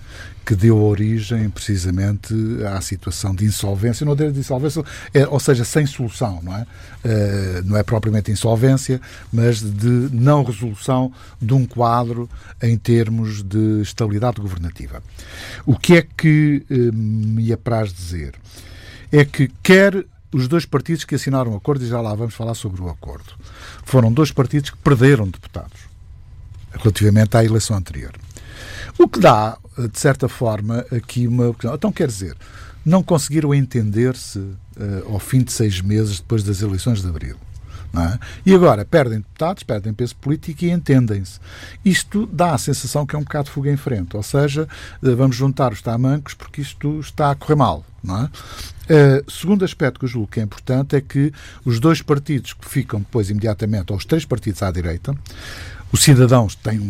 que 0.47 0.57
deu 0.57 0.83
origem 0.83 1.49
precisamente 1.51 2.35
à 2.67 2.81
situação 2.81 3.35
de 3.35 3.45
insolvência, 3.45 4.05
não 4.05 4.17
de 4.17 4.27
insolvência, 4.27 4.83
é, 5.13 5.27
ou 5.27 5.39
seja, 5.39 5.65
sem 5.65 5.87
solução, 5.87 6.41
não 6.43 6.57
é? 6.57 6.63
Uh, 6.63 7.63
não 7.65 7.77
é 7.77 7.83
propriamente 7.83 8.31
insolvência, 8.31 9.01
mas 9.33 9.61
de 9.61 10.09
não 10.13 10.43
resolução 10.43 11.13
de 11.41 11.55
um 11.55 11.65
quadro 11.65 12.29
em 12.61 12.77
termos 12.77 13.43
de 13.43 13.83
estabilidade 13.83 14.41
governativa. 14.41 15.03
O 15.65 15.79
que 15.79 15.97
é 15.97 16.03
que 16.03 16.65
uh, 16.69 16.93
me 16.93 17.53
apraz 17.53 17.93
dizer? 17.93 18.35
É 19.13 19.25
que 19.25 19.49
quer 19.63 20.05
os 20.33 20.49
dois 20.49 20.65
partidos 20.65 21.05
que 21.05 21.15
assinaram 21.15 21.53
o 21.53 21.57
acordo, 21.57 21.85
e 21.85 21.89
já 21.89 22.01
lá 22.01 22.15
vamos 22.15 22.35
falar 22.35 22.55
sobre 22.55 22.81
o 22.81 22.89
acordo, 22.89 23.35
foram 23.85 24.11
dois 24.11 24.33
partidos 24.33 24.71
que 24.71 24.79
perderam 24.79 25.29
deputados 25.29 25.93
relativamente 26.73 27.37
à 27.37 27.45
eleição 27.45 27.77
anterior. 27.77 28.13
O 28.99 29.07
que 29.07 29.21
dá, 29.21 29.59
de 29.77 29.99
certa 29.99 30.29
forma, 30.29 30.87
aqui 30.91 31.27
uma. 31.27 31.55
Então, 31.75 31.93
quer 31.93 32.09
dizer, 32.09 32.37
não 32.85 33.03
conseguiram 33.03 33.55
entender-se 33.55 34.39
uh, 34.39 35.13
ao 35.13 35.19
fim 35.19 35.43
de 35.43 35.53
seis 35.53 35.81
meses 35.81 36.19
depois 36.19 36.43
das 36.43 36.63
eleições 36.63 37.03
de 37.03 37.09
abril. 37.09 37.37
É? 37.95 38.19
E 38.47 38.55
agora 38.55 38.87
perdem 38.87 39.19
deputados, 39.19 39.63
perdem 39.65 39.93
peso 39.93 40.17
político 40.17 40.65
e 40.65 40.71
entendem-se. 40.71 41.39
Isto 41.85 42.27
dá 42.27 42.55
a 42.55 42.59
sensação 42.59 43.05
que 43.05 43.15
é 43.15 43.19
um 43.19 43.23
bocado 43.23 43.51
fuga 43.51 43.71
em 43.71 43.77
frente, 43.77 44.17
ou 44.17 44.23
seja, 44.23 44.67
uh, 45.03 45.17
vamos 45.17 45.37
juntar 45.37 45.73
os 45.73 45.83
tamancos 45.83 46.33
porque 46.33 46.63
isto 46.63 47.01
está 47.01 47.31
a 47.31 47.35
correr 47.35 47.57
mal. 47.57 47.85
Não 48.03 48.25
é? 48.25 48.25
Uh, 48.25 49.31
segundo 49.31 49.65
aspecto 49.65 50.01
que 50.01 50.05
eu 50.05 50.09
julgo 50.09 50.29
que 50.29 50.41
é 50.41 50.43
importante 50.43 50.97
é 50.97 51.01
que 51.01 51.33
os 51.65 51.79
dois 51.79 52.03
partidos 52.03 52.53
que 52.53 52.69
ficam 52.69 53.01
depois 53.01 53.31
imediatamente, 53.31 53.93
ou 53.93 53.99
os 53.99 54.05
três 54.05 54.25
partidos 54.25 54.63
à 54.63 54.71
direita, 54.71 55.17
os 55.93 56.03
cidadãos 56.03 56.55
têm 56.57 56.81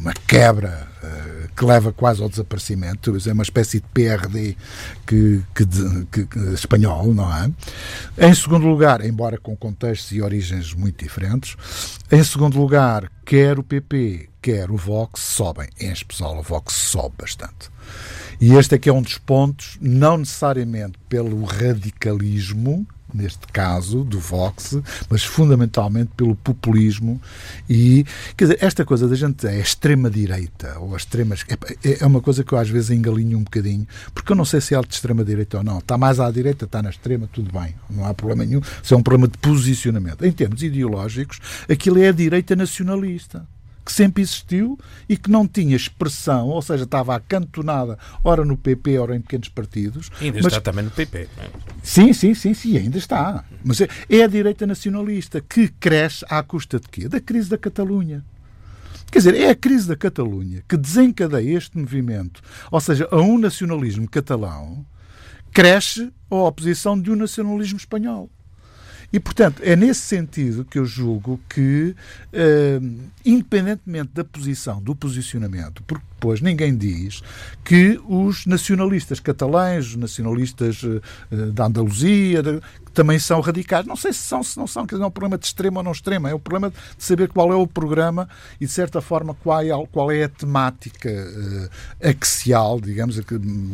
uma 0.00 0.12
quebra 0.26 0.88
uh, 1.02 1.48
que 1.56 1.64
leva 1.64 1.92
quase 1.92 2.22
ao 2.22 2.28
desaparecimento, 2.28 3.16
é 3.26 3.32
uma 3.32 3.42
espécie 3.42 3.80
de 3.80 3.86
PRD 3.94 4.56
que, 5.06 5.42
que, 5.54 5.66
que, 6.10 6.26
que, 6.26 6.38
espanhol, 6.52 7.14
não 7.14 7.32
é? 7.32 7.50
Em 8.18 8.34
segundo 8.34 8.66
lugar, 8.66 9.04
embora 9.04 9.38
com 9.38 9.56
contextos 9.56 10.12
e 10.12 10.20
origens 10.20 10.74
muito 10.74 11.02
diferentes, 11.02 11.56
em 12.10 12.22
segundo 12.22 12.58
lugar, 12.58 13.10
quer 13.24 13.58
o 13.58 13.62
PP, 13.62 14.28
quer 14.42 14.70
o 14.70 14.76
Vox 14.76 15.20
sobem, 15.20 15.68
em 15.80 15.90
especial 15.90 16.36
o 16.36 16.42
Vox 16.42 16.74
sobe 16.74 17.14
bastante. 17.18 17.73
E 18.40 18.54
este 18.54 18.74
é 18.74 18.78
que 18.78 18.88
é 18.88 18.92
um 18.92 19.02
dos 19.02 19.18
pontos, 19.18 19.78
não 19.80 20.18
necessariamente 20.18 20.98
pelo 21.08 21.44
radicalismo, 21.44 22.86
neste 23.14 23.46
caso, 23.52 24.02
do 24.02 24.18
Vox, 24.18 24.76
mas 25.08 25.22
fundamentalmente 25.22 26.10
pelo 26.16 26.34
populismo 26.34 27.20
e, 27.70 28.04
quer 28.36 28.46
dizer, 28.46 28.58
esta 28.60 28.84
coisa 28.84 29.06
da 29.06 29.14
gente 29.14 29.46
é 29.46 29.60
extrema-direita 29.60 30.78
ou 30.80 30.94
a 30.94 30.96
extrema... 30.96 31.36
É, 31.84 32.02
é 32.02 32.06
uma 32.06 32.20
coisa 32.20 32.42
que 32.42 32.52
eu 32.52 32.58
às 32.58 32.68
vezes 32.68 32.90
engalinho 32.90 33.38
um 33.38 33.44
bocadinho, 33.44 33.86
porque 34.12 34.32
eu 34.32 34.36
não 34.36 34.44
sei 34.44 34.60
se 34.60 34.74
é 34.74 34.80
de 34.80 34.92
extrema-direita 34.92 35.58
ou 35.58 35.64
não. 35.64 35.78
Está 35.78 35.96
mais 35.96 36.18
à 36.18 36.28
direita, 36.30 36.64
está 36.64 36.82
na 36.82 36.90
extrema, 36.90 37.28
tudo 37.32 37.52
bem, 37.52 37.74
não 37.88 38.04
há 38.04 38.12
problema 38.12 38.44
nenhum. 38.44 38.60
Isso 38.82 38.92
é 38.92 38.96
um 38.96 39.02
problema 39.02 39.28
de 39.28 39.38
posicionamento. 39.38 40.24
Em 40.24 40.32
termos 40.32 40.62
ideológicos, 40.62 41.40
aquilo 41.70 42.00
é 42.00 42.08
a 42.08 42.12
direita 42.12 42.56
nacionalista 42.56 43.46
que 43.84 43.92
sempre 43.92 44.22
existiu 44.22 44.78
e 45.08 45.16
que 45.16 45.30
não 45.30 45.46
tinha 45.46 45.76
expressão, 45.76 46.48
ou 46.48 46.62
seja, 46.62 46.84
estava 46.84 47.14
acantonada, 47.14 47.98
ora 48.22 48.44
no 48.44 48.56
PP, 48.56 48.98
ora 48.98 49.14
em 49.14 49.20
pequenos 49.20 49.48
partidos. 49.48 50.10
E 50.20 50.26
ainda 50.26 50.38
mas... 50.42 50.46
está 50.46 50.60
também 50.60 50.84
no 50.84 50.90
PP. 50.90 51.28
É? 51.36 51.50
Sim, 51.82 52.12
sim, 52.12 52.34
sim, 52.34 52.54
sim, 52.54 52.76
ainda 52.78 52.96
está. 52.96 53.44
Mas 53.62 53.80
é, 53.80 53.88
é 54.08 54.22
a 54.22 54.26
direita 54.26 54.66
nacionalista 54.66 55.40
que 55.40 55.68
cresce 55.68 56.24
à 56.28 56.42
custa 56.42 56.80
de 56.80 56.88
quê? 56.88 57.08
Da 57.08 57.20
crise 57.20 57.50
da 57.50 57.58
Catalunha. 57.58 58.24
Quer 59.10 59.18
dizer, 59.18 59.34
é 59.34 59.50
a 59.50 59.54
crise 59.54 59.86
da 59.86 59.96
Catalunha 59.96 60.64
que 60.68 60.76
desencadeia 60.76 61.56
este 61.56 61.78
movimento, 61.78 62.40
ou 62.70 62.80
seja, 62.80 63.06
a 63.10 63.20
um 63.20 63.38
nacionalismo 63.38 64.08
catalão, 64.08 64.84
cresce 65.52 66.12
a 66.28 66.34
oposição 66.34 67.00
de 67.00 67.12
um 67.12 67.16
nacionalismo 67.16 67.78
espanhol. 67.78 68.28
E, 69.14 69.20
portanto, 69.20 69.62
é 69.62 69.76
nesse 69.76 70.00
sentido 70.00 70.64
que 70.64 70.76
eu 70.76 70.84
julgo 70.84 71.38
que, 71.48 71.94
uh, 72.32 73.00
independentemente 73.24 74.10
da 74.12 74.24
posição, 74.24 74.82
do 74.82 74.92
posicionamento, 74.92 75.84
porque 75.84 76.04
depois 76.24 76.40
ninguém 76.40 76.74
diz 76.74 77.22
que 77.62 78.00
os 78.08 78.46
nacionalistas 78.46 79.20
catalães, 79.20 79.94
nacionalistas 79.94 80.82
uh, 80.82 81.02
da 81.52 81.66
Andaluzia, 81.66 82.42
também 82.94 83.18
são 83.18 83.40
radicais. 83.40 83.84
Não 83.84 83.94
sei 83.94 84.10
se 84.14 84.20
são, 84.20 84.42
se 84.42 84.56
não 84.56 84.66
são, 84.66 84.86
que 84.86 84.94
é 84.94 84.98
um 84.98 85.10
problema 85.10 85.36
de 85.36 85.44
extremo 85.44 85.78
ou 85.78 85.82
não 85.82 85.92
extremo, 85.92 86.26
é 86.26 86.32
o 86.32 86.38
problema 86.38 86.70
de 86.70 87.04
saber 87.04 87.28
qual 87.28 87.52
é 87.52 87.54
o 87.54 87.66
programa 87.66 88.26
e, 88.58 88.64
de 88.64 88.72
certa 88.72 89.02
forma, 89.02 89.34
qual 89.34 89.60
é, 89.60 89.86
qual 89.92 90.10
é 90.10 90.24
a 90.24 90.28
temática 90.30 91.10
uh, 91.10 92.08
axial, 92.08 92.80
digamos, 92.80 93.20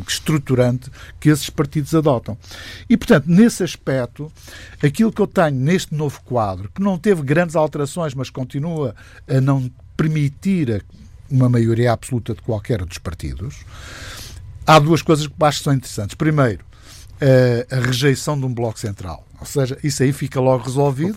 estruturante 0.08 0.90
que 1.20 1.28
esses 1.28 1.48
partidos 1.50 1.94
adotam. 1.94 2.36
E, 2.88 2.96
portanto, 2.96 3.26
nesse 3.28 3.62
aspecto, 3.62 4.32
aquilo 4.82 5.12
que 5.12 5.22
eu 5.22 5.26
tenho 5.28 5.54
neste 5.54 5.94
novo 5.94 6.20
quadro, 6.24 6.68
que 6.74 6.82
não 6.82 6.98
teve 6.98 7.22
grandes 7.22 7.54
alterações, 7.54 8.12
mas 8.12 8.28
continua 8.28 8.96
a 9.28 9.40
não 9.40 9.70
permitir 9.96 10.82
uma 11.30 11.48
maioria 11.48 11.92
absoluta 11.92 12.34
de 12.34 12.42
qualquer 12.42 12.84
dos 12.84 12.98
partidos, 12.98 13.56
há 14.66 14.78
duas 14.78 15.02
coisas 15.02 15.26
que 15.26 15.34
acho 15.40 15.58
que 15.58 15.64
são 15.64 15.74
interessantes. 15.74 16.14
Primeiro, 16.14 16.64
a, 17.20 17.76
a 17.76 17.80
rejeição 17.80 18.38
de 18.38 18.46
um 18.46 18.52
bloco 18.52 18.78
central. 18.78 19.26
Ou 19.38 19.46
seja, 19.46 19.78
isso 19.82 20.02
aí 20.02 20.12
fica 20.12 20.38
logo 20.38 20.64
resolvido. 20.64 21.14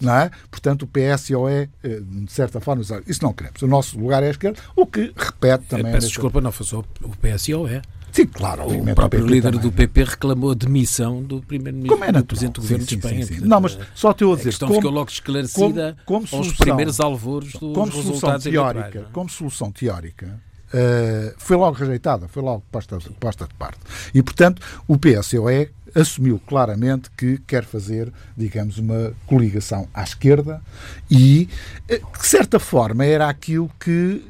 Não 0.00 0.14
é? 0.14 0.30
Portanto, 0.50 0.82
o 0.82 0.86
PSOE, 0.86 1.68
eh, 1.82 2.00
de 2.00 2.32
certa 2.32 2.58
forma, 2.58 2.82
isso 3.06 3.22
não 3.22 3.34
queremos. 3.34 3.60
O 3.60 3.66
nosso 3.66 3.98
lugar 3.98 4.22
é 4.22 4.28
a 4.28 4.30
esquerda, 4.30 4.58
o 4.74 4.86
que 4.86 5.12
repete 5.14 5.64
também. 5.64 5.92
Peço 5.92 6.08
desculpa, 6.08 6.40
não 6.40 6.50
foi 6.50 6.64
só 6.64 6.78
o 7.02 7.16
PSOE. 7.16 7.82
Sim, 8.16 8.26
claro. 8.28 8.66
O 8.66 8.94
próprio 8.94 9.24
o 9.24 9.26
líder 9.26 9.52
também. 9.52 9.60
do 9.60 9.70
PP 9.70 10.04
reclamou 10.04 10.52
a 10.52 10.54
demissão 10.54 11.22
do 11.22 11.42
primeiro-ministro 11.42 12.02
é 12.02 12.12
do 12.12 12.24
presidente 12.24 12.54
do 12.54 12.60
governo 12.62 12.84
sim, 12.84 12.88
de 12.88 12.94
Espanha. 12.94 13.26
Sim, 13.26 13.34
sim, 13.34 13.44
não, 13.44 13.60
mas 13.60 13.78
só 13.94 14.14
te 14.14 14.24
a 14.24 14.28
dizer. 14.28 14.40
A 14.40 14.44
questão 14.44 14.68
como, 14.68 14.80
ficou 14.80 14.90
logo 14.90 15.10
esclarecida 15.10 15.96
como, 16.06 16.26
como 16.26 16.42
aos 16.42 16.52
primeiros 16.54 16.98
alvoros 16.98 17.52
dos 17.52 17.74
como 17.74 17.92
resultados 17.92 18.44
teórica, 18.44 18.98
é? 19.00 19.12
Como 19.12 19.28
solução 19.28 19.70
teórica, 19.70 20.40
Uh, 20.66 21.32
foi 21.38 21.56
logo 21.56 21.76
rejeitada, 21.76 22.26
foi 22.26 22.42
logo 22.42 22.62
posta, 22.72 22.98
posta 23.20 23.46
de 23.46 23.54
parte. 23.54 23.78
E, 24.12 24.20
portanto, 24.20 24.60
o 24.88 24.98
PSOE 24.98 25.70
assumiu 25.94 26.40
claramente 26.44 27.08
que 27.16 27.38
quer 27.46 27.64
fazer, 27.64 28.12
digamos, 28.36 28.76
uma 28.76 29.14
coligação 29.26 29.88
à 29.94 30.02
esquerda 30.02 30.60
e, 31.08 31.48
eh, 31.88 31.98
de 31.98 32.26
certa 32.26 32.58
forma, 32.58 33.04
era 33.04 33.28
aquilo 33.28 33.70
que 33.78 34.22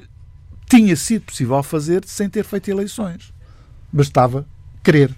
tinha 0.68 0.94
sido 0.94 1.22
possível 1.22 1.60
fazer 1.62 2.04
sem 2.04 2.28
ter 2.28 2.44
feito 2.44 2.70
eleições. 2.70 3.32
Bastava 3.92 4.46
querer. 4.82 5.14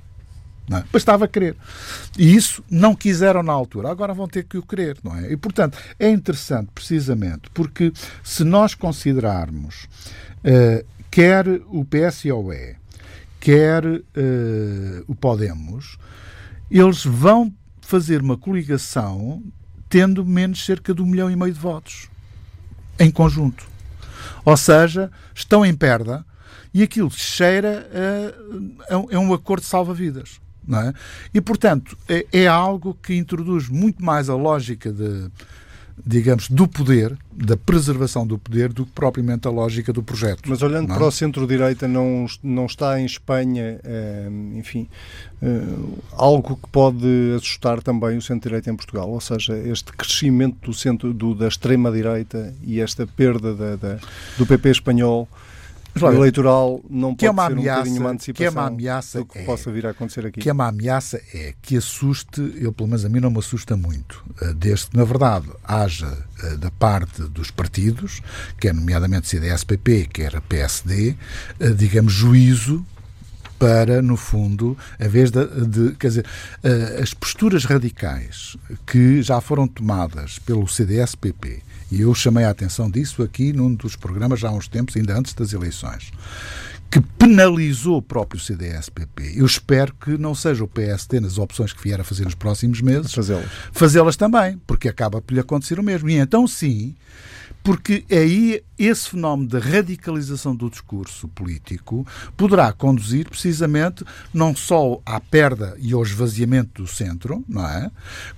É? 0.70 0.84
Bastava 0.92 1.26
querer. 1.26 1.56
E 2.18 2.34
isso 2.34 2.62
não 2.70 2.94
quiseram 2.94 3.42
na 3.42 3.52
altura. 3.52 3.90
Agora 3.90 4.12
vão 4.12 4.28
ter 4.28 4.44
que 4.44 4.58
o 4.58 4.62
querer, 4.62 4.98
não 5.02 5.16
é? 5.16 5.32
E, 5.32 5.36
portanto, 5.36 5.78
é 5.98 6.10
interessante 6.10 6.70
precisamente 6.74 7.48
porque 7.54 7.92
se 8.22 8.44
nós 8.44 8.74
considerarmos 8.74 9.88
uh, 10.44 10.84
quer 11.10 11.46
o 11.68 11.84
PSOE, 11.84 12.76
quer 13.40 13.84
uh, 13.86 14.02
o 15.06 15.14
Podemos, 15.14 15.96
eles 16.70 17.02
vão 17.02 17.52
fazer 17.80 18.20
uma 18.20 18.36
coligação 18.36 19.42
tendo 19.88 20.24
menos 20.24 20.62
cerca 20.62 20.92
de 20.92 21.00
um 21.00 21.06
milhão 21.06 21.30
e 21.30 21.36
meio 21.36 21.52
de 21.52 21.58
votos 21.58 22.10
em 22.98 23.10
conjunto. 23.10 23.66
Ou 24.44 24.56
seja, 24.56 25.10
estão 25.34 25.64
em 25.64 25.74
perda 25.74 26.26
e 26.72 26.82
aquilo 26.82 27.10
cheira 27.10 27.88
a, 28.90 28.94
a, 28.94 29.18
um 29.18 29.32
acordo 29.32 29.62
de 29.62 29.68
salva-vidas. 29.68 30.40
É? 30.70 30.92
E, 31.32 31.40
portanto, 31.40 31.96
é, 32.08 32.26
é, 32.30 32.46
algo 32.46 32.96
que 33.02 33.14
introduz 33.14 33.70
muito 33.70 34.04
mais 34.04 34.28
a 34.28 34.34
lógica 34.34 34.92
de, 34.92 35.30
digamos, 36.06 36.48
do 36.48 36.68
poder, 36.68 37.16
da 37.32 37.56
preservação 37.56 38.26
do 38.26 38.38
poder, 38.38 38.72
do 38.72 38.84
que 38.84 38.92
propriamente 38.92 39.48
a 39.48 39.50
lógica 39.50 39.92
do 39.92 40.02
projeto. 40.02 40.42
Mas 40.46 40.62
olhando 40.62 40.92
é? 40.92 40.94
para 40.94 41.06
o 41.06 41.10
centro-direita, 41.10 41.88
não, 41.88 42.26
não 42.42 42.66
está 42.66 43.00
em 43.00 43.06
Espanha, 43.06 43.80
é, 43.82 44.28
enfim, 44.54 44.88
é, 45.42 45.62
algo 46.12 46.56
que 46.56 46.68
pode 46.70 47.06
assustar 47.36 47.82
também 47.82 48.16
o 48.16 48.22
centro-direita 48.22 48.70
em 48.70 48.76
Portugal, 48.76 49.08
ou 49.08 49.20
seja, 49.20 49.56
este 49.56 49.92
crescimento 49.92 50.56
do 50.62 50.74
centro 50.74 51.12
do, 51.12 51.34
da 51.34 51.48
extrema-direita 51.48 52.54
e 52.62 52.80
esta 52.80 53.06
perda 53.06 53.54
da, 53.54 53.76
da, 53.76 53.98
do 54.36 54.46
PP 54.46 54.70
espanhol 54.70 55.28
o 56.03 56.12
eleitoral 56.12 56.80
não 56.88 57.14
que 57.14 57.26
pode 57.26 57.26
é 57.26 57.30
uma 57.30 57.46
ser 57.46 57.53
ameaça, 57.53 57.70
um 57.70 57.82
bocadinho 57.82 58.01
uma 58.01 58.11
antecipação 58.11 58.34
que 58.34 58.44
é 58.44 58.51
uma 58.51 58.66
ameaça 58.66 59.18
do 59.18 59.26
que 59.26 59.38
é, 59.38 59.42
possa 59.42 59.72
vir 59.72 59.86
a 59.86 59.90
acontecer 59.90 60.26
aqui? 60.26 60.40
Que 60.40 60.49
é 60.49 60.53
uma 60.53 60.68
ameaça 60.68 61.20
é 61.34 61.55
que 61.61 61.76
assuste, 61.76 62.40
eu 62.61 62.72
pelo 62.72 62.88
menos 62.88 63.05
a 63.05 63.09
mim 63.09 63.20
não 63.20 63.30
me 63.30 63.38
assusta 63.38 63.76
muito, 63.76 64.24
eh, 64.40 64.55
desde 64.55 64.90
que 64.90 64.96
na 64.96 65.05
verdade 65.05 65.49
haja 65.64 66.26
eh, 66.42 66.57
da 66.57 66.70
parte 66.70 67.22
dos 67.22 67.51
partidos, 67.51 68.22
quer 68.59 68.74
nomeadamente 68.74 69.28
CDS-PP, 69.28 70.09
quer 70.12 70.40
PSD, 70.42 71.16
eh, 71.61 71.70
digamos, 71.70 72.12
juízo 72.12 72.84
para, 73.59 74.01
no 74.01 74.16
fundo, 74.16 74.78
a 75.01 75.09
vez 75.09 75.32
de, 75.32 75.44
de, 75.66 75.96
quer 75.96 76.09
dizer, 76.09 76.26
as 77.03 77.12
posturas 77.12 77.64
radicais 77.64 78.57
que 78.86 79.20
já 79.20 79.40
foram 79.40 79.66
tomadas 79.66 80.38
pelo 80.38 80.68
CDS-PP 80.68 81.62
e 81.91 82.01
eu 82.03 82.14
chamei 82.14 82.45
a 82.45 82.51
atenção 82.51 82.91
disso 82.91 83.22
aqui 83.22 83.53
num 83.53 83.74
dos 83.74 83.97
programas 83.97 84.41
já 84.41 84.49
há 84.49 84.53
uns 84.53 84.68
tempos, 84.68 84.97
ainda 84.97 85.18
antes 85.18 85.34
das 85.34 85.53
eleições 85.53 86.12
que 86.91 87.01
penalizou 87.01 87.99
o 87.99 88.03
próprio 88.03 88.41
CDS-PP. 88.41 89.34
Eu 89.36 89.45
espero 89.45 89.95
que 89.95 90.16
não 90.16 90.34
seja 90.34 90.64
o 90.64 90.68
PSD, 90.68 91.20
nas 91.20 91.36
opções 91.36 91.72
que 91.72 91.82
vier 91.82 92.01
a 92.01 92.05
fazer 92.05 92.24
nos 92.24 92.34
próximos 92.34 92.80
meses, 92.80 93.12
fazê-las 93.12 93.45
fazê 93.72 94.18
também, 94.18 94.59
porque 94.66 94.89
acaba 94.89 95.20
por 95.20 95.34
lhe 95.34 95.41
acontecer 95.41 95.78
o 95.78 95.82
mesmo. 95.82 96.09
E 96.09 96.14
então, 96.14 96.47
sim, 96.47 96.95
porque 97.62 98.05
aí 98.11 98.62
esse 98.78 99.11
fenómeno 99.11 99.49
de 99.49 99.59
radicalização 99.59 100.57
do 100.57 100.70
discurso 100.70 101.28
político 101.28 102.07
poderá 102.36 102.72
conduzir 102.72 103.28
precisamente 103.28 104.05
não 104.32 104.57
só 104.57 105.01
à 105.05 105.20
perda 105.20 105.76
e 105.78 105.93
ao 105.93 106.03
esvaziamento 106.03 106.82
do 106.82 106.89
centro, 106.89 107.45
não 107.47 107.68
é? 107.68 107.91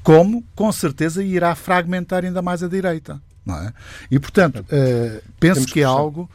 Como, 0.02 0.44
com 0.56 0.72
certeza, 0.72 1.22
irá 1.22 1.54
fragmentar 1.54 2.24
ainda 2.24 2.42
mais 2.42 2.64
a 2.64 2.68
direita 2.68 3.22
não 3.44 3.56
é? 3.56 3.72
E, 4.10 4.18
portanto, 4.18 4.60
uh, 4.60 5.22
penso 5.38 5.66
que 5.66 5.80
é 5.80 5.84
algo... 5.84 6.28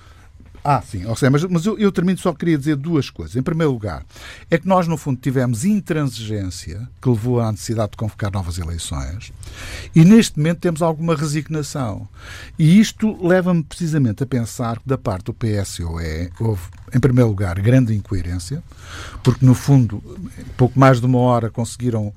Ah, 0.67 0.81
sim, 0.81 1.05
ou 1.05 1.15
seja, 1.15 1.29
mas, 1.29 1.43
mas 1.43 1.63
eu, 1.67 1.77
eu, 1.77 1.91
termino 1.91 2.17
só 2.17 2.33
queria 2.33 2.57
dizer 2.57 2.75
duas 2.75 3.11
coisas. 3.11 3.35
Em 3.35 3.43
primeiro 3.43 3.71
lugar, 3.71 4.03
é 4.49 4.57
que 4.57 4.67
nós, 4.67 4.87
no 4.87 4.97
fundo, 4.97 5.19
tivemos 5.21 5.63
intransigência 5.63 6.89
que 6.99 7.07
levou 7.07 7.39
à 7.39 7.51
necessidade 7.51 7.91
de 7.91 7.97
convocar 7.97 8.31
novas 8.31 8.57
eleições 8.57 9.31
e, 9.93 10.03
neste 10.03 10.39
momento, 10.39 10.61
temos 10.61 10.81
alguma 10.81 11.15
resignação. 11.15 12.07
E 12.57 12.79
isto 12.79 13.15
leva-me 13.23 13.61
precisamente 13.61 14.23
a 14.23 14.25
pensar 14.25 14.79
que, 14.79 14.89
da 14.89 14.97
parte 14.97 15.25
do 15.25 15.35
PSOE, 15.35 16.31
houve, 16.39 16.63
em 16.91 16.99
primeiro 16.99 17.29
lugar, 17.29 17.59
grande 17.61 17.93
incoerência, 17.93 18.63
porque, 19.23 19.45
no 19.45 19.53
fundo, 19.53 20.01
pouco 20.57 20.79
mais 20.79 20.99
de 20.99 21.05
uma 21.05 21.19
hora 21.19 21.51
conseguiram 21.51 22.11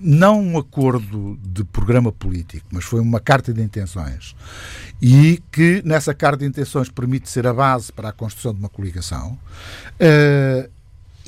não 0.00 0.40
um 0.40 0.58
acordo 0.58 1.38
de 1.42 1.64
programa 1.64 2.12
político, 2.12 2.66
mas 2.70 2.84
foi 2.84 3.00
uma 3.00 3.20
carta 3.20 3.52
de 3.52 3.62
intenções. 3.62 4.34
E 5.00 5.42
que 5.50 5.82
nessa 5.84 6.14
carta 6.14 6.38
de 6.38 6.46
intenções 6.46 6.88
permite 6.88 7.28
ser 7.28 7.46
a 7.46 7.54
base 7.54 7.92
para 7.92 8.10
a 8.10 8.12
construção 8.12 8.52
de 8.52 8.60
uma 8.60 8.68
coligação. 8.68 9.38
Uh, 9.94 10.77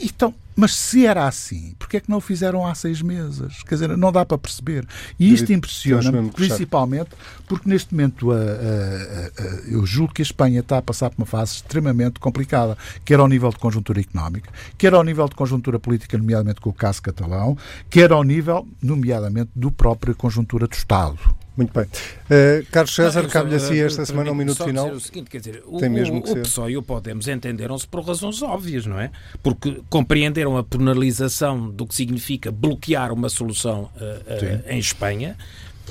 então, 0.02 0.34
mas 0.56 0.74
se 0.74 1.06
era 1.06 1.26
assim, 1.26 1.74
porquê 1.78 1.98
é 1.98 2.00
que 2.00 2.10
não 2.10 2.18
o 2.18 2.20
fizeram 2.20 2.66
há 2.66 2.74
seis 2.74 3.00
meses? 3.00 3.62
Quer 3.62 3.76
dizer, 3.76 3.96
não 3.96 4.12
dá 4.12 4.26
para 4.26 4.36
perceber. 4.36 4.86
E 5.18 5.32
isto 5.32 5.52
impressiona-me, 5.52 6.30
principalmente 6.30 7.10
porque 7.46 7.68
neste 7.68 7.94
momento 7.94 8.30
a, 8.30 8.36
a, 8.36 8.38
a, 8.38 9.44
eu 9.68 9.86
julgo 9.86 10.12
que 10.12 10.20
a 10.20 10.24
Espanha 10.24 10.60
está 10.60 10.78
a 10.78 10.82
passar 10.82 11.10
por 11.10 11.18
uma 11.18 11.26
fase 11.26 11.54
extremamente 11.56 12.20
complicada, 12.20 12.76
quer 13.04 13.18
ao 13.18 13.28
nível 13.28 13.50
de 13.50 13.58
conjuntura 13.58 14.00
económica, 14.00 14.50
quer 14.76 14.92
ao 14.92 15.02
nível 15.02 15.28
de 15.28 15.34
conjuntura 15.34 15.78
política, 15.78 16.18
nomeadamente 16.18 16.60
com 16.60 16.70
o 16.70 16.74
caso 16.74 17.00
catalão, 17.00 17.56
quer 17.88 18.12
ao 18.12 18.22
nível, 18.22 18.66
nomeadamente, 18.82 19.50
do 19.54 19.70
próprio 19.70 20.14
conjuntura 20.14 20.66
do 20.66 20.74
Estado. 20.74 21.18
Muito 21.60 21.78
bem. 21.78 21.84
Uh, 21.84 22.64
Carlos 22.72 22.94
César, 22.94 23.28
cabe-lhe 23.28 23.56
assim 23.56 23.78
esta 23.80 24.06
semana 24.06 24.32
um 24.32 24.34
minuto 24.34 24.64
final. 24.64 24.88
O 24.92 24.98
seguinte, 24.98 25.28
quer 25.28 25.40
dizer, 25.40 25.62
Tem 25.78 25.90
o, 25.90 25.92
mesmo 25.92 26.22
que 26.22 26.30
o, 26.30 26.32
o 26.32 26.36
PSOE 26.40 26.72
e 26.72 26.76
o 26.78 26.82
Podemos 26.82 27.28
entenderam-se 27.28 27.86
por 27.86 28.02
razões 28.02 28.40
óbvias, 28.40 28.86
não 28.86 28.98
é? 28.98 29.10
Porque 29.42 29.82
compreenderam 29.90 30.56
a 30.56 30.64
penalização 30.64 31.68
do 31.68 31.86
que 31.86 31.94
significa 31.94 32.50
bloquear 32.50 33.12
uma 33.12 33.28
solução 33.28 33.90
uh, 33.94 34.04
uh, 34.04 34.70
em 34.70 34.78
Espanha 34.78 35.36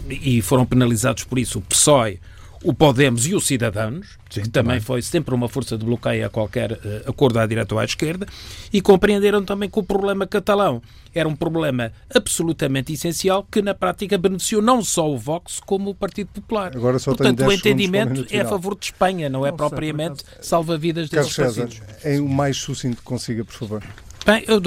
e 0.09 0.41
foram 0.41 0.65
penalizados 0.65 1.23
por 1.23 1.37
isso 1.37 1.59
o 1.59 1.61
PSOE, 1.61 2.19
o 2.63 2.73
Podemos 2.73 3.25
e 3.25 3.33
os 3.33 3.45
Cidadãos, 3.45 4.17
Sim, 4.29 4.41
que 4.41 4.49
também, 4.49 4.51
também, 4.51 4.79
foi 4.79 5.01
sempre 5.01 5.33
uma 5.33 5.47
força 5.47 5.77
de 5.77 5.85
bloqueio 5.85 6.25
a 6.25 6.29
qualquer 6.29 6.73
uh, 6.73 7.09
acordo 7.09 7.39
à 7.39 7.45
direita 7.45 7.73
ou 7.73 7.79
à 7.79 7.85
esquerda, 7.85 8.27
e 8.71 8.81
compreenderam 8.81 9.43
também 9.43 9.69
que 9.69 9.79
o 9.79 9.83
problema 9.83 10.27
catalão 10.27 10.81
era 11.13 11.27
um 11.27 11.35
problema 11.35 11.91
absolutamente 12.13 12.93
essencial 12.93 13.45
que 13.49 13.61
na 13.61 13.73
prática 13.73 14.17
beneficiou 14.17 14.61
não 14.61 14.83
só 14.83 15.09
o 15.09 15.17
Vox 15.17 15.59
como 15.65 15.89
o 15.89 15.95
Partido 15.95 16.29
Popular. 16.33 16.75
Agora 16.75 16.99
só 16.99 17.11
Portanto, 17.11 17.43
o 17.43 17.51
entendimento 17.51 18.25
é 18.29 18.41
a 18.41 18.45
favor 18.45 18.77
de 18.77 18.85
Espanha, 18.85 19.29
não, 19.29 19.45
é 19.45 19.49
não 19.49 19.55
é 19.55 19.57
propriamente 19.57 20.23
salva-vidas 20.41 21.09
desses 21.09 21.35
Carlos 21.35 21.55
César, 21.55 21.83
é 22.03 22.19
o 22.19 22.27
mais 22.27 22.57
sucinto 22.57 22.97
que 22.97 23.03
consiga, 23.03 23.43
por 23.43 23.53
favor. 23.53 23.83
Bem, 24.25 24.43
eu, 24.47 24.61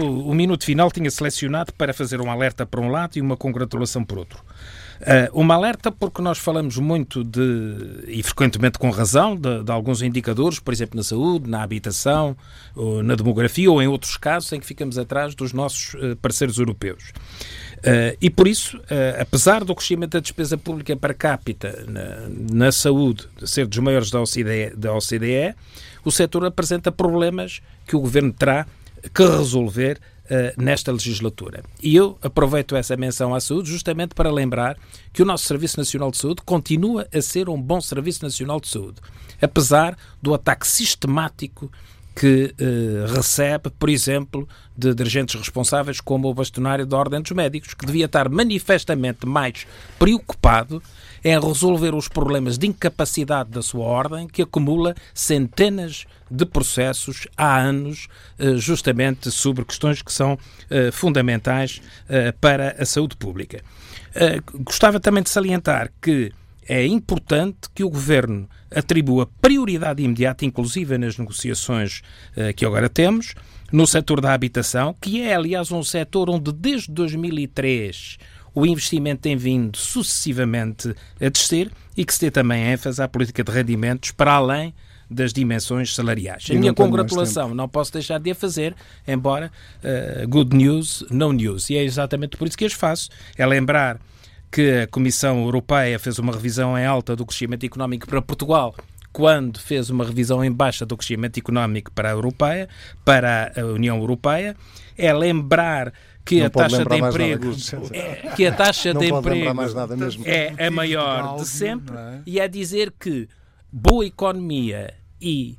o 0.00 0.34
minuto 0.34 0.64
final 0.64 0.90
tinha 0.90 1.10
selecionado 1.10 1.72
para 1.72 1.92
fazer 1.92 2.20
um 2.20 2.30
alerta 2.30 2.64
para 2.64 2.80
um 2.80 2.88
lado 2.88 3.16
e 3.16 3.20
uma 3.20 3.36
congratulação 3.36 4.04
por 4.04 4.18
outro. 4.18 4.44
Uh, 5.00 5.40
uma 5.40 5.54
alerta 5.54 5.92
porque 5.92 6.20
nós 6.20 6.38
falamos 6.38 6.76
muito 6.76 7.22
de, 7.22 8.04
e 8.08 8.22
frequentemente 8.22 8.78
com 8.78 8.90
razão, 8.90 9.36
de, 9.36 9.62
de, 9.62 9.70
alguns 9.70 10.02
indicadores, 10.02 10.58
por 10.58 10.74
exemplo, 10.74 10.96
na 10.96 11.04
saúde, 11.04 11.48
na 11.48 11.62
habitação, 11.62 12.36
na 13.04 13.14
demografia, 13.14 13.70
ou 13.70 13.80
em 13.80 13.86
outros 13.86 14.16
casos 14.16 14.52
em 14.52 14.58
que 14.58 14.66
ficamos 14.66 14.98
atrás 14.98 15.34
dos 15.34 15.52
nossos 15.52 15.94
uh, 15.94 16.16
parceiros 16.16 16.58
europeus. 16.58 17.12
Uh, 17.78 18.16
e 18.20 18.28
por 18.28 18.48
isso, 18.48 18.80
apesar 19.20 19.62
do 19.62 19.72
crescimento 19.72 20.12
da 20.12 20.20
despesa 20.20 20.58
pública 20.58 20.96
per 20.96 21.16
capita 21.16 21.84
na, 21.86 22.64
na 22.64 22.72
saúde 22.72 23.28
ser 23.44 23.66
dos 23.66 23.78
maiores 23.78 24.10
da 24.10 24.20
OCDE, 24.20 24.74
da 24.76 24.92
OCDE, 24.92 25.54
o 26.04 26.10
setor 26.10 26.44
apresenta 26.44 26.90
problemas 26.90 27.60
que 27.86 27.94
o 27.94 28.00
governo 28.00 28.32
terá 28.32 28.66
que 29.14 29.22
resolver 29.22 30.00
uh, 30.30 30.62
nesta 30.62 30.92
legislatura. 30.92 31.62
E 31.82 31.94
eu 31.94 32.18
aproveito 32.22 32.76
essa 32.76 32.96
menção 32.96 33.34
à 33.34 33.40
saúde 33.40 33.70
justamente 33.70 34.14
para 34.14 34.30
lembrar 34.30 34.76
que 35.12 35.22
o 35.22 35.26
nosso 35.26 35.44
Serviço 35.46 35.78
Nacional 35.78 36.10
de 36.10 36.18
Saúde 36.18 36.42
continua 36.44 37.06
a 37.12 37.20
ser 37.20 37.48
um 37.48 37.60
bom 37.60 37.80
Serviço 37.80 38.24
Nacional 38.24 38.60
de 38.60 38.68
Saúde, 38.68 39.00
apesar 39.40 39.96
do 40.22 40.34
ataque 40.34 40.66
sistemático 40.66 41.70
que 42.18 42.52
uh, 42.60 43.14
recebe, 43.14 43.70
por 43.70 43.88
exemplo, 43.88 44.48
de 44.76 44.92
dirigentes 44.92 45.36
responsáveis 45.36 46.00
como 46.00 46.28
o 46.28 46.34
bastonário 46.34 46.84
da 46.84 46.96
Ordem 46.96 47.22
dos 47.22 47.30
Médicos, 47.30 47.74
que 47.74 47.86
devia 47.86 48.06
estar 48.06 48.28
manifestamente 48.28 49.24
mais 49.24 49.66
preocupado 50.00 50.82
em 51.24 51.38
resolver 51.38 51.94
os 51.94 52.08
problemas 52.08 52.58
de 52.58 52.66
incapacidade 52.66 53.50
da 53.50 53.62
sua 53.62 53.84
ordem, 53.84 54.26
que 54.26 54.42
acumula 54.42 54.96
centenas 55.14 56.06
de 56.30 56.44
processos 56.44 57.26
há 57.36 57.58
anos, 57.58 58.08
uh, 58.38 58.56
justamente 58.58 59.30
sobre 59.30 59.64
questões 59.64 60.02
que 60.02 60.12
são 60.12 60.34
uh, 60.34 60.92
fundamentais 60.92 61.80
para 62.40 62.76
a 62.78 62.84
saúde 62.84 63.16
pública. 63.16 63.62
Gostava 64.64 64.98
também 64.98 65.22
de 65.22 65.30
salientar 65.30 65.90
que 66.00 66.32
é 66.66 66.86
importante 66.86 67.68
que 67.74 67.84
o 67.84 67.90
governo 67.90 68.48
atribua 68.74 69.28
prioridade 69.40 70.02
imediata, 70.02 70.44
inclusive 70.44 70.96
nas 70.98 71.16
negociações 71.16 72.02
que 72.56 72.64
agora 72.64 72.88
temos, 72.88 73.34
no 73.70 73.86
setor 73.86 74.20
da 74.20 74.32
habitação, 74.32 74.94
que 75.00 75.22
é, 75.22 75.34
aliás, 75.34 75.70
um 75.70 75.82
setor 75.82 76.30
onde 76.30 76.52
desde 76.52 76.90
2003 76.90 78.18
o 78.54 78.66
investimento 78.66 79.22
tem 79.22 79.36
vindo 79.36 79.76
sucessivamente 79.76 80.94
a 81.20 81.28
descer 81.28 81.70
e 81.96 82.04
que 82.04 82.12
se 82.12 82.20
dê 82.20 82.30
também 82.30 82.72
ênfase 82.72 83.00
à 83.00 83.06
política 83.06 83.44
de 83.44 83.52
rendimentos 83.52 84.10
para 84.10 84.32
além 84.32 84.74
das 85.10 85.32
dimensões 85.32 85.94
salariais. 85.94 86.46
a 86.50 86.54
minha 86.54 86.74
congratulação 86.74 87.54
não 87.54 87.68
posso 87.68 87.92
deixar 87.92 88.18
de 88.18 88.30
a 88.30 88.34
fazer, 88.34 88.74
embora 89.06 89.50
uh, 89.82 90.28
good 90.28 90.54
news, 90.54 91.04
no 91.10 91.32
news. 91.32 91.70
E 91.70 91.76
é 91.76 91.82
exatamente 91.82 92.36
por 92.36 92.46
isso 92.46 92.58
que 92.58 92.64
as 92.64 92.72
faço. 92.72 93.08
É 93.36 93.46
lembrar 93.46 93.98
que 94.50 94.82
a 94.82 94.86
Comissão 94.86 95.42
Europeia 95.44 95.98
fez 95.98 96.18
uma 96.18 96.32
revisão 96.32 96.76
em 96.78 96.84
alta 96.84 97.14
do 97.14 97.24
crescimento 97.24 97.64
económico 97.64 98.06
para 98.06 98.20
Portugal 98.22 98.74
quando 99.12 99.58
fez 99.58 99.90
uma 99.90 100.04
revisão 100.04 100.44
em 100.44 100.52
baixa 100.52 100.86
do 100.86 100.96
crescimento 100.96 101.38
económico 101.38 101.90
para 101.90 102.10
a 102.10 102.12
Europeia, 102.12 102.68
para 103.04 103.52
a 103.56 103.64
União 103.64 103.96
Europeia, 103.96 104.54
é 104.96 105.12
lembrar 105.12 105.92
que 106.24 106.40
não 106.40 106.46
a 106.46 106.50
taxa 106.50 106.84
de 106.84 106.96
emprego 106.96 107.46
nada, 107.46 107.88
é, 107.96 108.32
que 108.36 108.46
a 108.46 108.52
taxa 108.52 108.92
não 108.92 109.00
de 109.00 109.08
emprego 109.08 109.60
é 110.24 110.66
a 110.66 110.70
maior 110.70 111.36
de 111.36 111.48
sempre 111.48 111.96
é? 111.96 112.20
e 112.26 112.38
é 112.38 112.46
dizer 112.46 112.92
que 112.92 113.28
boa 113.72 114.04
economia 114.06 114.94
e 115.20 115.58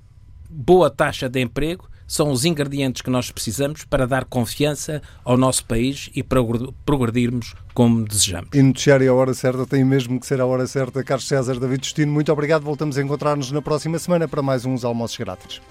boa 0.50 0.90
taxa 0.90 1.30
de 1.30 1.40
emprego 1.40 1.90
são 2.08 2.32
os 2.32 2.44
ingredientes 2.44 3.04
que 3.04 3.10
nós 3.10 3.30
precisamos 3.30 3.86
para 3.86 4.08
dar 4.08 4.26
confiança 4.26 5.00
ao 5.24 5.38
nosso 5.38 5.64
país 5.66 6.10
e 6.16 6.24
para 6.24 6.40
progredirmos 6.84 7.54
como 7.72 8.04
desejamos. 8.04 8.50
E 8.52 8.62
noticiar 8.64 9.00
a 9.04 9.14
hora 9.14 9.34
certa 9.36 9.66
tem 9.66 9.86
mesmo 9.86 10.20
que 10.20 10.26
ser 10.26 10.42
a 10.42 10.46
hora 10.46 10.66
certa. 10.66 11.04
Carlos 11.04 11.28
César 11.28 11.60
David 11.60 11.82
Destino, 11.82 12.12
muito 12.12 12.32
obrigado. 12.34 12.64
Voltamos 12.64 12.98
a 12.98 13.02
encontrar-nos 13.04 13.52
na 13.52 13.62
próxima 13.62 14.00
semana 14.00 14.28
para 14.28 14.42
mais 14.42 14.66
uns 14.66 14.84
almoços 14.84 15.18
grátis. 15.18 15.62